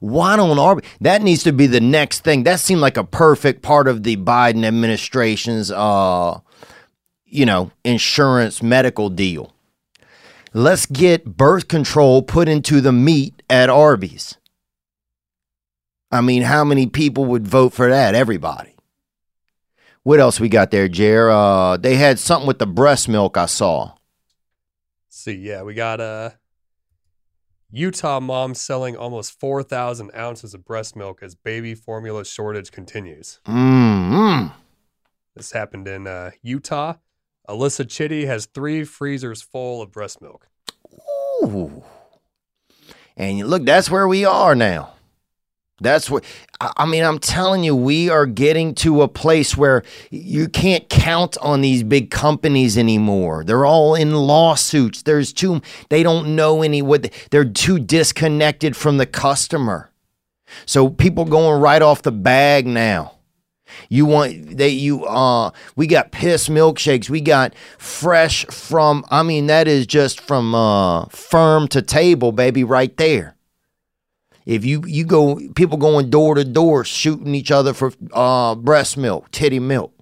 Why 0.00 0.36
don't 0.36 0.58
Arby's, 0.58 0.88
that 1.02 1.22
needs 1.22 1.44
to 1.44 1.52
be 1.52 1.66
the 1.66 1.80
next 1.80 2.20
thing. 2.20 2.44
That 2.44 2.58
seemed 2.58 2.80
like 2.80 2.96
a 2.96 3.04
perfect 3.04 3.62
part 3.62 3.86
of 3.86 4.02
the 4.02 4.16
Biden 4.16 4.64
administration's, 4.64 5.70
uh, 5.70 6.40
you 7.26 7.46
know, 7.46 7.70
insurance 7.84 8.62
medical 8.62 9.10
deal. 9.10 9.54
Let's 10.52 10.86
get 10.86 11.36
birth 11.36 11.68
control 11.68 12.22
put 12.22 12.48
into 12.48 12.80
the 12.80 12.92
meat 12.92 13.42
at 13.48 13.70
Arby's. 13.70 14.36
I 16.10 16.22
mean, 16.22 16.42
how 16.42 16.64
many 16.64 16.86
people 16.86 17.26
would 17.26 17.46
vote 17.46 17.72
for 17.72 17.88
that? 17.88 18.14
Everybody. 18.14 18.74
What 20.02 20.18
else 20.18 20.40
we 20.40 20.48
got 20.48 20.70
there, 20.70 20.88
Jer? 20.88 21.30
Uh, 21.30 21.76
they 21.76 21.96
had 21.96 22.18
something 22.18 22.48
with 22.48 22.58
the 22.58 22.66
breast 22.66 23.06
milk 23.06 23.36
I 23.36 23.46
saw. 23.46 23.92
see, 25.10 25.34
yeah, 25.34 25.62
we 25.62 25.74
got 25.74 26.00
a 26.00 26.39
Utah 27.72 28.18
mom 28.18 28.54
selling 28.54 28.96
almost 28.96 29.38
4,000 29.38 30.10
ounces 30.16 30.54
of 30.54 30.64
breast 30.64 30.96
milk 30.96 31.22
as 31.22 31.34
baby 31.34 31.74
formula 31.74 32.24
shortage 32.24 32.72
continues. 32.72 33.40
Mm-hmm. 33.46 34.48
This 35.36 35.52
happened 35.52 35.86
in 35.86 36.06
uh, 36.06 36.32
Utah. 36.42 36.94
Alyssa 37.48 37.88
Chitty 37.88 38.26
has 38.26 38.46
three 38.46 38.84
freezers 38.84 39.40
full 39.42 39.82
of 39.82 39.92
breast 39.92 40.20
milk. 40.20 40.48
Ooh. 41.42 41.84
And 43.16 43.46
look, 43.46 43.64
that's 43.64 43.90
where 43.90 44.08
we 44.08 44.24
are 44.24 44.54
now. 44.54 44.94
That's 45.80 46.10
what 46.10 46.24
I 46.60 46.84
mean. 46.84 47.04
I'm 47.04 47.18
telling 47.18 47.64
you, 47.64 47.74
we 47.74 48.10
are 48.10 48.26
getting 48.26 48.74
to 48.76 49.02
a 49.02 49.08
place 49.08 49.56
where 49.56 49.82
you 50.10 50.48
can't 50.48 50.88
count 50.88 51.38
on 51.38 51.62
these 51.62 51.82
big 51.82 52.10
companies 52.10 52.76
anymore. 52.76 53.44
They're 53.44 53.64
all 53.64 53.94
in 53.94 54.14
lawsuits. 54.14 55.02
There's 55.02 55.32
too. 55.32 55.62
They 55.88 56.02
don't 56.02 56.36
know 56.36 56.62
any 56.62 56.82
what. 56.82 57.10
They're 57.30 57.44
too 57.44 57.78
disconnected 57.78 58.76
from 58.76 58.98
the 58.98 59.06
customer. 59.06 59.90
So 60.66 60.88
people 60.88 61.24
going 61.24 61.60
right 61.60 61.80
off 61.80 62.02
the 62.02 62.12
bag 62.12 62.66
now. 62.66 63.16
You 63.88 64.04
want 64.04 64.58
that 64.58 64.72
you 64.72 65.04
uh 65.04 65.50
we 65.76 65.86
got 65.86 66.12
piss 66.12 66.48
milkshakes. 66.48 67.08
We 67.08 67.20
got 67.20 67.54
fresh 67.78 68.44
from 68.46 69.04
I 69.10 69.22
mean 69.22 69.46
that 69.46 69.68
is 69.68 69.86
just 69.86 70.20
from 70.20 70.54
uh 70.54 71.06
firm 71.06 71.68
to 71.68 71.80
table 71.80 72.32
baby 72.32 72.64
right 72.64 72.94
there. 72.96 73.36
If 74.46 74.64
you 74.64 74.82
you 74.86 75.04
go 75.04 75.40
people 75.54 75.78
going 75.78 76.10
door 76.10 76.34
to 76.34 76.44
door 76.44 76.84
shooting 76.84 77.34
each 77.34 77.50
other 77.50 77.72
for 77.72 77.92
uh 78.12 78.54
breast 78.54 78.96
milk, 78.96 79.30
titty 79.30 79.60
milk. 79.60 79.92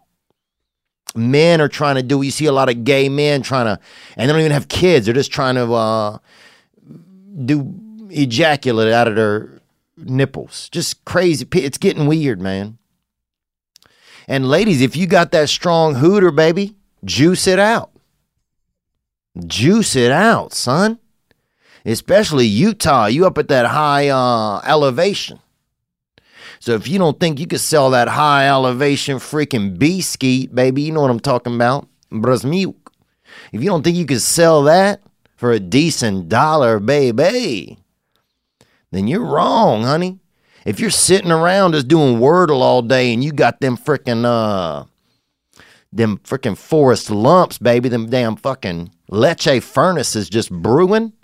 Men 1.15 1.61
are 1.61 1.69
trying 1.69 1.97
to 1.97 2.03
do 2.03 2.23
you 2.23 2.31
see 2.31 2.47
a 2.47 2.53
lot 2.53 2.69
of 2.69 2.85
gay 2.85 3.09
men 3.09 3.43
trying 3.43 3.67
to 3.67 3.81
and 4.17 4.29
they 4.29 4.33
don't 4.33 4.41
even 4.41 4.53
have 4.53 4.69
kids. 4.69 5.07
They're 5.07 5.15
just 5.15 5.33
trying 5.33 5.57
to 5.57 5.73
uh 5.73 6.19
do 7.45 7.75
ejaculate 8.11 8.93
out 8.93 9.09
of 9.09 9.17
their 9.17 9.61
nipples. 9.97 10.69
Just 10.71 11.05
crazy. 11.05 11.47
It's 11.53 11.79
getting 11.79 12.07
weird, 12.07 12.41
man. 12.41 12.79
And 14.27 14.49
ladies, 14.49 14.83
if 14.83 14.97
you 14.97 15.07
got 15.07 15.33
that 15.33 15.49
strong 15.49 15.97
hooter, 15.97 16.31
baby, 16.31 16.77
juice 17.05 17.47
it 17.47 17.59
out. 17.59 17.91
Juice 19.47 19.97
it 19.97 20.13
out, 20.13 20.53
son. 20.53 20.99
Especially 21.89 22.45
Utah, 22.45 23.07
you 23.07 23.27
up 23.27 23.39
at 23.39 23.49
that 23.49 23.65
high 23.65 24.09
uh, 24.09 24.61
elevation. 24.67 25.41
So 26.61 26.75
if 26.75 26.87
you 26.87 26.99
don't 26.99 27.19
think 27.19 27.41
you 27.41 27.47
could 27.47 27.61
sell 27.61 27.91
that 27.91 28.09
high 28.09 28.47
elevation 28.47 29.17
freaking 29.17 29.79
bee 29.79 30.03
skeet, 30.03 30.55
baby, 30.55 30.83
you 30.83 30.93
know 30.93 31.01
what 31.01 31.11
I'm 31.11 31.19
talking 31.19 31.55
about. 31.55 31.89
Breast. 32.11 32.45
If 32.45 32.75
you 33.53 33.65
don't 33.65 33.83
think 33.83 33.97
you 33.97 34.05
could 34.05 34.21
sell 34.21 34.65
that 34.65 35.01
for 35.37 35.51
a 35.51 35.61
decent 35.61 36.29
dollar, 36.29 36.79
baby, 36.79 37.79
then 38.91 39.09
you're 39.09 39.25
wrong, 39.25 39.85
honey. 39.85 40.19
If 40.67 40.81
you're 40.81 40.91
sitting 40.91 41.31
around 41.31 41.73
just 41.73 41.89
doing 41.89 42.19
Wordle 42.19 42.61
all 42.61 42.83
day 42.83 43.15
and 43.15 43.25
you 43.25 43.33
got 43.33 43.61
them 43.61 43.79
freaking 43.79 44.27
uh 44.27 44.85
them 45.91 46.19
freaking 46.19 46.59
forest 46.59 47.11
lumps, 47.11 47.57
baby, 47.57 47.89
them 47.89 48.11
damn 48.11 48.37
fucking 48.37 48.93
leche 49.09 49.63
furnaces 49.63 50.29
just 50.29 50.51
brewing. 50.53 51.15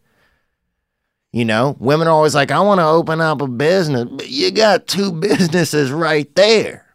You 1.34 1.44
know, 1.44 1.74
women 1.80 2.06
are 2.06 2.12
always 2.12 2.36
like, 2.36 2.52
I 2.52 2.60
want 2.60 2.78
to 2.78 2.86
open 2.86 3.20
up 3.20 3.42
a 3.42 3.48
business. 3.48 4.04
But 4.08 4.30
you 4.30 4.52
got 4.52 4.86
two 4.86 5.10
businesses 5.20 5.90
right 5.90 6.32
there. 6.36 6.86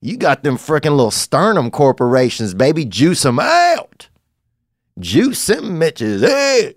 You 0.00 0.16
got 0.16 0.42
them 0.42 0.56
freaking 0.56 0.92
little 0.92 1.10
sternum 1.10 1.70
corporations, 1.70 2.54
baby. 2.54 2.86
Juice 2.86 3.24
them 3.24 3.38
out. 3.38 4.08
Juice 4.98 5.44
them 5.44 5.78
bitches 5.78 6.26
out. 6.26 6.76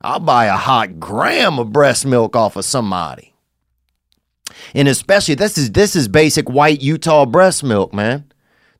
I'll 0.00 0.18
buy 0.18 0.46
a 0.46 0.56
hot 0.56 0.98
gram 0.98 1.60
of 1.60 1.72
breast 1.72 2.04
milk 2.04 2.34
off 2.34 2.56
of 2.56 2.64
somebody. 2.64 3.32
And 4.74 4.88
especially 4.88 5.36
this 5.36 5.56
is 5.56 5.70
this 5.70 5.94
is 5.94 6.08
basic 6.08 6.50
white 6.50 6.82
Utah 6.82 7.24
breast 7.24 7.62
milk, 7.62 7.94
man. 7.94 8.32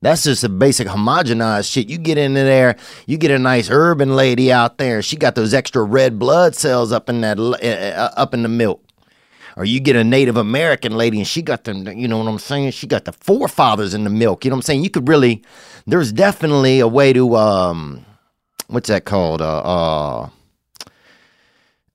That's 0.03 0.25
just 0.25 0.45
a 0.45 0.49
basic 0.49 0.89
homogenized 0.89 1.71
shit. 1.71 1.89
You 1.89 1.99
get 1.99 2.19
into 2.19 2.43
there, 2.43 2.77
you 3.07 3.17
get 3.17 3.31
a 3.31 3.39
nice 3.39 3.71
urban 3.71 4.15
lady 4.15 4.53
out 4.53 4.79
there. 4.79 5.03
She 5.03 5.17
got 5.17 5.35
those 5.35 5.55
extra 5.55 5.83
red 5.83 6.19
blood 6.19 6.55
cells 6.55 6.93
up 6.93 7.09
in 7.09 7.23
that 7.23 7.39
uh, 7.39 8.11
up 8.17 8.35
in 8.35 8.43
the 8.43 8.49
milk. 8.49 8.83
Or 9.57 9.65
you 9.65 9.81
get 9.81 9.97
a 9.97 10.05
Native 10.05 10.37
American 10.37 10.99
lady 10.99 11.17
and 11.17 11.27
she 11.27 11.41
got 11.41 11.65
them, 11.65 11.89
you 11.89 12.07
know 12.07 12.19
what 12.19 12.29
I'm 12.29 12.39
saying? 12.39 12.73
She 12.73 12.87
got 12.87 13.07
the 13.07 13.13
forefathers 13.13 13.95
in 13.95 14.05
the 14.05 14.11
milk. 14.11 14.45
You 14.45 14.51
know 14.51 14.57
what 14.57 14.59
I'm 14.59 14.63
saying? 14.63 14.85
You 14.85 14.91
could 14.91 15.09
really, 15.09 15.43
there's 15.87 16.13
definitely 16.13 16.79
a 16.81 16.87
way 16.87 17.15
to, 17.15 17.37
um, 17.37 18.05
what's 18.67 18.89
that 18.89 19.07
called? 19.07 19.41
Uh, 19.41 19.63
uh, 19.63 20.29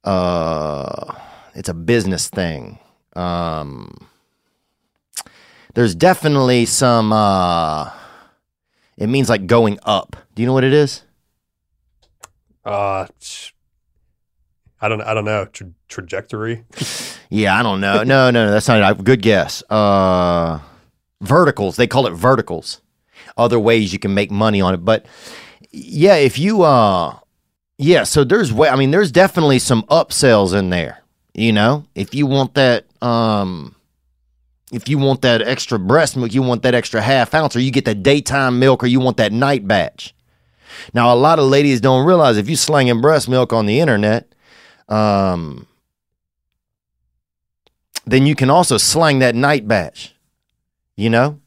uh, 0.03 1.15
it's 1.53 1.69
a 1.69 1.75
business 1.75 2.29
thing. 2.29 2.79
Um, 3.15 3.95
there's 5.73 5.95
definitely 5.95 6.65
some, 6.65 7.13
uh, 7.13 7.91
it 8.97 9.07
means 9.07 9.29
like 9.29 9.47
going 9.47 9.79
up. 9.83 10.15
Do 10.35 10.41
you 10.41 10.47
know 10.47 10.53
what 10.53 10.63
it 10.63 10.73
is? 10.73 11.03
Uh, 12.63 13.07
I 14.81 14.89
don't. 14.89 15.01
I 15.01 15.13
don't 15.13 15.25
know. 15.25 15.45
Tra- 15.45 15.71
trajectory. 15.87 16.65
Yeah, 17.33 17.57
I 17.57 17.63
don't 17.63 17.79
know. 17.79 18.03
No, 18.03 18.29
no, 18.29 18.29
no, 18.29 18.51
that's 18.51 18.67
not 18.67 18.99
a 18.99 19.01
good 19.01 19.21
guess. 19.21 19.63
Uh, 19.69 20.59
verticals. 21.21 21.77
They 21.77 21.87
call 21.87 22.05
it 22.05 22.11
verticals. 22.11 22.81
Other 23.37 23.57
ways 23.57 23.93
you 23.93 23.99
can 23.99 24.13
make 24.13 24.29
money 24.29 24.59
on 24.59 24.73
it, 24.73 24.83
but 24.83 25.05
yeah, 25.71 26.15
if 26.15 26.37
you 26.37 26.63
uh, 26.63 27.17
yeah. 27.77 28.03
So 28.03 28.25
there's 28.25 28.51
way. 28.51 28.67
I 28.67 28.75
mean, 28.75 28.91
there's 28.91 29.13
definitely 29.13 29.59
some 29.59 29.83
upsells 29.83 30.53
in 30.53 30.71
there. 30.71 31.03
You 31.33 31.53
know, 31.53 31.85
if 31.95 32.13
you 32.13 32.27
want 32.27 32.55
that, 32.55 32.83
um, 33.01 33.75
if 34.71 34.87
you 34.87 34.97
want 34.97 35.21
that 35.21 35.41
extra 35.41 35.77
breast 35.77 36.15
milk, 36.15 36.33
you 36.33 36.41
want 36.41 36.63
that 36.63 36.73
extra 36.73 37.01
half 37.01 37.33
ounce, 37.33 37.55
or 37.55 37.59
you 37.59 37.71
get 37.71 37.85
that 37.85 38.03
daytime 38.03 38.59
milk, 38.59 38.83
or 38.83 38.87
you 38.87 38.99
want 38.99 39.17
that 39.17 39.31
night 39.31 39.67
batch. 39.67 40.15
Now, 40.93 41.13
a 41.13 41.15
lot 41.15 41.39
of 41.39 41.45
ladies 41.45 41.81
don't 41.81 42.05
realize 42.05 42.37
if 42.37 42.47
you're 42.47 42.57
slanging 42.57 43.01
breast 43.01 43.27
milk 43.27 43.51
on 43.51 43.65
the 43.65 43.79
internet, 43.79 44.33
um, 44.87 45.67
then 48.05 48.25
you 48.25 48.35
can 48.35 48.49
also 48.49 48.77
slang 48.77 49.19
that 49.19 49.35
night 49.35 49.67
batch. 49.67 50.15
You 50.95 51.09
know, 51.09 51.39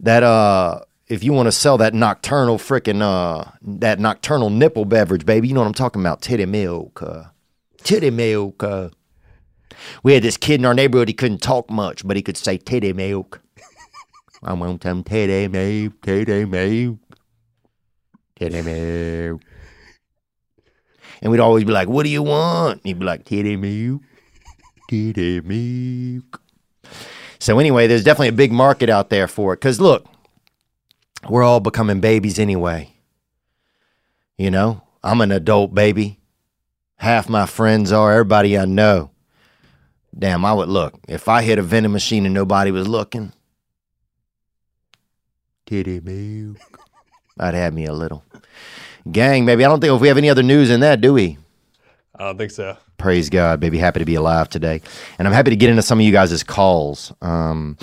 that 0.00 0.22
uh, 0.22 0.80
if 1.08 1.24
you 1.24 1.32
want 1.32 1.46
to 1.46 1.52
sell 1.52 1.78
that 1.78 1.94
nocturnal 1.94 2.58
frickin' 2.58 3.00
uh, 3.00 3.50
that 3.62 3.98
nocturnal 3.98 4.50
nipple 4.50 4.84
beverage, 4.84 5.26
baby, 5.26 5.48
you 5.48 5.54
know 5.54 5.60
what 5.60 5.66
I'm 5.66 5.74
talking 5.74 6.02
about? 6.02 6.22
Titty 6.22 6.46
milk, 6.46 7.02
uh, 7.02 7.24
titty 7.82 8.10
milk. 8.10 8.62
Uh. 8.62 8.90
We 10.02 10.14
had 10.14 10.22
this 10.22 10.36
kid 10.36 10.60
in 10.60 10.66
our 10.66 10.74
neighborhood. 10.74 11.08
He 11.08 11.14
couldn't 11.14 11.42
talk 11.42 11.70
much, 11.70 12.06
but 12.06 12.16
he 12.16 12.22
could 12.22 12.36
say 12.36 12.56
titty 12.56 12.92
milk. 12.92 13.40
I 14.42 14.54
want 14.54 14.82
some 14.82 15.04
titty 15.04 15.48
milk, 15.48 16.00
titty 16.02 16.44
milk, 16.46 16.98
titty 18.36 18.62
milk. 18.62 19.42
And 21.22 21.30
we'd 21.30 21.40
always 21.40 21.64
be 21.64 21.72
like, 21.72 21.88
"What 21.88 22.04
do 22.04 22.08
you 22.08 22.22
want?" 22.22 22.78
And 22.78 22.82
he'd 22.84 22.98
be 22.98 23.04
like, 23.04 23.24
"Titty 23.24 23.56
milk, 23.56 24.02
titty 24.88 25.40
milk." 25.42 26.40
So 27.38 27.58
anyway, 27.58 27.86
there's 27.86 28.04
definitely 28.04 28.28
a 28.28 28.32
big 28.32 28.52
market 28.52 28.88
out 28.90 29.10
there 29.10 29.28
for 29.28 29.52
it. 29.52 29.60
Cause 29.60 29.80
look, 29.80 30.06
we're 31.28 31.42
all 31.42 31.60
becoming 31.60 32.00
babies 32.00 32.38
anyway. 32.38 32.94
You 34.38 34.50
know, 34.50 34.82
I'm 35.02 35.20
an 35.20 35.32
adult 35.32 35.74
baby. 35.74 36.20
Half 36.96 37.28
my 37.28 37.46
friends 37.46 37.92
are. 37.92 38.12
Everybody 38.12 38.58
I 38.58 38.64
know. 38.64 39.10
Damn, 40.16 40.44
I 40.44 40.52
would 40.52 40.68
look. 40.68 40.94
If 41.08 41.28
I 41.28 41.42
hit 41.42 41.58
a 41.58 41.62
vending 41.62 41.92
machine 41.92 42.24
and 42.26 42.34
nobody 42.34 42.70
was 42.70 42.88
looking, 42.88 43.32
titty 45.66 46.00
milk, 46.00 46.58
I'd 47.38 47.54
have 47.54 47.72
me 47.72 47.86
a 47.86 47.92
little. 47.92 48.24
Gang, 49.10 49.46
baby. 49.46 49.64
I 49.64 49.68
don't 49.68 49.80
think 49.80 49.94
if 49.94 50.00
we 50.00 50.08
have 50.08 50.18
any 50.18 50.28
other 50.28 50.42
news 50.42 50.68
in 50.70 50.80
that, 50.80 51.00
do 51.00 51.14
we? 51.14 51.38
I 52.14 52.24
don't 52.24 52.36
think 52.38 52.50
so. 52.50 52.76
Praise 52.98 53.30
God, 53.30 53.60
baby. 53.60 53.78
Happy 53.78 54.00
to 54.00 54.04
be 54.04 54.14
alive 54.16 54.50
today. 54.50 54.82
And 55.18 55.26
I'm 55.26 55.32
happy 55.32 55.50
to 55.50 55.56
get 55.56 55.70
into 55.70 55.80
some 55.80 55.98
of 55.98 56.04
you 56.04 56.12
guys' 56.12 56.42
calls. 56.42 57.12
Um, 57.22 57.78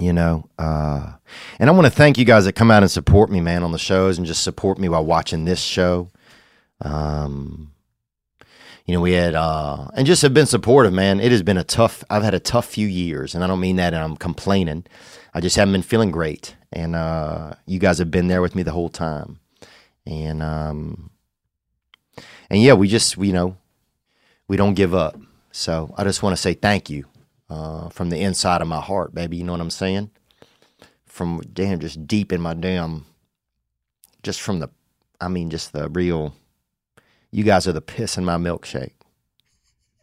You 0.00 0.12
know, 0.12 0.48
uh, 0.58 1.12
and 1.60 1.70
I 1.70 1.72
want 1.72 1.84
to 1.84 1.90
thank 1.90 2.18
you 2.18 2.24
guys 2.24 2.46
that 2.46 2.54
come 2.54 2.72
out 2.72 2.82
and 2.82 2.90
support 2.90 3.30
me, 3.30 3.40
man, 3.40 3.62
on 3.62 3.70
the 3.70 3.78
shows 3.78 4.18
and 4.18 4.26
just 4.26 4.42
support 4.42 4.76
me 4.76 4.88
while 4.88 5.04
watching 5.04 5.44
this 5.44 5.60
show. 5.60 6.10
Um, 6.80 7.70
you 8.84 8.94
know, 8.94 9.00
we 9.00 9.12
had 9.12 9.34
uh, 9.34 9.88
and 9.94 10.06
just 10.06 10.22
have 10.22 10.34
been 10.34 10.46
supportive, 10.46 10.92
man. 10.92 11.20
It 11.20 11.32
has 11.32 11.42
been 11.42 11.56
a 11.56 11.64
tough. 11.64 12.04
I've 12.10 12.22
had 12.22 12.34
a 12.34 12.40
tough 12.40 12.66
few 12.66 12.86
years, 12.86 13.34
and 13.34 13.42
I 13.42 13.46
don't 13.46 13.60
mean 13.60 13.76
that 13.76 13.94
I'm 13.94 14.16
complaining. 14.16 14.84
I 15.32 15.40
just 15.40 15.56
haven't 15.56 15.72
been 15.72 15.82
feeling 15.82 16.10
great, 16.10 16.56
and 16.72 16.94
uh, 16.94 17.54
you 17.66 17.78
guys 17.78 17.98
have 17.98 18.10
been 18.10 18.28
there 18.28 18.42
with 18.42 18.54
me 18.54 18.62
the 18.62 18.72
whole 18.72 18.90
time, 18.90 19.40
and 20.06 20.42
um, 20.42 21.10
and 22.50 22.60
yeah, 22.60 22.74
we 22.74 22.88
just 22.88 23.16
we, 23.16 23.28
you 23.28 23.32
know 23.32 23.56
we 24.48 24.56
don't 24.56 24.74
give 24.74 24.94
up. 24.94 25.18
So 25.50 25.94
I 25.96 26.04
just 26.04 26.22
want 26.22 26.36
to 26.36 26.40
say 26.40 26.54
thank 26.54 26.90
you 26.90 27.06
uh, 27.48 27.88
from 27.88 28.10
the 28.10 28.20
inside 28.20 28.60
of 28.60 28.68
my 28.68 28.80
heart, 28.80 29.14
baby. 29.14 29.36
You 29.36 29.44
know 29.44 29.52
what 29.52 29.60
I'm 29.60 29.70
saying? 29.70 30.10
From 31.06 31.40
damn, 31.52 31.78
just 31.78 32.06
deep 32.06 32.32
in 32.32 32.40
my 32.40 32.54
damn, 32.54 33.06
just 34.22 34.40
from 34.42 34.58
the, 34.58 34.68
I 35.20 35.28
mean, 35.28 35.50
just 35.50 35.72
the 35.72 35.88
real. 35.88 36.34
You 37.34 37.42
guys 37.42 37.66
are 37.66 37.72
the 37.72 37.80
piss 37.80 38.16
in 38.16 38.24
my 38.24 38.36
milkshake. 38.36 38.92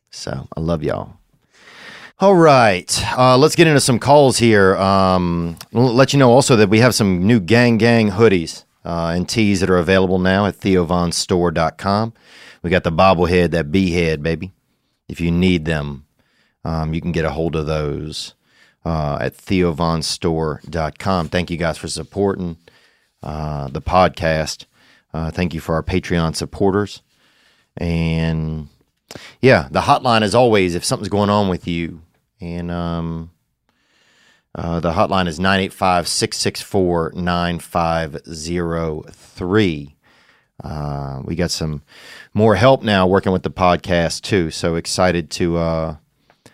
So 0.10 0.50
I 0.58 0.60
love 0.60 0.84
y'all. 0.84 1.14
All 2.20 2.36
right, 2.36 3.18
uh, 3.18 3.38
let's 3.38 3.56
get 3.56 3.68
into 3.68 3.80
some 3.80 4.00
calls 4.00 4.38
here. 4.38 4.76
Um, 4.76 5.58
we'll 5.72 5.94
let 5.94 6.12
you 6.12 6.20
know 6.20 6.30
also 6.30 6.58
that 6.58 6.68
we 6.70 6.80
have 6.80 6.94
some 6.94 7.26
new 7.26 7.40
Gang 7.40 7.78
Gang 7.78 8.12
hoodies 8.12 8.66
uh, 8.84 9.14
and 9.16 9.30
tees 9.30 9.62
that 9.62 9.70
are 9.70 9.78
available 9.78 10.20
now 10.20 10.46
at 10.46 10.60
theovonstore.com. 10.60 12.14
We 12.64 12.70
got 12.70 12.84
the 12.84 12.92
bobblehead, 12.92 13.52
that 13.52 13.72
bee 13.72 13.92
head, 13.92 14.22
baby. 14.22 14.52
If 15.08 15.22
you 15.22 15.32
need 15.32 15.64
them, 15.64 16.06
um, 16.66 16.94
you 16.94 17.00
can 17.00 17.14
get 17.14 17.24
a 17.24 17.32
hold 17.32 17.56
of 17.56 17.66
those 17.66 18.36
uh, 18.84 19.20
at 19.22 19.38
theovonstore.com. 19.38 21.30
Thank 21.30 21.50
you 21.50 21.58
guys 21.58 21.78
for 21.78 21.88
supporting 21.88 22.58
uh, 23.24 23.70
the 23.70 23.82
podcast. 23.82 24.66
Uh, 25.14 25.32
thank 25.32 25.54
you 25.54 25.62
for 25.62 25.76
our 25.76 25.84
Patreon 25.84 26.36
supporters. 26.36 27.02
And 27.78 28.68
yeah, 29.42 29.68
the 29.72 29.82
hotline 29.82 30.24
is 30.24 30.34
always 30.36 30.76
if 30.76 30.86
something's 30.86 31.10
going 31.10 31.30
on 31.30 31.50
with 31.50 31.68
you. 31.68 32.02
And 32.40 32.72
um, 32.72 33.32
uh, 34.56 34.80
the 34.80 34.94
hotline 34.94 35.28
is 35.28 35.38
985 35.40 36.08
664 36.08 37.12
9503. 37.16 39.96
Uh, 40.64 41.22
we 41.26 41.36
got 41.36 41.50
some 41.50 41.82
more 42.34 42.56
help 42.56 42.84
now 42.84 43.08
working 43.08 43.32
with 43.32 43.44
the 43.44 43.52
podcast 43.52 44.22
too. 44.22 44.52
So 44.52 44.76
excited 44.76 45.30
to 45.32 45.58
uh, 45.58 45.96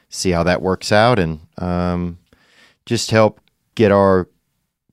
see 0.10 0.32
how 0.32 0.44
that 0.44 0.62
works 0.62 0.92
out 0.92 1.20
and 1.20 1.40
um, 1.58 2.20
just 2.86 3.12
help 3.12 3.42
get 3.76 3.92
our 3.92 4.30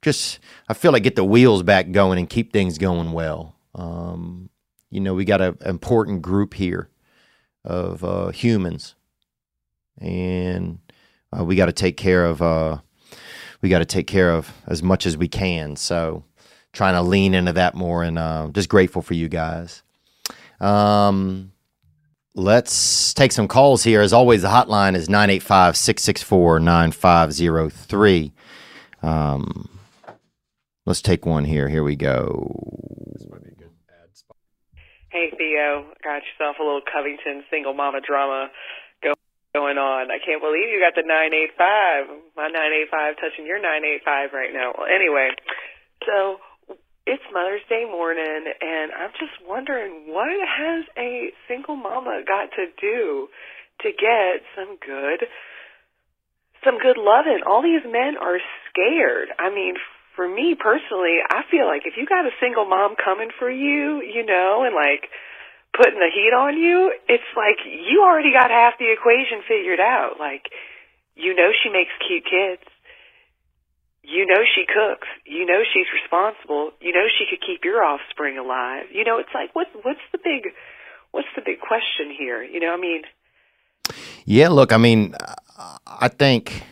just 0.03 0.39
I 0.69 0.75
feel 0.75 0.93
like 0.93 1.03
get 1.03 1.17
the 1.17 1.25
wheels 1.25 1.63
back 1.63 1.91
going 1.91 2.19
and 2.19 2.29
keep 2.29 2.53
things 2.53 2.79
going 2.79 3.13
well. 3.13 3.57
Um, 3.75 4.51
you 4.91 5.01
know, 5.01 5.15
we 5.15 5.25
got 5.25 5.41
an 5.41 5.57
important 5.65 6.23
group 6.23 6.55
here 6.55 6.89
of 7.65 8.05
uh, 8.05 8.29
humans, 8.29 8.95
and 10.01 10.79
uh, 11.37 11.45
we 11.45 11.57
got 11.57 11.67
to 11.67 11.73
take 11.73 11.97
care 11.97 12.25
of 12.25 12.43
uh, 12.43 12.79
we 13.61 13.69
got 13.69 13.79
to 13.79 13.87
take 13.87 14.07
care 14.07 14.31
of 14.31 14.53
as 14.67 14.83
much 14.83 15.07
as 15.07 15.17
we 15.17 15.29
can. 15.29 15.77
So, 15.77 16.25
trying 16.73 16.95
to 16.95 17.03
lean 17.03 17.35
into 17.35 17.53
that 17.55 17.75
more, 17.75 18.03
and 18.03 18.19
uh, 18.19 18.49
just 18.53 18.69
grateful 18.69 19.03
for 19.03 19.15
you 19.15 19.29
guys. 19.29 19.83
Um, 20.61 21.53
let's 22.35 23.15
take 23.15 23.33
some 23.33 23.49
calls 23.49 23.83
here. 23.83 24.01
As 24.01 24.13
always, 24.13 24.43
the 24.43 24.49
hotline 24.49 24.95
is 24.95 25.09
985 25.09 25.77
664 25.77 26.61
9503. 26.61 28.33
Um, 29.03 29.79
let's 30.87 31.03
take 31.03 31.27
one 31.27 31.45
here. 31.45 31.69
Here 31.69 31.85
we 31.85 31.97
go. 31.97 32.75
Hey 35.15 35.31
Theo, 35.31 35.95
got 36.03 36.27
yourself 36.27 36.59
a 36.59 36.65
little 36.67 36.83
Covington 36.83 37.47
single 37.47 37.71
mama 37.71 38.03
drama 38.03 38.51
go- 38.99 39.15
going 39.55 39.79
on. 39.79 40.11
I 40.11 40.19
can't 40.19 40.43
believe 40.43 40.67
you 40.75 40.83
got 40.83 40.99
the 40.99 41.07
985. 41.07 42.35
My 42.35 42.51
985 42.51 43.23
touching 43.23 43.47
your 43.47 43.63
985 43.63 44.35
right 44.35 44.51
now. 44.51 44.75
Well, 44.75 44.91
anyway, 44.91 45.31
so 46.03 46.43
it's 47.07 47.23
Mother's 47.31 47.63
Day 47.71 47.87
morning, 47.87 48.43
and 48.59 48.91
I'm 48.91 49.15
just 49.15 49.39
wondering 49.47 50.11
what 50.11 50.35
has 50.35 50.83
a 50.99 51.31
single 51.47 51.79
mama 51.79 52.27
got 52.27 52.51
to 52.59 52.67
do 52.75 53.31
to 53.87 53.95
get 53.95 54.43
some 54.59 54.83
good, 54.83 55.31
some 56.67 56.83
good 56.83 56.99
loving? 56.99 57.47
All 57.47 57.63
these 57.63 57.87
men 57.87 58.19
are 58.19 58.43
scared. 58.67 59.31
I 59.39 59.55
mean, 59.55 59.79
for 60.17 60.29
me 60.29 60.55
personally, 60.55 61.19
I 61.29 61.43
feel 61.51 61.67
like 61.67 61.83
if 61.85 61.95
you 61.97 62.07
got 62.07 62.27
a 62.27 62.35
single 62.41 62.65
mom 62.65 62.95
coming 62.97 63.31
for 63.39 63.51
you, 63.51 64.03
you 64.03 64.25
know, 64.25 64.65
and 64.65 64.75
like 64.75 65.11
putting 65.77 65.99
the 65.99 66.11
heat 66.13 66.33
on 66.33 66.57
you, 66.57 66.95
it's 67.09 67.31
like 67.37 67.59
you 67.67 68.03
already 68.03 68.33
got 68.33 68.51
half 68.51 68.79
the 68.79 68.93
equation 68.93 69.43
figured 69.47 69.81
out. 69.81 70.19
Like, 70.19 70.51
you 71.15 71.35
know 71.35 71.51
she 71.63 71.71
makes 71.71 71.91
cute 72.07 72.25
kids. 72.25 72.63
You 74.03 74.27
know 74.27 74.43
she 74.55 74.67
cooks. 74.67 75.09
You 75.27 75.47
know 75.47 75.63
she's 75.73 75.87
responsible. 75.95 76.73
You 76.81 76.93
know 76.93 77.07
she 77.19 77.27
could 77.29 77.45
keep 77.45 77.65
your 77.65 77.83
offspring 77.83 78.39
alive. 78.39 78.87
You 78.93 79.05
know, 79.05 79.19
it's 79.19 79.35
like 79.35 79.55
what 79.55 79.69
what's 79.83 80.05
the 80.13 80.19
big 80.19 80.53
what's 81.11 81.29
the 81.35 81.43
big 81.45 81.61
question 81.61 82.15
here? 82.17 82.43
You 82.43 82.61
know, 82.61 82.75
I 82.75 82.77
mean, 82.77 83.03
Yeah, 84.25 84.49
look, 84.49 84.73
I 84.73 84.79
mean, 84.79 85.15
I 85.87 86.09
think. 86.09 86.63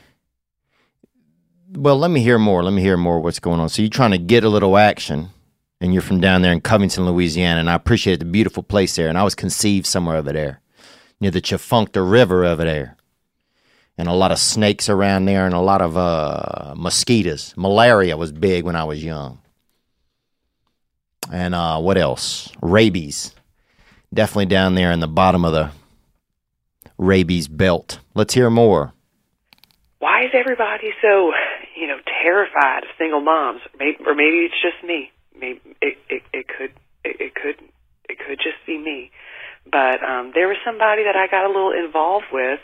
Well, 1.75 1.97
let 1.97 2.11
me 2.11 2.20
hear 2.20 2.39
more. 2.39 2.62
Let 2.62 2.75
me 2.75 2.83
hear 2.83 2.97
more 2.99 3.20
what's 3.20 3.39
going 3.39 3.59
on. 3.59 3.68
So 3.70 3.81
you're 3.81 3.89
trying 3.89 4.11
to 4.11 4.18
get 4.18 4.45
a 4.45 4.49
little 4.51 4.77
action, 4.77 5.31
and 5.81 5.93
you're 5.95 6.03
from 6.03 6.20
down 6.20 6.43
there 6.43 6.53
in 6.53 6.61
Covington, 6.61 7.07
Louisiana, 7.07 7.61
and 7.61 7.70
I 7.70 7.75
appreciate 7.75 8.18
the 8.18 8.27
beautiful 8.27 8.62
place 8.62 8.95
there. 8.95 9.09
And 9.09 9.16
I 9.16 9.23
was 9.23 9.35
conceived 9.35 9.87
somewhere 9.87 10.16
over 10.16 10.33
there, 10.33 10.61
near 11.18 11.31
the 11.31 11.41
Tchefuncte 11.41 11.97
River 12.11 12.45
over 12.45 12.62
there, 12.64 12.97
and 13.97 14.07
a 14.07 14.12
lot 14.12 14.33
of 14.33 14.39
snakes 14.39 14.91
around 14.91 15.25
there, 15.25 15.47
and 15.47 15.55
a 15.55 15.61
lot 15.61 15.81
of 15.81 15.97
uh, 15.97 16.75
mosquitoes. 16.77 17.55
Malaria 17.57 18.18
was 18.18 18.33
big 18.33 18.64
when 18.64 18.77
I 18.77 18.85
was 18.85 19.03
young, 19.03 19.39
and 21.33 21.55
uh, 21.55 21.79
what 21.81 21.97
else? 21.97 22.51
Rabies, 22.61 23.35
definitely 24.12 24.47
down 24.47 24.75
there 24.75 24.93
in 24.93 25.01
the 25.01 25.09
bottom 25.09 25.43
of 25.45 25.53
the 25.53 25.70
rabies 26.99 27.49
belt. 27.49 27.99
Let's 28.14 28.35
hear 28.35 28.51
more. 28.51 28.93
why 30.01 30.25
is 30.25 30.31
everybody 30.35 30.91
so, 31.01 31.33
terrified 32.23 32.85
of 32.85 32.91
single 32.99 33.20
moms? 33.20 33.61
Maybe, 33.79 33.99
or 34.07 34.14
maybe 34.14 34.47
it's 34.47 34.61
just 34.62 34.83
me. 34.87 35.11
Maybe 35.35 35.61
it 35.81 35.99
it, 36.09 36.23
it 36.33 36.47
could 36.47 36.73
it, 37.05 37.16
it 37.18 37.35
could 37.35 37.59
it 38.09 38.18
could 38.18 38.39
just 38.39 38.64
be 38.66 38.79
me. 38.79 39.11
But 39.66 40.03
um, 40.03 40.33
there 40.35 40.49
was 40.49 40.57
somebody 40.64 41.05
that 41.05 41.14
I 41.14 41.27
got 41.31 41.45
a 41.45 41.49
little 41.49 41.73
involved 41.73 42.27
with, 42.33 42.61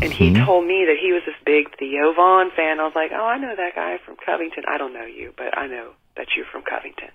and 0.00 0.12
he 0.12 0.32
told 0.32 0.64
me 0.66 0.88
that 0.88 0.96
he 1.00 1.12
was 1.12 1.22
this 1.26 1.36
big 1.44 1.76
Theo 1.76 2.12
Von 2.16 2.50
fan. 2.56 2.80
I 2.80 2.84
was 2.84 2.96
like, 2.96 3.12
oh, 3.12 3.24
I 3.24 3.36
know 3.36 3.54
that 3.54 3.74
guy 3.74 3.98
from 4.04 4.16
Covington. 4.16 4.64
I 4.68 4.78
don't 4.78 4.92
know 4.92 5.04
you, 5.04 5.32
but 5.36 5.56
I 5.56 5.66
know 5.66 5.92
that 6.16 6.28
you're 6.36 6.48
from 6.50 6.62
Covington. 6.62 7.12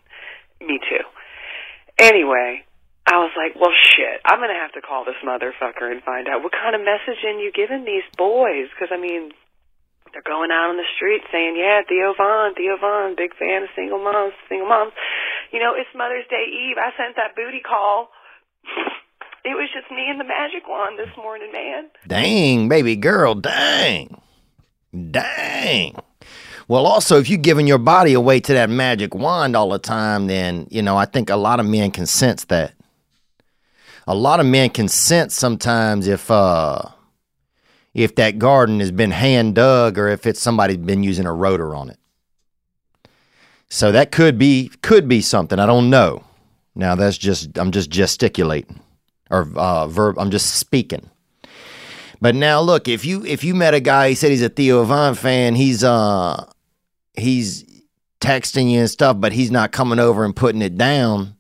Me 0.62 0.78
too. 0.78 1.06
Anyway, 1.98 2.66
I 3.06 3.18
was 3.20 3.32
like, 3.36 3.60
well, 3.60 3.74
shit, 3.74 4.22
I'm 4.26 4.40
going 4.40 4.50
to 4.50 4.62
have 4.62 4.74
to 4.74 4.82
call 4.82 5.06
this 5.06 5.20
motherfucker 5.26 5.92
and 5.92 6.02
find 6.04 6.28
out 6.28 6.42
what 6.42 6.54
kind 6.54 6.74
of 6.74 6.82
messaging 6.82 7.42
you 7.44 7.52
giving 7.52 7.84
these 7.84 8.06
boys. 8.18 8.70
Because, 8.72 8.90
I 8.94 8.98
mean, 8.98 9.32
they're 10.14 10.22
going 10.22 10.54
out 10.54 10.70
on 10.70 10.78
the 10.78 10.88
street 10.96 11.22
saying, 11.32 11.58
yeah, 11.58 11.82
Theo 11.90 12.14
Von, 12.16 12.54
Theo 12.54 12.78
Von, 12.78 13.16
big 13.18 13.36
fan 13.36 13.64
of 13.64 13.70
single 13.76 13.98
moms, 13.98 14.34
single 14.48 14.70
moms. 14.70 14.94
You 15.52 15.60
know, 15.60 15.74
it's 15.76 15.90
Mother's 15.98 16.26
Day 16.30 16.46
Eve. 16.46 16.78
I 16.78 16.94
sent 16.96 17.18
that 17.18 17.36
booty 17.36 17.62
call. 17.62 18.10
It 19.46 19.56
was 19.56 19.68
just 19.74 19.92
me 19.92 20.06
and 20.10 20.22
the 20.22 20.24
magic 20.24 20.70
wand 20.70 20.98
this 20.98 21.14
morning, 21.18 21.52
man. 21.52 21.90
Dang, 22.08 22.70
baby 22.70 22.96
girl, 22.96 23.36
dang. 23.36 24.22
Dang. 25.12 25.98
Well, 26.70 26.86
also, 26.86 27.20
if 27.20 27.30
you're 27.30 27.40
giving 27.40 27.68
your 27.68 27.78
body 27.78 28.14
away 28.14 28.40
to 28.40 28.54
that 28.54 28.70
magic 28.70 29.14
wand 29.14 29.58
all 29.58 29.70
the 29.70 29.80
time, 29.80 30.28
then, 30.28 30.68
you 30.72 30.82
know, 30.82 30.96
I 30.96 31.04
think 31.04 31.30
a 31.30 31.36
lot 31.36 31.60
of 31.60 31.66
men 31.66 31.92
can 31.92 32.06
sense 32.06 32.46
that. 32.46 32.74
A 34.08 34.16
lot 34.16 34.40
of 34.40 34.46
men 34.46 34.70
can 34.70 34.88
sense 34.88 35.36
sometimes 35.36 36.08
if, 36.08 36.32
uh, 36.32 36.84
if 37.94 38.16
that 38.16 38.40
garden 38.40 38.80
has 38.80 38.92
been 38.92 39.12
hand 39.12 39.56
dug 39.56 39.98
or 39.98 40.08
if 40.08 40.26
it's 40.26 40.42
somebody's 40.42 40.78
been 40.78 41.04
using 41.04 41.26
a 41.26 41.34
rotor 41.34 41.76
on 41.76 41.90
it. 41.90 42.00
So 43.70 43.92
that 43.92 44.12
could 44.12 44.38
be 44.38 44.70
could 44.82 45.08
be 45.08 45.22
something. 45.22 45.60
I 45.60 45.66
don't 45.66 45.90
know. 45.90 46.24
Now 46.76 46.96
that's 46.96 47.18
just 47.18 47.58
I'm 47.58 47.72
just 47.72 47.90
gesticulating 47.90 48.80
or 49.30 49.48
uh, 49.56 49.88
verb. 49.88 50.18
I'm 50.20 50.32
just 50.32 50.56
speaking. 50.56 51.10
But 52.22 52.36
now 52.36 52.62
look, 52.62 52.88
if 52.88 53.04
you 53.04 53.26
if 53.26 53.44
you 53.44 53.56
met 53.56 53.74
a 53.74 53.80
guy, 53.80 54.10
he 54.10 54.16
said 54.16 54.32
he's 54.32 54.42
a 54.42 54.50
Theo 54.50 54.84
Von 54.84 55.16
fan, 55.16 55.56
he's 55.56 55.84
uh 55.84 56.46
he's 57.14 57.66
texting 58.22 58.72
you 58.72 58.80
and 58.80 58.90
stuff, 58.90 59.20
but 59.20 59.34
he's 59.34 59.52
not 59.52 59.72
coming 59.72 60.00
over 60.00 60.24
and 60.24 60.36
putting 60.36 60.62
it 60.62 60.78
down. 60.78 61.36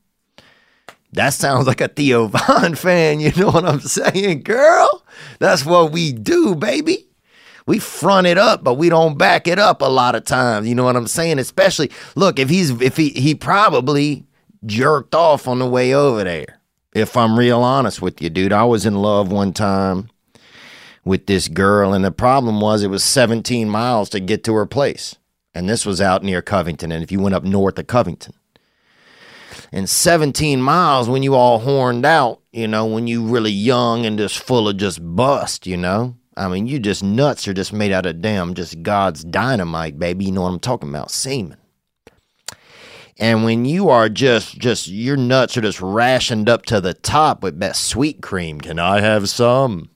That 1.14 1.34
sounds 1.34 1.68
like 1.68 1.82
a 1.82 1.88
Theo 1.88 2.28
Von 2.28 2.76
fan, 2.76 3.20
you 3.20 3.32
know 3.36 3.49
what 3.49 3.66
I'm 3.66 3.80
saying, 3.80 4.43
girl? 4.43 5.03
That's 5.39 5.66
what 5.66 5.91
we 5.91 6.11
do, 6.11 6.55
baby. 6.55 7.07
we 7.66 7.80
front 7.80 8.28
it 8.28 8.38
up, 8.38 8.64
but 8.64 8.76
we 8.76 8.89
don't 8.89 9.18
back 9.18 9.47
it 9.47 9.59
up 9.59 9.82
a 9.82 9.86
lot 9.86 10.16
of 10.16 10.26
times. 10.26 10.68
You 10.68 10.76
know 10.76 10.84
what 10.84 10.95
I'm 10.95 11.07
saying? 11.07 11.39
Especially, 11.39 11.91
look, 12.16 12.39
if 12.39 12.49
he's 12.49 12.70
if 12.82 12.97
he 12.97 13.09
he 13.09 13.36
probably 13.36 14.26
jerked 14.66 15.16
off 15.16 15.47
on 15.47 15.59
the 15.59 15.68
way 15.68 15.93
over 15.93 16.24
there. 16.24 16.59
If 16.95 17.18
I'm 17.18 17.38
real 17.39 17.61
honest 17.61 18.01
with 18.01 18.22
you, 18.22 18.30
dude, 18.30 18.53
I 18.53 18.66
was 18.66 18.86
in 18.86 18.95
love 18.95 19.32
one 19.32 19.51
time 19.53 20.09
with 21.03 21.26
this 21.26 21.47
girl, 21.47 21.93
and 21.93 22.05
the 22.05 22.11
problem 22.11 22.61
was 22.61 22.84
it 22.84 22.88
was 22.89 23.03
17 23.03 23.68
miles 23.68 24.09
to 24.09 24.20
get 24.20 24.43
to 24.45 24.53
her 24.53 24.66
place, 24.68 25.16
and 25.55 25.68
this 25.68 25.86
was 25.86 25.99
out 25.99 26.24
near 26.24 26.41
Covington. 26.41 26.91
And 26.91 27.03
if 27.03 27.11
you 27.11 27.20
went 27.20 27.34
up 27.36 27.43
north 27.43 27.80
of 27.80 27.88
Covington, 27.88 28.34
and 29.74 29.89
17 29.89 30.61
miles 30.61 31.09
when 31.09 31.24
you 31.24 31.34
all 31.34 31.57
horned 31.57 32.05
out, 32.05 32.41
you 32.51 32.67
know, 32.67 32.86
when 32.86 33.07
you 33.07 33.26
really 33.26 33.51
young 33.51 34.05
and 34.05 34.19
just 34.19 34.38
full 34.38 34.69
of 34.69 34.78
just 34.78 34.99
bust, 35.01 35.65
you 35.65 35.76
know. 35.76 36.15
I 36.38 36.47
mean, 36.47 36.67
you 36.67 36.80
just 36.80 37.03
nuts 37.03 37.47
are 37.47 37.55
just 37.55 37.74
made 37.74 37.91
out 37.91 38.05
of 38.05 38.21
damn 38.21 38.53
just 38.53 38.84
God's 38.84 39.24
dynamite, 39.24 39.97
baby. 39.97 40.26
You 40.26 40.32
know 40.32 40.43
what 40.43 40.49
I'm 40.49 40.59
talking 40.59 40.89
about? 40.89 41.09
Semen. 41.09 41.57
And 43.17 43.43
when 43.43 43.65
you 43.65 43.89
are 43.89 44.09
just 44.09 44.57
just 44.59 44.88
your 44.88 45.17
nuts 45.17 45.57
are 45.57 45.61
just 45.61 45.82
rationed 45.82 46.49
up 46.49 46.65
to 46.67 46.80
the 46.80 46.93
top 46.93 47.41
with 47.41 47.59
that 47.59 47.76
sweet 47.76 48.21
cream, 48.21 48.61
can 48.61 48.78
I 48.78 49.01
have 49.01 49.28
some? 49.30 49.89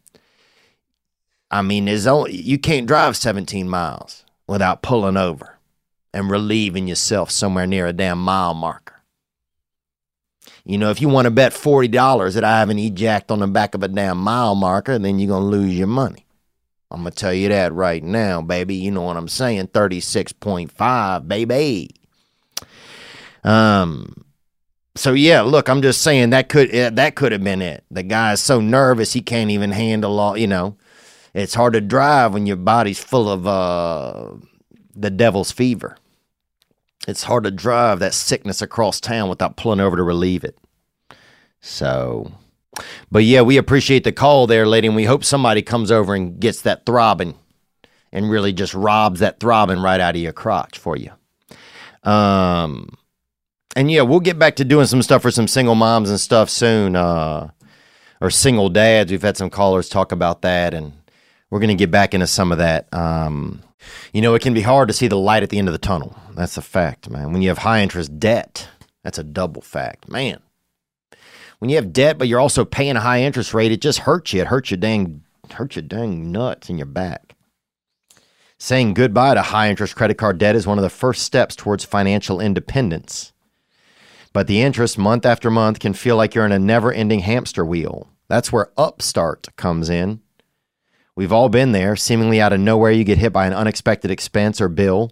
I 1.51 1.61
mean, 1.61 1.85
there's 1.85 2.07
only 2.07 2.35
you 2.35 2.57
can't 2.57 2.87
drive 2.87 3.15
17 3.15 3.69
miles 3.69 4.25
without 4.47 4.81
pulling 4.81 5.17
over 5.17 5.59
and 6.13 6.31
relieving 6.31 6.87
yourself 6.87 7.29
somewhere 7.29 7.67
near 7.67 7.85
a 7.85 7.93
damn 7.93 8.19
mile 8.19 8.55
marker. 8.55 8.96
You 10.67 10.77
know, 10.77 10.89
if 10.89 10.99
you 10.99 11.07
want 11.07 11.27
to 11.27 11.31
bet 11.31 11.53
forty 11.53 11.87
dollars 11.87 12.33
that 12.33 12.43
I 12.43 12.59
haven't 12.59 12.79
ejacked 12.79 13.31
on 13.31 13.39
the 13.39 13.47
back 13.47 13.73
of 13.73 13.83
a 13.83 13.87
damn 13.87 14.17
mile 14.17 14.53
marker, 14.53 14.99
then 14.99 15.17
you're 15.17 15.29
gonna 15.29 15.45
lose 15.45 15.73
your 15.73 15.87
money. 15.87 16.25
I'm 16.91 16.99
gonna 16.99 17.11
tell 17.11 17.33
you 17.33 17.47
that 17.47 17.73
right 17.73 18.03
now, 18.03 18.41
baby. 18.41 18.75
You 18.75 18.91
know 18.91 19.03
what 19.03 19.15
I'm 19.15 19.29
saying? 19.29 19.67
Thirty-six 19.67 20.33
point 20.33 20.69
five, 20.69 21.25
baby. 21.25 21.91
Um. 23.45 24.25
So 24.95 25.13
yeah, 25.13 25.39
look, 25.39 25.69
I'm 25.69 25.81
just 25.81 26.01
saying 26.01 26.31
that 26.31 26.49
could 26.49 26.69
eh, 26.75 26.89
that 26.89 27.15
could 27.15 27.31
have 27.31 27.45
been 27.45 27.61
it. 27.61 27.85
The 27.89 28.03
guy 28.03 28.33
is 28.33 28.41
so 28.41 28.59
nervous 28.59 29.13
he 29.13 29.21
can't 29.21 29.51
even 29.51 29.71
handle 29.71 30.19
all. 30.19 30.37
You 30.37 30.47
know, 30.47 30.75
it's 31.33 31.53
hard 31.53 31.73
to 31.73 31.81
drive 31.81 32.33
when 32.33 32.45
your 32.45 32.57
body's 32.57 33.01
full 33.01 33.29
of 33.29 33.47
uh 33.47 34.31
the 34.93 35.11
devil's 35.11 35.53
fever. 35.53 35.95
It's 37.07 37.23
hard 37.23 37.45
to 37.45 37.51
drive 37.51 37.99
that 37.99 38.13
sickness 38.13 38.61
across 38.61 38.99
town 38.99 39.29
without 39.29 39.55
pulling 39.55 39.79
over 39.79 39.95
to 39.95 40.03
relieve 40.03 40.43
it. 40.43 40.57
So, 41.61 42.33
but 43.09 43.23
yeah, 43.23 43.41
we 43.41 43.57
appreciate 43.57 44.03
the 44.03 44.11
call 44.11 44.45
there, 44.45 44.67
lady, 44.67 44.87
and 44.87 44.95
we 44.95 45.05
hope 45.05 45.23
somebody 45.23 45.61
comes 45.61 45.89
over 45.89 46.13
and 46.13 46.39
gets 46.39 46.61
that 46.61 46.85
throbbing 46.85 47.35
and 48.11 48.29
really 48.29 48.51
just 48.51 48.73
robs 48.73 49.21
that 49.21 49.39
throbbing 49.39 49.81
right 49.81 50.01
out 50.01 50.15
of 50.15 50.21
your 50.21 50.33
crotch 50.33 50.77
for 50.77 50.97
you. 50.97 51.11
Um, 52.03 52.89
and 53.75 53.89
yeah, 53.89 54.01
we'll 54.01 54.19
get 54.19 54.37
back 54.37 54.57
to 54.57 54.65
doing 54.65 54.85
some 54.85 55.01
stuff 55.01 55.21
for 55.21 55.31
some 55.31 55.47
single 55.47 55.75
moms 55.75 56.09
and 56.09 56.19
stuff 56.19 56.49
soon, 56.49 56.95
uh, 56.95 57.49
or 58.19 58.29
single 58.29 58.69
dads. 58.69 59.11
We've 59.11 59.21
had 59.21 59.37
some 59.37 59.49
callers 59.49 59.87
talk 59.87 60.11
about 60.11 60.41
that, 60.41 60.73
and 60.73 60.93
we're 61.49 61.59
going 61.59 61.69
to 61.69 61.75
get 61.75 61.91
back 61.91 62.13
into 62.13 62.27
some 62.27 62.51
of 62.51 62.57
that. 62.57 62.93
Um, 62.93 63.61
you 64.13 64.21
know, 64.21 64.33
it 64.33 64.41
can 64.41 64.53
be 64.53 64.61
hard 64.61 64.87
to 64.87 64.93
see 64.93 65.07
the 65.07 65.17
light 65.17 65.43
at 65.43 65.49
the 65.49 65.57
end 65.57 65.67
of 65.67 65.73
the 65.73 65.77
tunnel. 65.77 66.15
That's 66.35 66.57
a 66.57 66.61
fact, 66.61 67.09
man. 67.09 67.31
When 67.31 67.41
you 67.41 67.49
have 67.49 67.59
high 67.59 67.81
interest 67.81 68.19
debt, 68.19 68.67
that's 69.03 69.17
a 69.17 69.23
double 69.23 69.61
fact, 69.61 70.09
man. 70.09 70.39
When 71.59 71.69
you 71.69 71.75
have 71.77 71.93
debt, 71.93 72.17
but 72.17 72.27
you're 72.27 72.39
also 72.39 72.65
paying 72.65 72.95
a 72.95 73.01
high 73.01 73.21
interest 73.23 73.53
rate, 73.53 73.71
it 73.71 73.81
just 73.81 73.99
hurts 73.99 74.33
you. 74.33 74.41
It 74.41 74.47
hurts 74.47 74.69
your 74.69 74.77
dang, 74.77 75.23
hurts 75.51 75.75
your 75.75 75.83
dang 75.83 76.31
nuts 76.31 76.69
in 76.69 76.77
your 76.77 76.85
back. 76.85 77.35
Saying 78.59 78.95
goodbye 78.95 79.35
to 79.35 79.41
high 79.41 79.69
interest 79.69 79.95
credit 79.95 80.17
card 80.17 80.39
debt 80.39 80.55
is 80.55 80.67
one 80.67 80.77
of 80.77 80.83
the 80.83 80.89
first 80.89 81.23
steps 81.23 81.55
towards 81.55 81.85
financial 81.85 82.39
independence. 82.41 83.31
But 84.33 84.47
the 84.47 84.61
interest 84.61 84.97
month 84.97 85.25
after 85.25 85.49
month 85.49 85.79
can 85.79 85.93
feel 85.93 86.15
like 86.15 86.35
you're 86.35 86.45
in 86.45 86.51
a 86.51 86.59
never 86.59 86.91
ending 86.91 87.19
hamster 87.19 87.65
wheel. 87.65 88.07
That's 88.27 88.51
where 88.51 88.71
Upstart 88.77 89.47
comes 89.55 89.89
in. 89.89 90.21
We've 91.17 91.33
all 91.33 91.49
been 91.49 91.71
there. 91.71 91.95
Seemingly 91.95 92.39
out 92.39 92.53
of 92.53 92.59
nowhere, 92.59 92.91
you 92.91 93.03
get 93.03 93.17
hit 93.17 93.33
by 93.33 93.47
an 93.47 93.53
unexpected 93.53 94.11
expense 94.11 94.61
or 94.61 94.69
bill. 94.69 95.11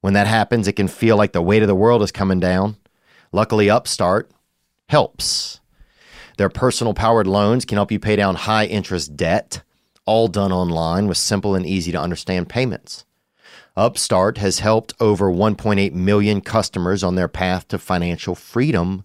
When 0.00 0.14
that 0.14 0.26
happens, 0.26 0.66
it 0.66 0.76
can 0.76 0.88
feel 0.88 1.18
like 1.18 1.32
the 1.32 1.42
weight 1.42 1.60
of 1.60 1.68
the 1.68 1.74
world 1.74 2.02
is 2.02 2.10
coming 2.10 2.40
down. 2.40 2.78
Luckily, 3.32 3.68
Upstart 3.68 4.30
helps. 4.88 5.60
Their 6.38 6.48
personal 6.48 6.94
powered 6.94 7.26
loans 7.26 7.66
can 7.66 7.76
help 7.76 7.92
you 7.92 7.98
pay 7.98 8.16
down 8.16 8.34
high 8.34 8.64
interest 8.64 9.14
debt, 9.14 9.62
all 10.06 10.28
done 10.28 10.52
online 10.52 11.06
with 11.06 11.18
simple 11.18 11.54
and 11.54 11.66
easy 11.66 11.92
to 11.92 12.00
understand 12.00 12.48
payments. 12.48 13.04
Upstart 13.76 14.38
has 14.38 14.60
helped 14.60 14.94
over 15.00 15.30
1.8 15.30 15.92
million 15.92 16.40
customers 16.40 17.04
on 17.04 17.14
their 17.14 17.28
path 17.28 17.68
to 17.68 17.78
financial 17.78 18.34
freedom. 18.34 19.04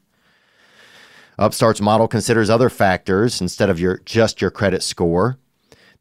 Upstart's 1.37 1.81
model 1.81 2.07
considers 2.07 2.49
other 2.49 2.69
factors 2.69 3.41
instead 3.41 3.69
of 3.69 3.81
your 3.81 3.97
just 4.05 4.39
your 4.39 4.51
credit 4.51 4.81
score. 4.81 5.37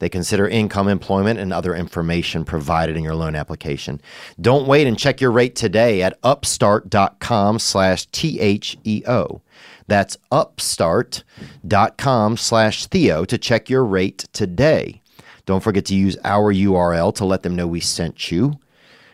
They 0.01 0.09
consider 0.09 0.49
income, 0.49 0.89
employment, 0.89 1.39
and 1.39 1.53
other 1.53 1.77
information 1.77 2.45
provided 2.45 2.97
in 2.97 3.05
your 3.05 3.15
loan 3.15 3.37
application. 3.37 4.01
Don't 4.41 4.67
wait 4.67 4.89
and 4.89 4.99
check 4.99 5.21
your 5.21 5.31
rate 5.31 5.55
today 5.55 6.03
at 6.03 6.19
upstart.com 6.23 7.61
slash 7.61 8.07
T-H-E-O. 8.07 9.43
That's 9.87 10.17
upstart.com 10.33 12.37
slash 12.37 12.87
Theo 12.87 13.25
to 13.25 13.39
check 13.39 13.71
your 13.71 13.85
rate 13.85 14.27
today. 14.33 15.01
Don't 15.47 15.63
forget 15.63 15.85
to 15.87 15.95
use 15.95 16.17
our 16.25 16.53
URL 16.55 17.15
to 17.17 17.25
let 17.25 17.43
them 17.43 17.55
know 17.55 17.67
we 17.67 17.81
sent 17.81 18.31
you. 18.31 18.59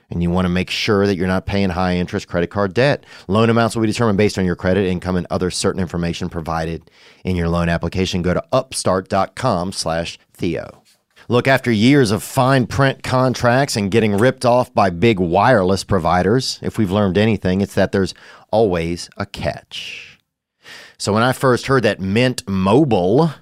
And 0.08 0.22
you 0.22 0.30
want 0.30 0.44
to 0.44 0.50
make 0.50 0.70
sure 0.70 1.06
that 1.06 1.16
you're 1.16 1.26
not 1.26 1.46
paying 1.46 1.70
high 1.70 1.96
interest 1.96 2.28
credit 2.28 2.48
card 2.48 2.74
debt. 2.74 3.04
Loan 3.26 3.50
amounts 3.50 3.74
will 3.74 3.82
be 3.82 3.88
determined 3.88 4.18
based 4.18 4.38
on 4.38 4.44
your 4.44 4.54
credit, 4.54 4.86
income, 4.86 5.16
and 5.16 5.26
other 5.30 5.50
certain 5.50 5.80
information 5.80 6.28
provided 6.28 6.90
in 7.24 7.34
your 7.34 7.48
loan 7.48 7.68
application. 7.68 8.22
Go 8.22 8.34
to 8.34 8.44
upstart.com 8.52 9.72
slash 9.72 10.18
Theo. 10.36 10.82
Look, 11.28 11.48
after 11.48 11.72
years 11.72 12.12
of 12.12 12.22
fine 12.22 12.66
print 12.66 13.02
contracts 13.02 13.74
and 13.76 13.90
getting 13.90 14.16
ripped 14.16 14.44
off 14.44 14.72
by 14.72 14.90
big 14.90 15.18
wireless 15.18 15.82
providers, 15.82 16.60
if 16.62 16.78
we've 16.78 16.90
learned 16.90 17.18
anything, 17.18 17.60
it's 17.60 17.74
that 17.74 17.90
there's 17.90 18.14
always 18.52 19.10
a 19.16 19.26
catch. 19.26 20.20
So 20.98 21.12
when 21.12 21.24
I 21.24 21.32
first 21.32 21.66
heard 21.66 21.82
that 21.82 22.00
Mint 22.00 22.48
Mobile 22.48 23.32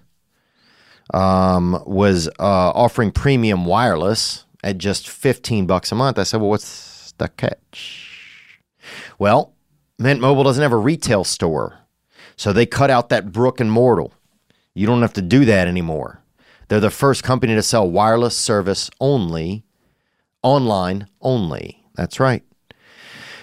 um, 1.12 1.82
was 1.84 2.28
uh, 2.28 2.32
offering 2.74 3.10
premium 3.10 3.66
wireless 3.66 4.46
at 4.62 4.78
just 4.78 5.08
15 5.08 5.66
bucks 5.66 5.92
a 5.92 5.94
month, 5.94 6.18
I 6.18 6.22
said, 6.22 6.40
well, 6.40 6.50
what's 6.50 7.12
the 7.18 7.28
catch? 7.28 8.40
Well, 9.18 9.54
Mint 9.98 10.20
Mobile 10.20 10.44
doesn't 10.44 10.62
have 10.62 10.72
a 10.72 10.76
retail 10.76 11.22
store. 11.22 11.80
So 12.36 12.52
they 12.52 12.66
cut 12.66 12.90
out 12.90 13.10
that 13.10 13.30
brick 13.30 13.60
and 13.60 13.70
mortar. 13.70 14.12
You 14.74 14.86
don't 14.86 15.02
have 15.02 15.12
to 15.12 15.22
do 15.22 15.44
that 15.44 15.68
anymore. 15.68 16.23
They're 16.68 16.80
the 16.80 16.90
first 16.90 17.22
company 17.22 17.54
to 17.54 17.62
sell 17.62 17.88
wireless 17.88 18.36
service 18.36 18.90
only, 19.00 19.64
online 20.42 21.08
only. 21.20 21.84
That's 21.94 22.18
right. 22.18 22.42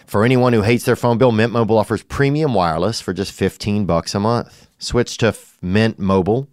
For 0.06 0.26
anyone 0.26 0.52
who 0.54 0.64
hates 0.64 0.84
their 0.84 0.98
phone 0.98 1.18
bill, 1.18 1.32
Mint 1.32 1.54
Mobile 1.54 1.78
offers 1.78 2.04
premium 2.04 2.54
wireless 2.54 3.00
for 3.00 3.14
just 3.14 3.32
15 3.32 3.86
bucks 3.86 4.14
a 4.14 4.20
month. 4.20 4.68
Switch 4.78 5.18
to 5.20 5.34
Mint 5.62 6.00
Mobile, 6.00 6.50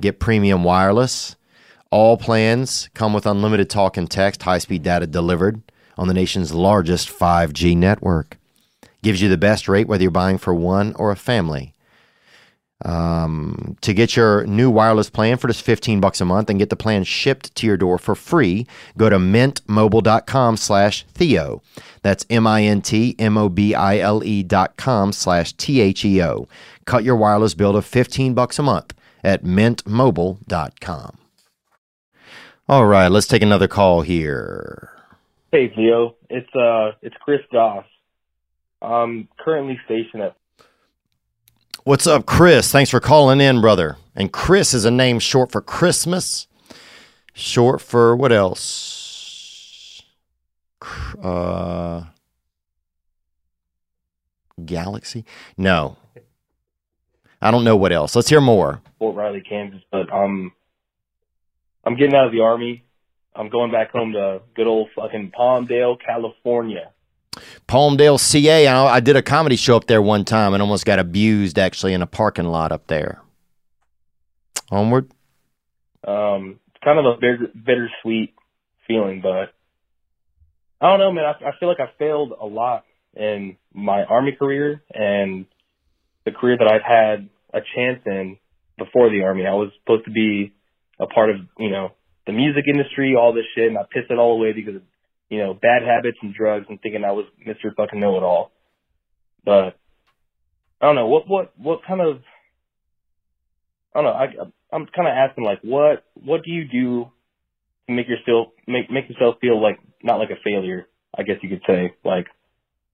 get 0.00 0.20
premium 0.20 0.64
wireless. 0.64 1.36
All 1.90 2.16
plans 2.16 2.88
come 2.94 3.12
with 3.12 3.26
unlimited 3.26 3.68
talk 3.68 3.98
and 3.98 4.10
text, 4.10 4.44
high-speed 4.44 4.82
data 4.82 5.06
delivered 5.06 5.60
on 5.98 6.08
the 6.08 6.14
nation's 6.14 6.54
largest 6.54 7.10
5G 7.10 7.76
network. 7.76 8.38
Gives 9.02 9.20
you 9.20 9.28
the 9.28 9.36
best 9.36 9.68
rate 9.68 9.86
whether 9.86 10.02
you're 10.02 10.10
buying 10.10 10.38
for 10.38 10.54
one 10.54 10.94
or 10.94 11.10
a 11.10 11.16
family. 11.16 11.74
Um, 12.84 13.76
to 13.80 13.94
get 13.94 14.16
your 14.16 14.44
new 14.46 14.70
wireless 14.70 15.08
plan 15.10 15.36
for 15.36 15.48
just 15.48 15.62
15 15.62 16.00
bucks 16.00 16.20
a 16.20 16.24
month 16.24 16.50
and 16.50 16.58
get 16.58 16.68
the 16.70 16.76
plan 16.76 17.04
shipped 17.04 17.54
to 17.56 17.66
your 17.66 17.76
door 17.76 17.98
for 17.98 18.14
free, 18.14 18.66
go 18.96 19.08
to 19.08 19.16
mintmobile.com 19.18 20.56
slash 20.56 21.04
Theo. 21.14 21.62
That's 22.02 22.26
M-I-N-T-M-O-B-I-L-E 22.28 22.82
dot 24.42 24.76
com 24.76 25.12
slash 25.12 25.52
T-H-E-O. 25.52 26.48
Cut 26.84 27.04
your 27.04 27.16
wireless 27.16 27.54
bill 27.54 27.72
to 27.74 27.82
15 27.82 28.34
bucks 28.34 28.58
a 28.58 28.62
month 28.62 28.94
at 29.22 29.44
mintmobile.com. 29.44 31.18
All 32.68 32.86
right, 32.86 33.08
let's 33.08 33.26
take 33.26 33.42
another 33.42 33.68
call 33.68 34.02
here. 34.02 34.90
Hey 35.50 35.72
Theo, 35.74 36.16
it's 36.30 36.48
uh 36.54 36.92
it's 37.02 37.16
Chris 37.20 37.42
Goss. 37.52 37.84
I'm 38.80 39.28
currently 39.38 39.78
stationed 39.84 40.22
at 40.22 40.36
What's 41.84 42.06
up, 42.06 42.26
Chris? 42.26 42.70
Thanks 42.70 42.90
for 42.90 43.00
calling 43.00 43.40
in, 43.40 43.60
brother. 43.60 43.96
And 44.14 44.32
Chris 44.32 44.72
is 44.72 44.84
a 44.84 44.90
name 44.90 45.18
short 45.18 45.50
for 45.50 45.60
Christmas, 45.60 46.46
short 47.32 47.80
for 47.80 48.14
what 48.14 48.30
else? 48.30 50.02
Uh, 51.20 52.04
Galaxy? 54.64 55.24
No. 55.56 55.96
I 57.40 57.50
don't 57.50 57.64
know 57.64 57.76
what 57.76 57.90
else. 57.92 58.14
Let's 58.14 58.28
hear 58.28 58.40
more. 58.40 58.80
Fort 59.00 59.16
Riley, 59.16 59.40
Kansas, 59.40 59.82
but 59.90 60.12
um 60.12 60.52
I'm 61.84 61.96
getting 61.96 62.14
out 62.14 62.26
of 62.26 62.32
the 62.32 62.42
army 62.42 62.84
I'm 63.34 63.48
going 63.48 63.72
back 63.72 63.90
home 63.90 64.12
to 64.12 64.42
good 64.54 64.66
old 64.66 64.90
fucking 64.94 65.32
Palmdale, 65.36 65.96
California. 66.04 66.90
Palmdale, 67.68 68.20
CA. 68.20 68.66
I, 68.66 68.96
I 68.96 69.00
did 69.00 69.16
a 69.16 69.22
comedy 69.22 69.56
show 69.56 69.76
up 69.76 69.86
there 69.86 70.02
one 70.02 70.24
time 70.24 70.54
and 70.54 70.62
almost 70.62 70.84
got 70.84 70.98
abused 70.98 71.58
actually 71.58 71.94
in 71.94 72.02
a 72.02 72.06
parking 72.06 72.46
lot 72.46 72.72
up 72.72 72.86
there. 72.86 73.20
Onward. 74.70 75.10
Um, 76.06 76.60
kind 76.82 76.98
of 76.98 77.04
a 77.04 77.14
bitter, 77.20 77.48
bittersweet 77.54 78.34
feeling, 78.86 79.20
but 79.22 79.52
I 80.80 80.90
don't 80.90 80.98
know, 80.98 81.12
man. 81.12 81.24
I, 81.24 81.48
I 81.48 81.52
feel 81.60 81.68
like 81.68 81.80
I 81.80 81.90
failed 81.98 82.32
a 82.40 82.46
lot 82.46 82.84
in 83.14 83.56
my 83.72 84.04
army 84.04 84.32
career 84.32 84.82
and 84.92 85.46
the 86.24 86.32
career 86.32 86.56
that 86.58 86.70
I've 86.70 86.82
had 86.82 87.28
a 87.52 87.60
chance 87.74 88.00
in 88.06 88.38
before 88.78 89.10
the 89.10 89.22
army. 89.22 89.46
I 89.46 89.54
was 89.54 89.70
supposed 89.80 90.06
to 90.06 90.10
be 90.10 90.54
a 90.98 91.06
part 91.06 91.30
of, 91.30 91.36
you 91.58 91.70
know, 91.70 91.92
the 92.26 92.32
music 92.32 92.64
industry, 92.66 93.14
all 93.16 93.32
this 93.32 93.44
shit, 93.54 93.68
and 93.68 93.78
I 93.78 93.82
pissed 93.82 94.10
it 94.10 94.18
all 94.18 94.34
away 94.34 94.52
because 94.52 94.80
you 95.32 95.38
know, 95.38 95.54
bad 95.54 95.80
habits 95.82 96.18
and 96.20 96.34
drugs 96.34 96.66
and 96.68 96.78
thinking 96.82 97.04
I 97.04 97.12
was 97.12 97.24
Mr. 97.48 97.74
fucking 97.74 97.98
know 97.98 98.18
it 98.18 98.22
all. 98.22 98.52
But 99.42 99.78
I 100.78 100.84
don't 100.86 100.94
know 100.94 101.06
what 101.06 101.26
what 101.26 101.54
what 101.56 101.80
kind 101.88 102.02
of 102.02 102.18
I 103.94 104.02
don't 104.02 104.04
know. 104.04 104.12
I 104.12 104.26
I'm 104.76 104.86
kind 104.94 105.08
of 105.08 105.14
asking 105.14 105.44
like 105.44 105.60
what 105.62 106.04
what 106.12 106.44
do 106.44 106.50
you 106.50 106.68
do 106.68 107.10
to 107.86 107.94
make 107.94 108.08
yourself 108.08 108.48
make 108.66 108.90
make 108.90 109.08
yourself 109.08 109.36
feel 109.40 109.60
like 109.60 109.78
not 110.02 110.18
like 110.18 110.28
a 110.28 110.42
failure? 110.44 110.86
I 111.16 111.22
guess 111.22 111.36
you 111.40 111.48
could 111.48 111.62
say 111.66 111.94
like 112.04 112.26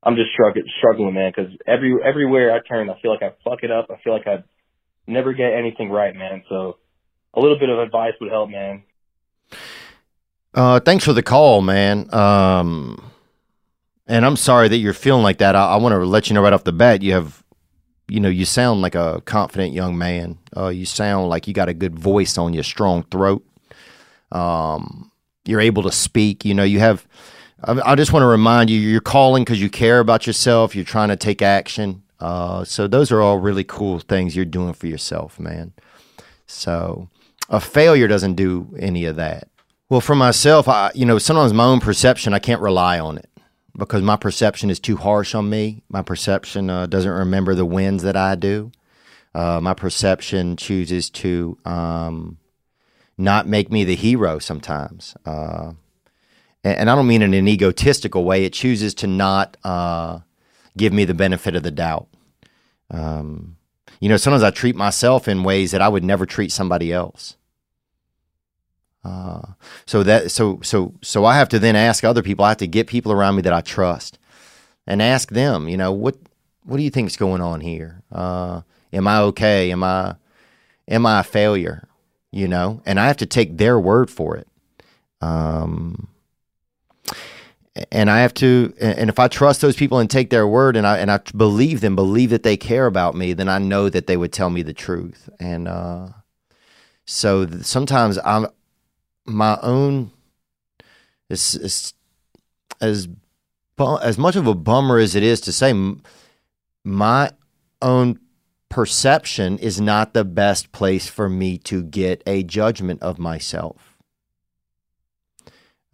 I'm 0.04 0.14
just 0.14 0.30
struggling 0.30 0.64
struggling 0.78 1.14
man 1.14 1.32
because 1.34 1.50
every 1.66 1.96
everywhere 2.04 2.54
I 2.54 2.60
turn 2.60 2.88
I 2.88 3.00
feel 3.02 3.10
like 3.10 3.24
I 3.24 3.34
fuck 3.42 3.64
it 3.64 3.72
up. 3.72 3.90
I 3.90 4.00
feel 4.04 4.12
like 4.12 4.28
I 4.28 4.44
never 5.08 5.32
get 5.32 5.54
anything 5.54 5.90
right, 5.90 6.14
man. 6.14 6.44
So 6.48 6.76
a 7.34 7.40
little 7.40 7.58
bit 7.58 7.68
of 7.68 7.80
advice 7.80 8.12
would 8.20 8.30
help, 8.30 8.48
man. 8.48 8.84
Uh, 10.54 10.80
thanks 10.80 11.04
for 11.04 11.12
the 11.12 11.22
call, 11.22 11.60
man. 11.60 12.12
Um, 12.12 13.12
and 14.06 14.24
I'm 14.24 14.36
sorry 14.36 14.68
that 14.68 14.78
you're 14.78 14.94
feeling 14.94 15.22
like 15.22 15.38
that. 15.38 15.54
I, 15.54 15.74
I 15.74 15.76
want 15.76 15.92
to 15.92 15.98
let 15.98 16.28
you 16.28 16.34
know 16.34 16.42
right 16.42 16.52
off 16.52 16.64
the 16.64 16.72
bat. 16.72 17.02
You 17.02 17.12
have, 17.12 17.42
you 18.08 18.20
know, 18.20 18.30
you 18.30 18.44
sound 18.44 18.80
like 18.80 18.94
a 18.94 19.20
confident 19.24 19.72
young 19.72 19.98
man. 19.98 20.38
Uh, 20.56 20.68
you 20.68 20.86
sound 20.86 21.28
like 21.28 21.46
you 21.46 21.54
got 21.54 21.68
a 21.68 21.74
good 21.74 21.98
voice 21.98 22.38
on 22.38 22.54
your 22.54 22.64
strong 22.64 23.02
throat. 23.04 23.44
Um, 24.32 25.12
you're 25.44 25.60
able 25.60 25.82
to 25.82 25.92
speak. 25.92 26.44
You 26.44 26.54
know, 26.54 26.64
you 26.64 26.80
have. 26.80 27.06
I, 27.62 27.92
I 27.92 27.94
just 27.94 28.12
want 28.12 28.22
to 28.22 28.28
remind 28.28 28.70
you, 28.70 28.78
you're 28.78 29.00
calling 29.00 29.44
because 29.44 29.60
you 29.60 29.68
care 29.68 30.00
about 30.00 30.26
yourself. 30.26 30.74
You're 30.74 30.84
trying 30.84 31.08
to 31.08 31.16
take 31.16 31.42
action. 31.42 32.02
Uh, 32.20 32.64
so 32.64 32.88
those 32.88 33.12
are 33.12 33.20
all 33.20 33.38
really 33.38 33.64
cool 33.64 33.98
things 34.00 34.34
you're 34.34 34.44
doing 34.44 34.72
for 34.72 34.86
yourself, 34.86 35.38
man. 35.38 35.72
So 36.46 37.08
a 37.48 37.60
failure 37.60 38.08
doesn't 38.08 38.34
do 38.34 38.74
any 38.78 39.04
of 39.04 39.16
that. 39.16 39.48
Well, 39.90 40.02
for 40.02 40.14
myself, 40.14 40.68
I 40.68 40.90
you 40.94 41.06
know 41.06 41.18
sometimes 41.18 41.54
my 41.54 41.64
own 41.64 41.80
perception 41.80 42.34
I 42.34 42.38
can't 42.38 42.60
rely 42.60 42.98
on 42.98 43.16
it 43.16 43.30
because 43.76 44.02
my 44.02 44.16
perception 44.16 44.68
is 44.68 44.78
too 44.78 44.96
harsh 44.96 45.34
on 45.34 45.48
me. 45.48 45.82
My 45.88 46.02
perception 46.02 46.68
uh, 46.68 46.86
doesn't 46.86 47.10
remember 47.10 47.54
the 47.54 47.64
wins 47.64 48.02
that 48.02 48.16
I 48.16 48.34
do. 48.34 48.70
Uh, 49.34 49.60
my 49.62 49.72
perception 49.72 50.56
chooses 50.56 51.08
to 51.10 51.56
um, 51.64 52.36
not 53.16 53.46
make 53.46 53.70
me 53.70 53.84
the 53.84 53.96
hero 53.96 54.38
sometimes. 54.38 55.16
Uh, 55.24 55.72
and, 56.62 56.80
and 56.80 56.90
I 56.90 56.94
don't 56.94 57.06
mean 57.06 57.22
in 57.22 57.32
an 57.32 57.48
egotistical 57.48 58.24
way. 58.24 58.44
It 58.44 58.52
chooses 58.52 58.92
to 58.96 59.06
not 59.06 59.56
uh, 59.64 60.18
give 60.76 60.92
me 60.92 61.06
the 61.06 61.14
benefit 61.14 61.56
of 61.56 61.62
the 61.62 61.70
doubt. 61.70 62.08
Um, 62.90 63.56
you 64.00 64.10
know, 64.10 64.18
sometimes 64.18 64.42
I 64.42 64.50
treat 64.50 64.76
myself 64.76 65.28
in 65.28 65.44
ways 65.44 65.70
that 65.70 65.80
I 65.80 65.88
would 65.88 66.04
never 66.04 66.26
treat 66.26 66.52
somebody 66.52 66.92
else. 66.92 67.37
Uh, 69.04 69.42
so 69.86 70.02
that 70.02 70.30
so 70.30 70.60
so 70.62 70.94
so 71.02 71.24
I 71.24 71.36
have 71.36 71.48
to 71.50 71.58
then 71.58 71.76
ask 71.76 72.04
other 72.04 72.22
people. 72.22 72.44
I 72.44 72.50
have 72.50 72.58
to 72.58 72.66
get 72.66 72.86
people 72.86 73.12
around 73.12 73.36
me 73.36 73.42
that 73.42 73.52
I 73.52 73.60
trust, 73.60 74.18
and 74.86 75.00
ask 75.00 75.30
them. 75.30 75.68
You 75.68 75.76
know 75.76 75.92
what 75.92 76.16
what 76.64 76.76
do 76.76 76.82
you 76.82 76.90
think 76.90 77.08
is 77.08 77.16
going 77.16 77.40
on 77.40 77.60
here? 77.60 78.02
Uh, 78.12 78.62
am 78.92 79.06
I 79.06 79.18
okay? 79.20 79.70
Am 79.70 79.82
I 79.82 80.16
am 80.88 81.06
I 81.06 81.20
a 81.20 81.24
failure? 81.24 81.88
You 82.30 82.48
know, 82.48 82.82
and 82.84 83.00
I 83.00 83.06
have 83.06 83.16
to 83.18 83.26
take 83.26 83.56
their 83.56 83.80
word 83.80 84.10
for 84.10 84.36
it. 84.36 84.48
Um, 85.20 86.08
and 87.92 88.10
I 88.10 88.20
have 88.20 88.34
to, 88.34 88.74
and 88.80 89.08
if 89.08 89.18
I 89.18 89.28
trust 89.28 89.60
those 89.60 89.76
people 89.76 89.98
and 89.98 90.10
take 90.10 90.30
their 90.30 90.46
word, 90.46 90.76
and 90.76 90.86
I 90.86 90.98
and 90.98 91.10
I 91.10 91.20
believe 91.36 91.80
them, 91.80 91.94
believe 91.94 92.30
that 92.30 92.42
they 92.42 92.56
care 92.56 92.86
about 92.86 93.14
me, 93.14 93.32
then 93.32 93.48
I 93.48 93.58
know 93.58 93.88
that 93.88 94.06
they 94.06 94.16
would 94.16 94.32
tell 94.32 94.50
me 94.50 94.62
the 94.62 94.72
truth. 94.72 95.28
And 95.38 95.68
uh, 95.68 96.08
so 97.04 97.46
th- 97.46 97.64
sometimes 97.64 98.18
I'm 98.24 98.48
my 99.28 99.58
own 99.62 100.10
is, 101.28 101.54
is 101.54 101.94
as 102.80 103.08
as 104.02 104.18
much 104.18 104.34
of 104.34 104.46
a 104.46 104.54
bummer 104.54 104.98
as 104.98 105.14
it 105.14 105.22
is 105.22 105.40
to 105.40 105.52
say 105.52 105.72
my 106.82 107.30
own 107.80 108.18
perception 108.68 109.58
is 109.58 109.80
not 109.80 110.14
the 110.14 110.24
best 110.24 110.72
place 110.72 111.06
for 111.06 111.28
me 111.28 111.58
to 111.58 111.82
get 111.84 112.22
a 112.26 112.42
judgment 112.42 113.00
of 113.02 113.18
myself. 113.18 113.96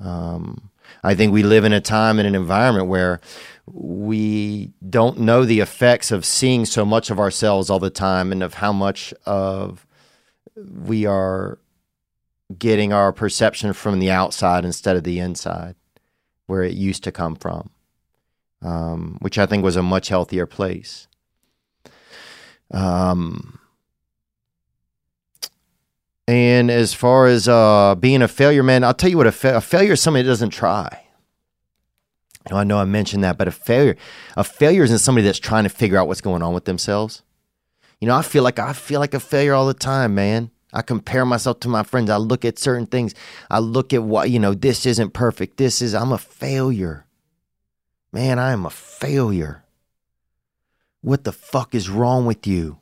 Um, 0.01 0.70
I 1.03 1.14
think 1.14 1.32
we 1.32 1.43
live 1.43 1.64
in 1.64 1.72
a 1.72 1.80
time 1.80 2.18
and 2.18 2.26
an 2.26 2.35
environment 2.35 2.89
where 2.89 3.20
we 3.66 4.72
don't 4.89 5.20
know 5.20 5.45
the 5.45 5.61
effects 5.61 6.11
of 6.11 6.24
seeing 6.24 6.64
so 6.64 6.85
much 6.85 7.11
of 7.11 7.18
ourselves 7.18 7.70
all 7.70 7.78
the 7.78 7.91
time 7.91 8.32
and 8.32 8.43
of 8.43 8.55
how 8.55 8.72
much 8.72 9.12
of 9.26 9.87
we 10.57 11.07
are 11.07 11.59
getting 12.59 12.93
our 12.93 13.13
perception 13.13 13.73
from 13.73 14.01
the 14.01 14.11
outside 14.11 14.65
instead 14.65 14.97
of 14.97 15.05
the 15.05 15.19
inside, 15.19 15.77
where 16.47 16.63
it 16.63 16.75
used 16.75 17.05
to 17.05 17.13
come 17.13 17.37
from, 17.37 17.71
um, 18.63 19.19
which 19.21 19.39
I 19.39 19.47
think 19.47 19.65
was 19.65 19.77
a 19.77 19.83
much 19.83 20.09
healthier 20.09 20.47
place. 20.47 21.09
Um, 22.71 23.59
and 26.27 26.71
as 26.71 26.95
far 26.95 27.27
as 27.27 27.49
uh, 27.49 27.95
being 27.95 28.23
a 28.23 28.29
failure, 28.29 28.63
man, 28.63 28.85
I'll 28.85 28.95
tell 28.95 29.11
you 29.11 29.17
what 29.17 29.27
a, 29.27 29.33
fa- 29.33 29.57
a 29.57 29.61
failure 29.61 29.93
is 29.93 30.01
somebody 30.01 30.23
that 30.23 30.31
doesn't 30.31 30.51
try. 30.51 31.05
Know, 32.51 32.57
I 32.57 32.65
know 32.65 32.79
I 32.79 32.85
mentioned 32.85 33.25
that, 33.25 33.39
but 33.39 33.49
a 33.49 33.53
failure, 33.53 33.97
a 34.37 34.45
failure 34.45 34.83
isn't 34.83 34.99
somebody 34.99 35.27
that's 35.27 35.39
trying 35.39 35.65
to 35.65 35.71
figure 35.71 35.99
out 35.99 36.09
what's 36.09 36.21
going 36.21 36.43
on 36.43 36.53
with 36.53 36.67
themselves. 36.67 37.23
You 38.01 38.09
know, 38.09 38.17
I 38.17 38.23
feel 38.23 38.43
like 38.43 38.59
I 38.59 38.75
feel 38.75 39.01
like 39.01 39.15
a 39.15 39.21
failure 39.21 39.55
all 39.55 39.67
the 39.67 39.73
time, 39.73 40.15
man. 40.15 40.51
I 40.75 40.83
compare 40.83 41.25
myself 41.25 41.61
to 41.61 41.68
my 41.68 41.85
friends. 41.85 42.11
I 42.11 42.16
look 42.16 42.45
at 42.45 42.59
certain 42.59 42.87
things. 42.87 43.14
I 43.49 43.61
look 43.61 43.93
at 43.93 44.03
what, 44.03 44.29
you 44.29 44.41
know, 44.41 44.55
this 44.55 44.85
isn't 44.85 45.14
perfect. 45.14 45.57
This 45.57 45.81
is, 45.81 45.95
I'm 45.95 46.11
a 46.11 46.18
failure. 46.18 47.07
Man, 48.12 48.41
I 48.41 48.53
am 48.53 48.66
a 48.66 48.70
failure. 48.70 49.64
What 51.01 51.22
the 51.22 51.33
fuck 51.33 51.75
is 51.75 51.89
wrong 51.89 52.27
with 52.27 52.47
you? 52.47 52.79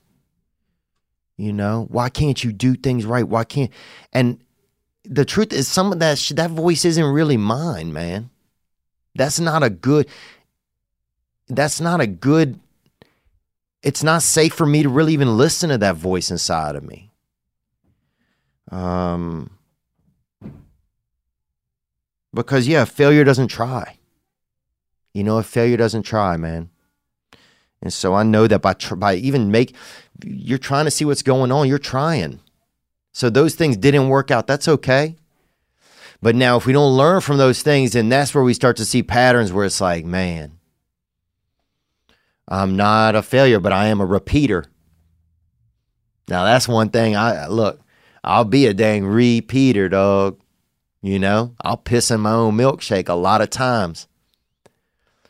You 1.36 1.52
know, 1.52 1.86
why 1.90 2.08
can't 2.08 2.42
you 2.42 2.52
do 2.52 2.74
things 2.74 3.04
right? 3.04 3.28
Why 3.28 3.44
can't, 3.44 3.70
and 4.12 4.38
the 5.04 5.24
truth 5.24 5.52
is, 5.52 5.68
some 5.68 5.92
of 5.92 5.98
that, 5.98 6.18
that 6.36 6.50
voice 6.50 6.84
isn't 6.84 7.04
really 7.04 7.36
mine, 7.36 7.92
man. 7.92 8.30
That's 9.14 9.38
not 9.38 9.62
a 9.62 9.70
good, 9.70 10.08
that's 11.48 11.80
not 11.80 12.00
a 12.00 12.06
good, 12.06 12.58
it's 13.82 14.02
not 14.02 14.22
safe 14.22 14.54
for 14.54 14.64
me 14.64 14.82
to 14.82 14.88
really 14.88 15.12
even 15.12 15.36
listen 15.36 15.68
to 15.70 15.78
that 15.78 15.96
voice 15.96 16.30
inside 16.30 16.76
of 16.76 16.84
me. 16.84 17.11
Um, 18.72 19.50
because 22.34 22.66
yeah, 22.66 22.84
failure 22.84 23.22
doesn't 23.22 23.48
try. 23.48 23.98
You 25.12 25.22
know, 25.22 25.36
a 25.36 25.42
failure 25.42 25.76
doesn't 25.76 26.04
try, 26.04 26.36
man. 26.36 26.70
And 27.82 27.92
so 27.92 28.14
I 28.14 28.22
know 28.22 28.46
that 28.46 28.62
by 28.62 28.72
tr- 28.72 28.94
by 28.94 29.16
even 29.16 29.50
make, 29.50 29.74
you're 30.24 30.58
trying 30.58 30.86
to 30.86 30.90
see 30.90 31.04
what's 31.04 31.22
going 31.22 31.52
on. 31.52 31.68
You're 31.68 31.78
trying. 31.78 32.40
So 33.12 33.28
those 33.28 33.54
things 33.54 33.76
didn't 33.76 34.08
work 34.08 34.30
out. 34.30 34.46
That's 34.46 34.68
okay. 34.68 35.16
But 36.22 36.36
now, 36.36 36.56
if 36.56 36.66
we 36.66 36.72
don't 36.72 36.96
learn 36.96 37.20
from 37.20 37.36
those 37.36 37.62
things, 37.62 37.92
then 37.92 38.08
that's 38.08 38.34
where 38.34 38.44
we 38.44 38.54
start 38.54 38.76
to 38.76 38.84
see 38.84 39.02
patterns 39.02 39.52
where 39.52 39.66
it's 39.66 39.80
like, 39.80 40.04
man, 40.04 40.58
I'm 42.48 42.76
not 42.76 43.16
a 43.16 43.22
failure, 43.22 43.60
but 43.60 43.72
I 43.72 43.88
am 43.88 44.00
a 44.00 44.06
repeater. 44.06 44.66
Now 46.28 46.44
that's 46.44 46.68
one 46.68 46.88
thing. 46.88 47.16
I 47.16 47.48
look. 47.48 47.80
I'll 48.24 48.44
be 48.44 48.66
a 48.66 48.74
dang 48.74 49.04
repeater, 49.04 49.88
dog. 49.88 50.40
You 51.00 51.18
know, 51.18 51.56
I'll 51.60 51.76
piss 51.76 52.10
in 52.10 52.20
my 52.20 52.32
own 52.32 52.56
milkshake 52.56 53.08
a 53.08 53.14
lot 53.14 53.40
of 53.40 53.50
times. 53.50 54.06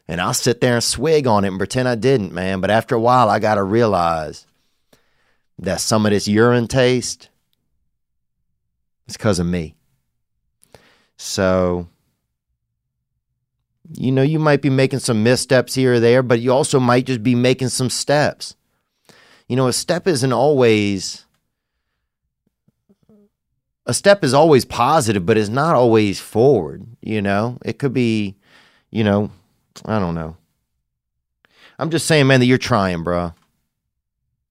And 0.06 0.20
I'll 0.20 0.34
sit 0.34 0.60
there 0.60 0.74
and 0.74 0.84
swig 0.84 1.26
on 1.26 1.44
it 1.44 1.48
and 1.48 1.58
pretend 1.58 1.88
I 1.88 1.94
didn't, 1.94 2.34
man. 2.34 2.60
But 2.60 2.70
after 2.70 2.94
a 2.94 3.00
while, 3.00 3.30
I 3.30 3.38
got 3.38 3.54
to 3.54 3.62
realize 3.62 4.46
that 5.58 5.80
some 5.80 6.04
of 6.04 6.12
this 6.12 6.28
urine 6.28 6.66
taste 6.66 7.30
is 9.06 9.16
because 9.16 9.38
of 9.38 9.46
me. 9.46 9.74
So, 11.16 11.88
you 13.94 14.12
know, 14.12 14.22
you 14.22 14.38
might 14.38 14.60
be 14.60 14.70
making 14.70 14.98
some 14.98 15.22
missteps 15.22 15.74
here 15.74 15.94
or 15.94 16.00
there, 16.00 16.22
but 16.22 16.40
you 16.40 16.52
also 16.52 16.80
might 16.80 17.06
just 17.06 17.22
be 17.22 17.34
making 17.34 17.68
some 17.68 17.88
steps. 17.88 18.56
You 19.48 19.56
know, 19.56 19.68
a 19.68 19.72
step 19.72 20.06
isn't 20.06 20.32
always 20.32 21.24
a 23.86 23.94
step 23.94 24.22
is 24.22 24.34
always 24.34 24.64
positive, 24.64 25.26
but 25.26 25.36
it's 25.36 25.48
not 25.48 25.74
always 25.74 26.20
forward. 26.20 26.86
You 27.00 27.22
know, 27.22 27.58
it 27.64 27.78
could 27.78 27.92
be, 27.92 28.36
you 28.90 29.04
know, 29.04 29.30
I 29.84 29.98
don't 29.98 30.14
know. 30.14 30.36
I'm 31.78 31.90
just 31.90 32.06
saying, 32.06 32.26
man, 32.26 32.40
that 32.40 32.46
you're 32.46 32.58
trying, 32.58 33.02
bro. 33.02 33.34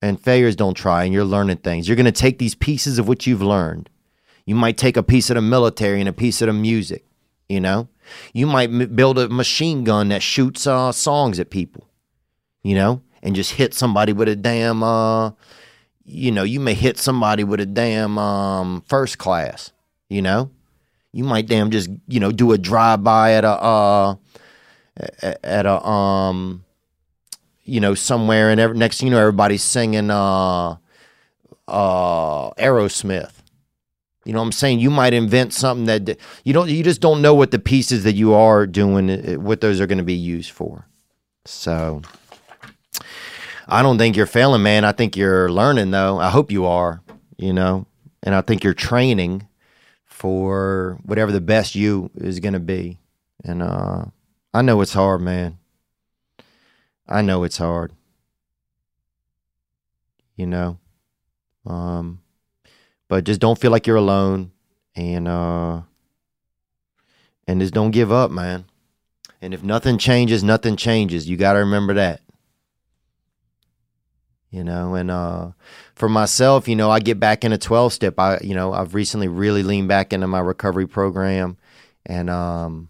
And 0.01 0.19
failures 0.19 0.55
don't 0.55 0.73
try, 0.73 1.03
and 1.03 1.13
you're 1.13 1.23
learning 1.23 1.57
things. 1.57 1.87
You're 1.87 1.95
going 1.95 2.05
to 2.05 2.11
take 2.11 2.39
these 2.39 2.55
pieces 2.55 2.97
of 2.97 3.07
what 3.07 3.27
you've 3.27 3.41
learned. 3.41 3.89
You 4.45 4.55
might 4.55 4.77
take 4.77 4.97
a 4.97 5.03
piece 5.03 5.29
of 5.29 5.35
the 5.35 5.41
military 5.41 5.99
and 5.99 6.09
a 6.09 6.13
piece 6.13 6.41
of 6.41 6.47
the 6.47 6.53
music, 6.53 7.05
you 7.47 7.59
know? 7.59 7.87
You 8.33 8.47
might 8.47 8.69
m- 8.69 8.95
build 8.95 9.19
a 9.19 9.29
machine 9.29 9.83
gun 9.83 10.09
that 10.09 10.23
shoots 10.23 10.65
uh, 10.65 10.91
songs 10.91 11.39
at 11.39 11.51
people, 11.51 11.87
you 12.63 12.73
know, 12.73 13.01
and 13.21 13.35
just 13.35 13.53
hit 13.53 13.75
somebody 13.75 14.11
with 14.11 14.27
a 14.27 14.35
damn, 14.35 14.81
uh, 14.81 15.31
you 16.05 16.31
know, 16.31 16.43
you 16.43 16.59
may 16.59 16.73
hit 16.73 16.97
somebody 16.97 17.43
with 17.43 17.59
a 17.59 17.65
damn 17.65 18.17
um, 18.17 18.81
first 18.87 19.17
class, 19.17 19.71
you 20.09 20.21
know? 20.21 20.51
You 21.13 21.23
might 21.23 21.47
damn 21.47 21.71
just, 21.71 21.89
you 22.07 22.19
know, 22.19 22.31
do 22.31 22.53
a 22.53 22.57
drive 22.57 23.03
by 23.03 23.33
at 23.33 23.43
a, 23.43 23.49
uh, 23.49 24.15
at 25.43 25.65
a, 25.65 25.85
um, 25.85 26.63
you 27.63 27.79
know, 27.79 27.93
somewhere, 27.95 28.49
and 28.49 28.59
every, 28.59 28.77
next 28.77 28.99
thing 28.99 29.07
you 29.07 29.13
know, 29.13 29.19
everybody's 29.19 29.63
singing 29.63 30.09
uh, 30.09 30.71
uh, 31.67 32.51
Aerosmith. 32.51 33.31
You 34.25 34.33
know 34.33 34.39
what 34.39 34.45
I'm 34.45 34.51
saying? 34.51 34.79
You 34.79 34.89
might 34.89 35.13
invent 35.13 35.53
something 35.53 35.85
that 35.85 36.17
you 36.43 36.53
don't. 36.53 36.69
You 36.69 36.83
just 36.83 37.01
don't 37.01 37.21
know 37.21 37.33
what 37.33 37.51
the 37.51 37.59
pieces 37.59 38.03
that 38.03 38.13
you 38.13 38.33
are 38.33 38.67
doing, 38.67 39.09
uh, 39.09 39.39
what 39.39 39.61
those 39.61 39.79
are 39.81 39.87
going 39.87 39.97
to 39.97 40.03
be 40.03 40.13
used 40.13 40.51
for. 40.51 40.85
So, 41.45 42.03
I 43.71 43.81
don't 43.83 43.97
think 43.97 44.17
you're 44.17 44.25
failing, 44.25 44.63
man. 44.63 44.83
I 44.83 44.91
think 44.91 45.15
you're 45.15 45.49
learning, 45.49 45.91
though. 45.91 46.19
I 46.19 46.29
hope 46.29 46.51
you 46.51 46.65
are. 46.65 47.01
You 47.37 47.53
know, 47.53 47.87
and 48.21 48.35
I 48.35 48.41
think 48.41 48.63
you're 48.63 48.73
training 48.73 49.47
for 50.05 50.99
whatever 51.03 51.31
the 51.31 51.41
best 51.41 51.73
you 51.73 52.11
is 52.15 52.39
going 52.39 52.53
to 52.53 52.59
be. 52.59 52.99
And 53.43 53.63
uh, 53.63 54.05
I 54.53 54.61
know 54.61 54.81
it's 54.81 54.93
hard, 54.93 55.21
man. 55.21 55.57
I 57.07 57.21
know 57.21 57.43
it's 57.43 57.57
hard. 57.57 57.93
You 60.35 60.45
know, 60.45 60.77
um, 61.65 62.21
but 63.07 63.23
just 63.23 63.39
don't 63.39 63.59
feel 63.59 63.71
like 63.71 63.87
you're 63.87 63.95
alone, 63.95 64.51
and 64.95 65.27
uh, 65.27 65.81
and 67.47 67.61
just 67.61 67.73
don't 67.73 67.91
give 67.91 68.11
up, 68.11 68.31
man. 68.31 68.65
And 69.41 69.53
if 69.53 69.63
nothing 69.63 69.97
changes, 69.97 70.43
nothing 70.43 70.75
changes. 70.75 71.29
You 71.29 71.37
got 71.37 71.53
to 71.53 71.59
remember 71.59 71.93
that. 71.95 72.21
You 74.51 74.65
know, 74.65 74.95
and 74.95 75.09
uh, 75.09 75.51
for 75.95 76.09
myself, 76.09 76.67
you 76.67 76.75
know, 76.75 76.91
I 76.91 76.99
get 76.99 77.21
back 77.21 77.45
in 77.45 77.53
a 77.53 77.57
12 77.57 77.93
step. 77.93 78.19
I, 78.19 78.37
you 78.43 78.53
know, 78.53 78.73
I've 78.73 78.93
recently 78.93 79.29
really 79.29 79.63
leaned 79.63 79.87
back 79.87 80.11
into 80.11 80.27
my 80.27 80.41
recovery 80.41 80.87
program, 80.87 81.55
and 82.05 82.29
um, 82.29 82.89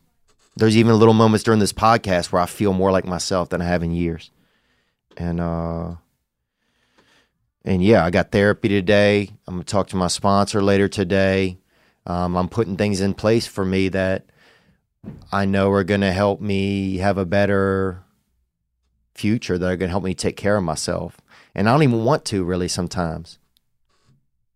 there's 0.55 0.75
even 0.75 0.97
little 0.97 1.13
moments 1.13 1.43
during 1.43 1.59
this 1.59 1.73
podcast 1.73 2.31
where 2.31 2.41
I 2.41 2.45
feel 2.45 2.73
more 2.73 2.91
like 2.91 3.05
myself 3.05 3.49
than 3.49 3.61
I 3.61 3.65
have 3.65 3.83
in 3.83 3.91
years. 3.91 4.31
And 5.17 5.39
uh 5.39 5.95
and 7.63 7.83
yeah, 7.83 8.03
I 8.03 8.09
got 8.09 8.31
therapy 8.31 8.69
today. 8.69 9.29
I'm 9.47 9.55
gonna 9.55 9.63
talk 9.63 9.87
to 9.89 9.95
my 9.95 10.07
sponsor 10.07 10.61
later 10.63 10.87
today. 10.87 11.59
Um, 12.07 12.35
I'm 12.35 12.49
putting 12.49 12.75
things 12.75 13.01
in 13.01 13.13
place 13.13 13.45
for 13.45 13.63
me 13.63 13.89
that 13.89 14.25
I 15.31 15.45
know 15.45 15.69
are 15.71 15.83
gonna 15.83 16.11
help 16.11 16.41
me 16.41 16.97
have 16.97 17.17
a 17.17 17.25
better 17.25 18.03
future. 19.13 19.59
That 19.59 19.71
are 19.71 19.77
gonna 19.77 19.91
help 19.91 20.03
me 20.03 20.15
take 20.15 20.37
care 20.37 20.57
of 20.57 20.63
myself. 20.63 21.20
And 21.53 21.67
I 21.67 21.73
don't 21.73 21.83
even 21.83 22.05
want 22.05 22.25
to 22.25 22.43
really 22.43 22.67
sometimes. 22.67 23.37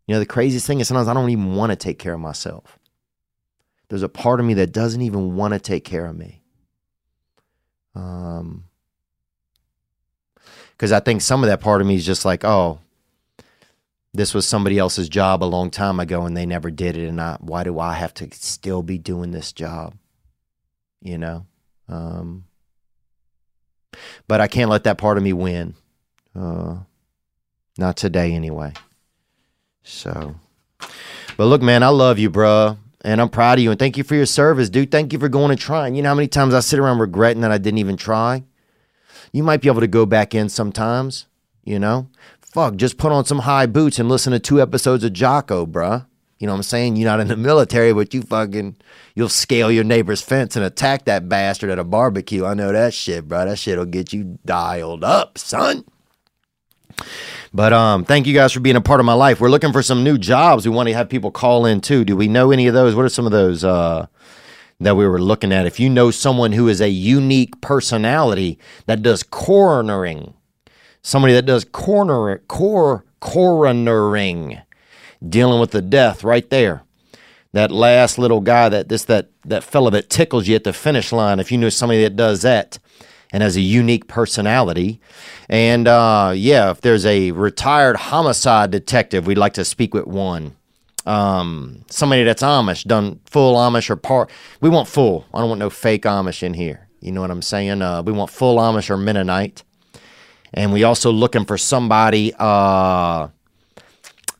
You 0.08 0.14
know, 0.14 0.20
the 0.20 0.26
craziest 0.26 0.68
thing 0.68 0.80
is 0.80 0.88
sometimes 0.88 1.08
I 1.08 1.14
don't 1.14 1.30
even 1.30 1.56
want 1.56 1.72
to 1.72 1.76
take 1.76 2.00
care 2.00 2.14
of 2.14 2.20
myself 2.20 2.80
there's 3.90 4.04
a 4.04 4.10
part 4.10 4.40
of 4.40 4.46
me 4.46 4.56
that 4.56 4.72
doesn't 4.72 5.02
even 5.02 5.36
want 5.36 5.54
to 5.54 5.60
take 5.60 5.84
care 5.84 6.06
of 6.06 6.18
me. 6.18 6.42
Um, 7.94 8.66
because 10.72 10.92
I 10.92 11.00
think 11.00 11.22
some 11.22 11.44
of 11.44 11.48
that 11.48 11.62
part 11.62 11.82
of 11.82 11.88
me 11.88 11.96
is 11.96 12.06
just 12.06 12.26
like, 12.26 12.44
oh, 12.44 12.80
this 14.14 14.34
was 14.34 14.46
somebody 14.48 14.78
else's 14.78 15.08
job 15.08 15.44
a 15.44 15.46
long 15.46 15.70
time 15.70 16.00
ago 16.00 16.26
and 16.26 16.36
they 16.36 16.46
never 16.46 16.72
did 16.72 16.98
it, 16.98 17.08
and 17.08 17.22
I, 17.22 17.38
why 17.40 17.64
do 17.64 17.80
I 17.80 17.94
have 17.94 18.14
to 18.16 18.28
still 18.32 18.82
be 18.82 18.98
doing 18.98 19.32
this 19.32 19.54
job? 19.54 19.94
You 21.02 21.18
know, 21.18 21.46
um, 21.88 22.46
but 24.28 24.42
I 24.42 24.48
can't 24.48 24.70
let 24.70 24.86
that 24.86 24.98
part 24.98 25.18
of 25.18 25.24
me 25.24 25.34
win. 25.34 25.76
Uh, 26.36 26.78
not 27.78 27.98
today, 27.98 28.34
anyway. 28.34 28.74
So, 29.84 30.36
but 31.38 31.46
look, 31.46 31.62
man, 31.62 31.84
I 31.84 31.90
love 31.90 32.20
you, 32.20 32.30
bruh 32.30 32.78
and 33.06 33.22
I'm 33.22 33.30
proud 33.30 33.60
of 33.60 33.64
you 33.64 33.70
and 33.70 33.80
thank 33.80 33.98
you 33.98 34.04
for 34.04 34.16
your 34.16 34.26
service, 34.26 34.68
dude. 34.68 34.90
Thank 34.90 35.14
you 35.14 35.20
for 35.20 35.30
going 35.30 35.52
and 35.52 35.60
trying. 35.60 35.94
You 35.94 36.02
know 36.02 36.10
how 36.10 36.16
many 36.16 36.28
times 36.28 36.56
I 36.56 36.60
sit 36.60 36.80
around 36.80 36.98
regretting 36.98 37.42
that 37.42 37.52
I 37.52 37.60
didn't 37.60 37.78
even 37.78 37.98
try? 37.98 38.44
You 39.32 39.44
might 39.44 39.62
be 39.62 39.70
able 39.70 39.82
to 39.82 39.88
go 39.88 40.08
back 40.08 40.34
in 40.34 40.50
sometimes, 40.50 41.28
you 41.64 41.78
know? 41.78 42.10
Fuck, 42.42 42.78
just 42.78 42.98
put 42.98 43.12
on 43.12 43.24
some 43.24 43.40
high 43.40 43.68
boots 43.68 44.00
and 44.00 44.10
listen 44.10 44.34
to 44.34 44.40
two 44.40 44.60
episodes 44.60 45.04
of 45.04 45.14
Jocko, 45.14 45.68
bruh. 45.68 46.08
You 46.40 46.48
know 46.48 46.54
what 46.54 46.58
I'm 46.58 46.64
saying? 46.64 46.96
You're 46.96 47.10
not 47.10 47.20
in 47.20 47.28
the 47.28 47.38
military, 47.38 47.94
but 47.94 48.14
you 48.14 48.24
fucking, 48.24 48.76
you'll 49.14 49.30
scale 49.30 49.72
your 49.72 49.84
neighbor's 49.84 50.22
fence 50.22 50.56
and 50.56 50.66
attack 50.66 51.06
that 51.06 51.30
bastard 51.30 51.70
at 51.70 51.78
a 51.78 51.84
barbecue. 51.84 52.44
I 52.44 52.56
know 52.56 52.72
that 52.72 52.96
shit, 52.96 53.28
bro. 53.28 53.46
That 53.46 53.60
shit'll 53.60 53.86
get 53.86 54.14
you 54.14 54.40
dialed 54.46 55.04
up, 55.04 55.38
son. 55.38 55.86
But 57.54 57.72
um, 57.72 58.04
thank 58.04 58.28
you 58.28 58.34
guys 58.34 58.52
for 58.52 58.60
being 58.60 58.76
a 58.76 58.82
part 58.82 59.00
of 59.00 59.06
my 59.06 59.14
life. 59.14 59.40
We're 59.40 59.50
looking 59.50 59.72
for 59.72 59.82
some 59.82 60.04
new 60.04 60.18
jobs. 60.18 60.68
We 60.68 60.76
want 60.76 60.90
to 60.90 60.94
have 60.94 61.10
people 61.10 61.32
call 61.32 61.66
in 61.66 61.82
too. 61.82 62.04
Do 62.04 62.16
we 62.16 62.28
know 62.28 62.52
any 62.52 62.68
of 62.68 62.74
those? 62.74 62.96
What 62.96 63.06
are 63.06 63.10
some 63.10 63.26
of 63.26 63.32
those 63.32 63.64
uh, 63.64 64.08
that 64.80 64.98
we 64.98 65.08
were 65.08 65.22
looking 65.22 65.54
at? 65.54 65.66
If 65.66 65.80
you 65.80 65.90
know 65.90 66.12
someone 66.12 66.52
who 66.52 66.68
is 66.68 66.82
a 66.82 66.90
unique 66.90 67.62
personality 67.62 68.60
that 68.88 69.02
does 69.02 69.24
coronering, 69.24 70.34
somebody 71.02 71.34
that 71.34 71.46
does 71.46 71.64
corner 71.64 72.40
cor 72.48 73.06
coronering, 73.22 74.60
dealing 75.28 75.60
with 75.60 75.72
the 75.72 75.82
death 75.82 76.24
right 76.24 76.50
there. 76.50 76.84
That 77.54 77.72
last 77.72 78.18
little 78.18 78.42
guy, 78.42 78.68
that 78.68 78.90
this 78.90 79.06
that 79.06 79.30
that 79.46 79.64
fella 79.64 79.92
that 79.92 80.10
tickles 80.10 80.48
you 80.48 80.56
at 80.56 80.66
the 80.66 80.74
finish 80.74 81.14
line. 81.14 81.40
If 81.40 81.54
you 81.54 81.58
know 81.58 81.70
somebody 81.70 82.04
that 82.04 82.18
does 82.18 82.42
that, 82.42 82.80
and 83.36 83.44
has 83.44 83.58
a 83.58 83.62
unique 83.62 84.08
personality. 84.08 84.98
And 85.50 85.90
uh, 85.90 86.32
yeah, 86.34 86.72
if 86.72 86.80
there's 86.80 87.06
a 87.06 87.32
retired 87.32 87.98
homicide 87.98 88.72
detective, 88.72 89.28
we'd 89.28 89.38
like 89.38 89.52
to 89.56 89.66
speak 89.66 89.94
with 89.94 90.08
one. 90.08 90.56
Um, 91.06 91.84
somebody 91.90 92.24
that's 92.24 92.42
Amish, 92.42 92.86
done 92.86 93.20
full 93.26 93.58
Amish 93.58 93.90
or 93.90 93.98
part. 93.98 94.32
We 94.62 94.70
want 94.70 94.88
full. 94.88 95.26
I 95.34 95.40
don't 95.40 95.50
want 95.50 95.60
no 95.60 95.70
fake 95.70 96.04
Amish 96.04 96.44
in 96.44 96.54
here. 96.54 96.88
You 97.02 97.12
know 97.12 97.20
what 97.20 97.30
I'm 97.30 97.42
saying? 97.42 97.82
Uh, 97.82 98.04
we 98.04 98.14
want 98.14 98.32
full 98.32 98.56
Amish 98.56 98.90
or 98.90 98.96
Mennonite. 98.96 99.64
And 100.54 100.72
we 100.72 100.86
also 100.86 101.12
looking 101.12 101.44
for 101.44 101.58
somebody 101.58 102.34
uh, 102.40 103.28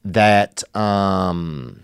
that 0.06 0.64
um, 0.74 1.82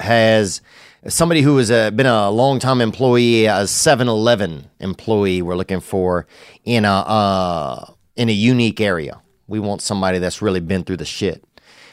has 0.00 0.60
somebody 1.08 1.42
who 1.42 1.56
has 1.58 1.70
uh, 1.70 1.90
been 1.90 2.06
a 2.06 2.30
long 2.30 2.58
time 2.58 2.80
employee, 2.80 3.46
a 3.46 3.64
7-Eleven 3.64 4.70
employee. 4.80 5.42
We're 5.42 5.56
looking 5.56 5.80
for 5.80 6.26
in 6.64 6.84
a 6.84 6.92
uh, 6.92 7.92
in 8.16 8.28
a 8.28 8.32
unique 8.32 8.80
area. 8.80 9.20
We 9.46 9.60
want 9.60 9.82
somebody 9.82 10.18
that's 10.18 10.42
really 10.42 10.60
been 10.60 10.84
through 10.84 10.98
the 10.98 11.04
shit, 11.04 11.44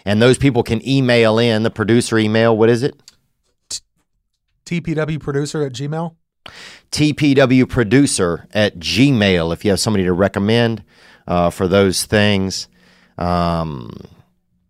and 0.05 0.21
those 0.21 0.37
people 0.37 0.63
can 0.63 0.85
email 0.87 1.37
in 1.37 1.63
the 1.63 1.71
producer 1.71 2.17
email. 2.17 2.57
What 2.57 2.69
is 2.69 2.83
it? 2.83 3.01
TPW 4.65 5.19
producer 5.19 5.63
at 5.63 5.73
Gmail. 5.73 6.15
TPW 6.91 7.69
producer 7.69 8.47
at 8.53 8.79
Gmail. 8.79 9.53
If 9.53 9.65
you 9.65 9.71
have 9.71 9.79
somebody 9.79 10.05
to 10.05 10.13
recommend 10.13 10.83
uh, 11.27 11.49
for 11.49 11.67
those 11.67 12.05
things. 12.05 12.67
Um, 13.17 13.91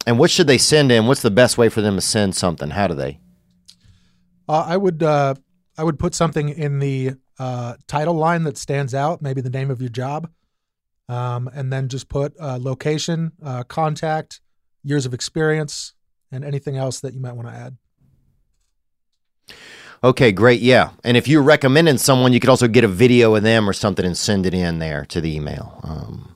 and 0.06 0.20
what 0.20 0.30
should 0.30 0.48
they 0.48 0.58
send 0.58 0.92
in? 0.92 1.08
What's 1.08 1.22
the 1.22 1.32
best 1.32 1.58
way 1.58 1.70
for 1.70 1.82
them 1.82 1.96
to 1.96 2.02
send 2.02 2.36
something? 2.36 2.72
How 2.72 2.88
do 2.88 2.94
they? 2.94 3.20
Uh, 4.48 4.66
I 4.68 4.78
would 4.78 5.02
uh, 5.04 5.36
I 5.78 5.84
would 5.84 6.00
put 6.00 6.14
something 6.16 6.50
in 6.50 6.80
the 6.80 7.14
uh, 7.40 7.76
title 7.88 8.14
line 8.14 8.44
that 8.44 8.58
stands 8.58 8.94
out, 8.94 9.22
maybe 9.22 9.42
the 9.42 9.50
name 9.50 9.72
of 9.72 9.82
your 9.82 9.90
job, 9.90 10.30
um, 11.10 11.50
and 11.54 11.72
then 11.72 11.90
just 11.90 12.10
put 12.10 12.34
uh, 12.40 12.58
location, 12.62 13.32
uh, 13.44 13.64
contact, 13.64 14.42
years 14.84 15.06
of 15.06 15.14
experience, 15.14 15.94
and 16.32 16.44
anything 16.44 16.78
else 16.78 17.00
that 17.00 17.14
you 17.14 17.20
might 17.20 17.34
want 17.34 17.48
to 17.48 17.54
add. 17.54 17.78
Okay, 20.04 20.34
great. 20.34 20.60
Yeah. 20.60 20.92
And 21.06 21.16
if 21.16 21.30
you're 21.30 21.42
recommending 21.42 21.98
someone, 21.98 22.34
you 22.34 22.42
could 22.42 22.50
also 22.50 22.68
get 22.68 22.84
a 22.84 22.90
video 22.90 23.36
of 23.36 23.44
them 23.44 23.70
or 23.70 23.74
something 23.74 24.06
and 24.06 24.18
send 24.18 24.46
it 24.46 24.54
in 24.54 24.80
there 24.80 25.06
to 25.06 25.22
the 25.22 25.34
email. 25.34 25.80
Um, 25.84 26.36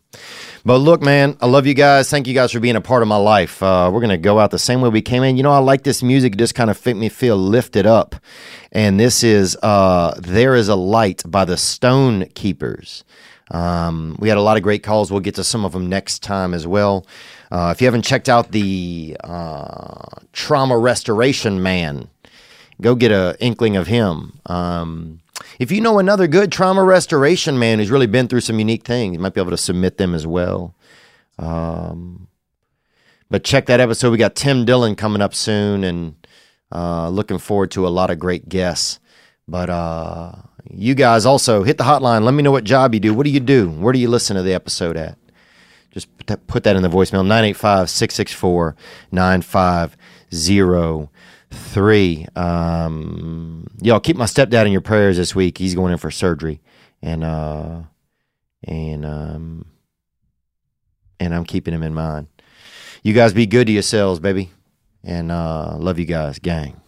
but 0.67 0.79
look, 0.79 1.01
man, 1.01 1.37
I 1.39 1.45
love 1.45 1.65
you 1.65 1.73
guys. 1.73 2.09
Thank 2.09 2.27
you 2.27 2.33
guys 2.33 2.51
for 2.51 2.59
being 2.59 2.75
a 2.75 2.81
part 2.81 3.01
of 3.01 3.07
my 3.07 3.15
life. 3.15 3.63
Uh, 3.63 3.89
we're 3.91 4.01
to 4.09 4.17
go 4.17 4.37
out 4.37 4.51
the 4.51 4.59
same 4.59 4.81
way 4.81 4.89
we 4.89 5.01
came 5.01 5.23
in. 5.23 5.37
You 5.37 5.43
know, 5.43 5.53
I 5.53 5.59
like 5.59 5.83
this 5.83 6.03
music. 6.03 6.33
It 6.33 6.39
just 6.39 6.55
kind 6.55 6.69
of 6.69 6.85
make 6.85 6.97
me 6.97 7.07
feel 7.07 7.37
lifted 7.37 7.85
up. 7.85 8.17
And 8.73 8.99
this 8.99 9.23
is 9.23 9.55
uh, 9.63 10.19
There 10.19 10.55
is 10.55 10.67
a 10.67 10.75
Light 10.75 11.23
by 11.25 11.45
the 11.45 11.55
Stone 11.55 12.25
Keepers. 12.35 13.05
Um, 13.49 14.17
we 14.19 14.27
had 14.27 14.37
a 14.37 14.41
lot 14.41 14.57
of 14.57 14.63
great 14.63 14.83
calls. 14.83 15.09
We'll 15.09 15.21
get 15.21 15.35
to 15.35 15.43
some 15.45 15.63
of 15.63 15.71
them 15.71 15.87
next 15.87 16.21
time 16.21 16.53
as 16.53 16.67
well. 16.67 17.07
Uh, 17.49 17.71
if 17.73 17.79
you 17.79 17.87
haven't 17.87 18.03
checked 18.03 18.27
out 18.27 18.51
the 18.51 19.15
uh, 19.23 20.19
trauma 20.33 20.77
restoration 20.77 21.63
man. 21.63 22.09
Go 22.81 22.93
get 22.93 23.13
a 23.13 23.37
inkling 23.39 23.77
of 23.77 23.87
him. 23.87 24.39
Um, 24.45 25.21
if 25.59 25.71
you 25.71 25.81
know 25.81 25.99
another 25.99 26.27
good 26.27 26.51
trauma 26.51 26.83
restoration 26.83 27.57
man 27.57 27.79
who's 27.79 27.91
really 27.91 28.07
been 28.07 28.27
through 28.27 28.41
some 28.41 28.59
unique 28.59 28.85
things, 28.85 29.13
you 29.13 29.19
might 29.19 29.33
be 29.33 29.41
able 29.41 29.51
to 29.51 29.57
submit 29.57 29.97
them 29.97 30.13
as 30.13 30.27
well. 30.27 30.75
Um, 31.39 32.27
but 33.29 33.43
check 33.43 33.65
that 33.65 33.79
episode. 33.79 34.11
We 34.11 34.17
got 34.17 34.35
Tim 34.35 34.65
Dillon 34.65 34.95
coming 34.95 35.21
up 35.21 35.33
soon, 35.33 35.83
and 35.83 36.27
uh, 36.71 37.09
looking 37.09 37.37
forward 37.37 37.71
to 37.71 37.87
a 37.87 37.89
lot 37.89 38.09
of 38.09 38.19
great 38.19 38.47
guests. 38.49 38.99
But 39.47 39.69
uh, 39.69 40.33
you 40.69 40.95
guys 40.95 41.25
also 41.25 41.63
hit 41.63 41.77
the 41.77 41.83
hotline. 41.83 42.23
Let 42.23 42.33
me 42.33 42.43
know 42.43 42.51
what 42.51 42.63
job 42.63 42.93
you 42.93 42.99
do. 42.99 43.13
What 43.13 43.23
do 43.23 43.29
you 43.29 43.39
do? 43.39 43.69
Where 43.69 43.93
do 43.93 43.99
you 43.99 44.09
listen 44.09 44.35
to 44.35 44.43
the 44.43 44.53
episode 44.53 44.97
at? 44.97 45.17
Just 45.91 46.09
put 46.47 46.63
that, 46.63 46.75
in 46.75 46.83
the 46.83 46.89
voicemail 46.89 47.25
985 47.25 47.89
664 47.89 48.75
9503. 51.51 52.27
Um, 52.35 53.67
Y'all 53.81 53.99
keep 53.99 54.17
my 54.17 54.25
stepdad 54.25 54.65
in 54.65 54.71
your 54.71 54.81
prayers 54.81 55.17
this 55.17 55.35
week. 55.35 55.57
He's 55.57 55.75
going 55.75 55.91
in 55.91 55.97
for 55.97 56.11
surgery. 56.11 56.61
And, 57.01 57.23
uh, 57.23 57.81
and, 58.63 59.05
um, 59.05 59.65
and 61.19 61.33
I'm 61.33 61.45
keeping 61.45 61.73
him 61.73 61.83
in 61.83 61.93
mind. 61.93 62.27
You 63.03 63.13
guys 63.13 63.33
be 63.33 63.45
good 63.45 63.67
to 63.67 63.73
yourselves, 63.73 64.19
baby. 64.19 64.49
And 65.03 65.31
uh, 65.31 65.75
love 65.77 65.99
you 65.99 66.05
guys, 66.05 66.39
gang. 66.39 66.81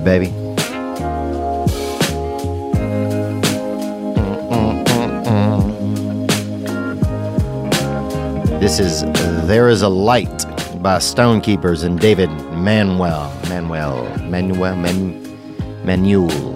Baby. 0.00 0.26
This 8.60 8.80
is 8.80 9.02
There 9.46 9.68
is 9.68 9.82
a 9.82 9.88
Light 9.88 10.44
by 10.82 10.98
Stonekeepers 10.98 11.84
and 11.84 11.98
David 11.98 12.28
Manuel. 12.52 13.32
Manuel. 13.48 14.04
Manuel. 14.28 14.76
Man, 14.76 15.84
Manuel. 15.84 16.47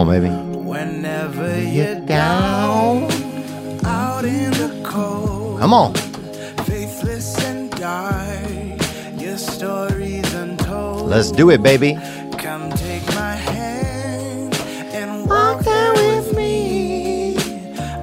On, 0.00 0.08
baby. 0.08 0.28
Whenever 0.28 1.60
you're 1.60 2.00
down, 2.00 3.10
out 3.84 4.24
in 4.24 4.50
the 4.52 4.80
cold, 4.84 5.60
Come 5.60 5.74
on. 5.74 5.94
faithless 6.64 7.36
and 7.44 7.70
dark, 7.72 8.80
your 9.20 9.36
story's 9.36 10.32
untold. 10.34 11.08
Let's 11.08 11.30
do 11.30 11.50
it, 11.50 11.62
baby. 11.62 11.98
Come 12.38 12.70
take 12.72 13.06
my 13.08 13.34
hand 13.34 14.54
and 14.94 15.28
walk 15.28 15.60
there 15.64 15.92
with 15.94 16.34
me. 16.36 17.36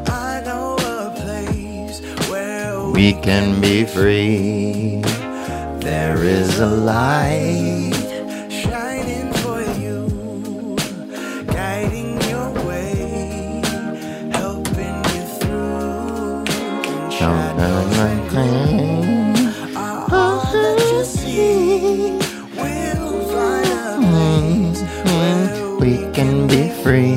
I 0.08 0.42
know 0.46 0.76
a 0.76 1.12
place 1.16 2.02
where 2.30 2.90
We 2.90 3.14
can 3.14 3.60
be 3.62 3.86
free. 3.86 5.02
There 5.80 6.18
is 6.24 6.60
a 6.60 6.68
light. 6.68 7.87
Shining 17.98 19.48
all 19.76 20.42
that 20.54 20.80
you 20.92 21.04
see 21.04 22.20
will 22.56 23.16
find 23.32 23.68
a 23.74 23.98
place 24.06 24.82
where 25.06 25.78
We 25.80 25.94
can 26.14 26.48
be 26.48 26.70
free. 26.84 27.17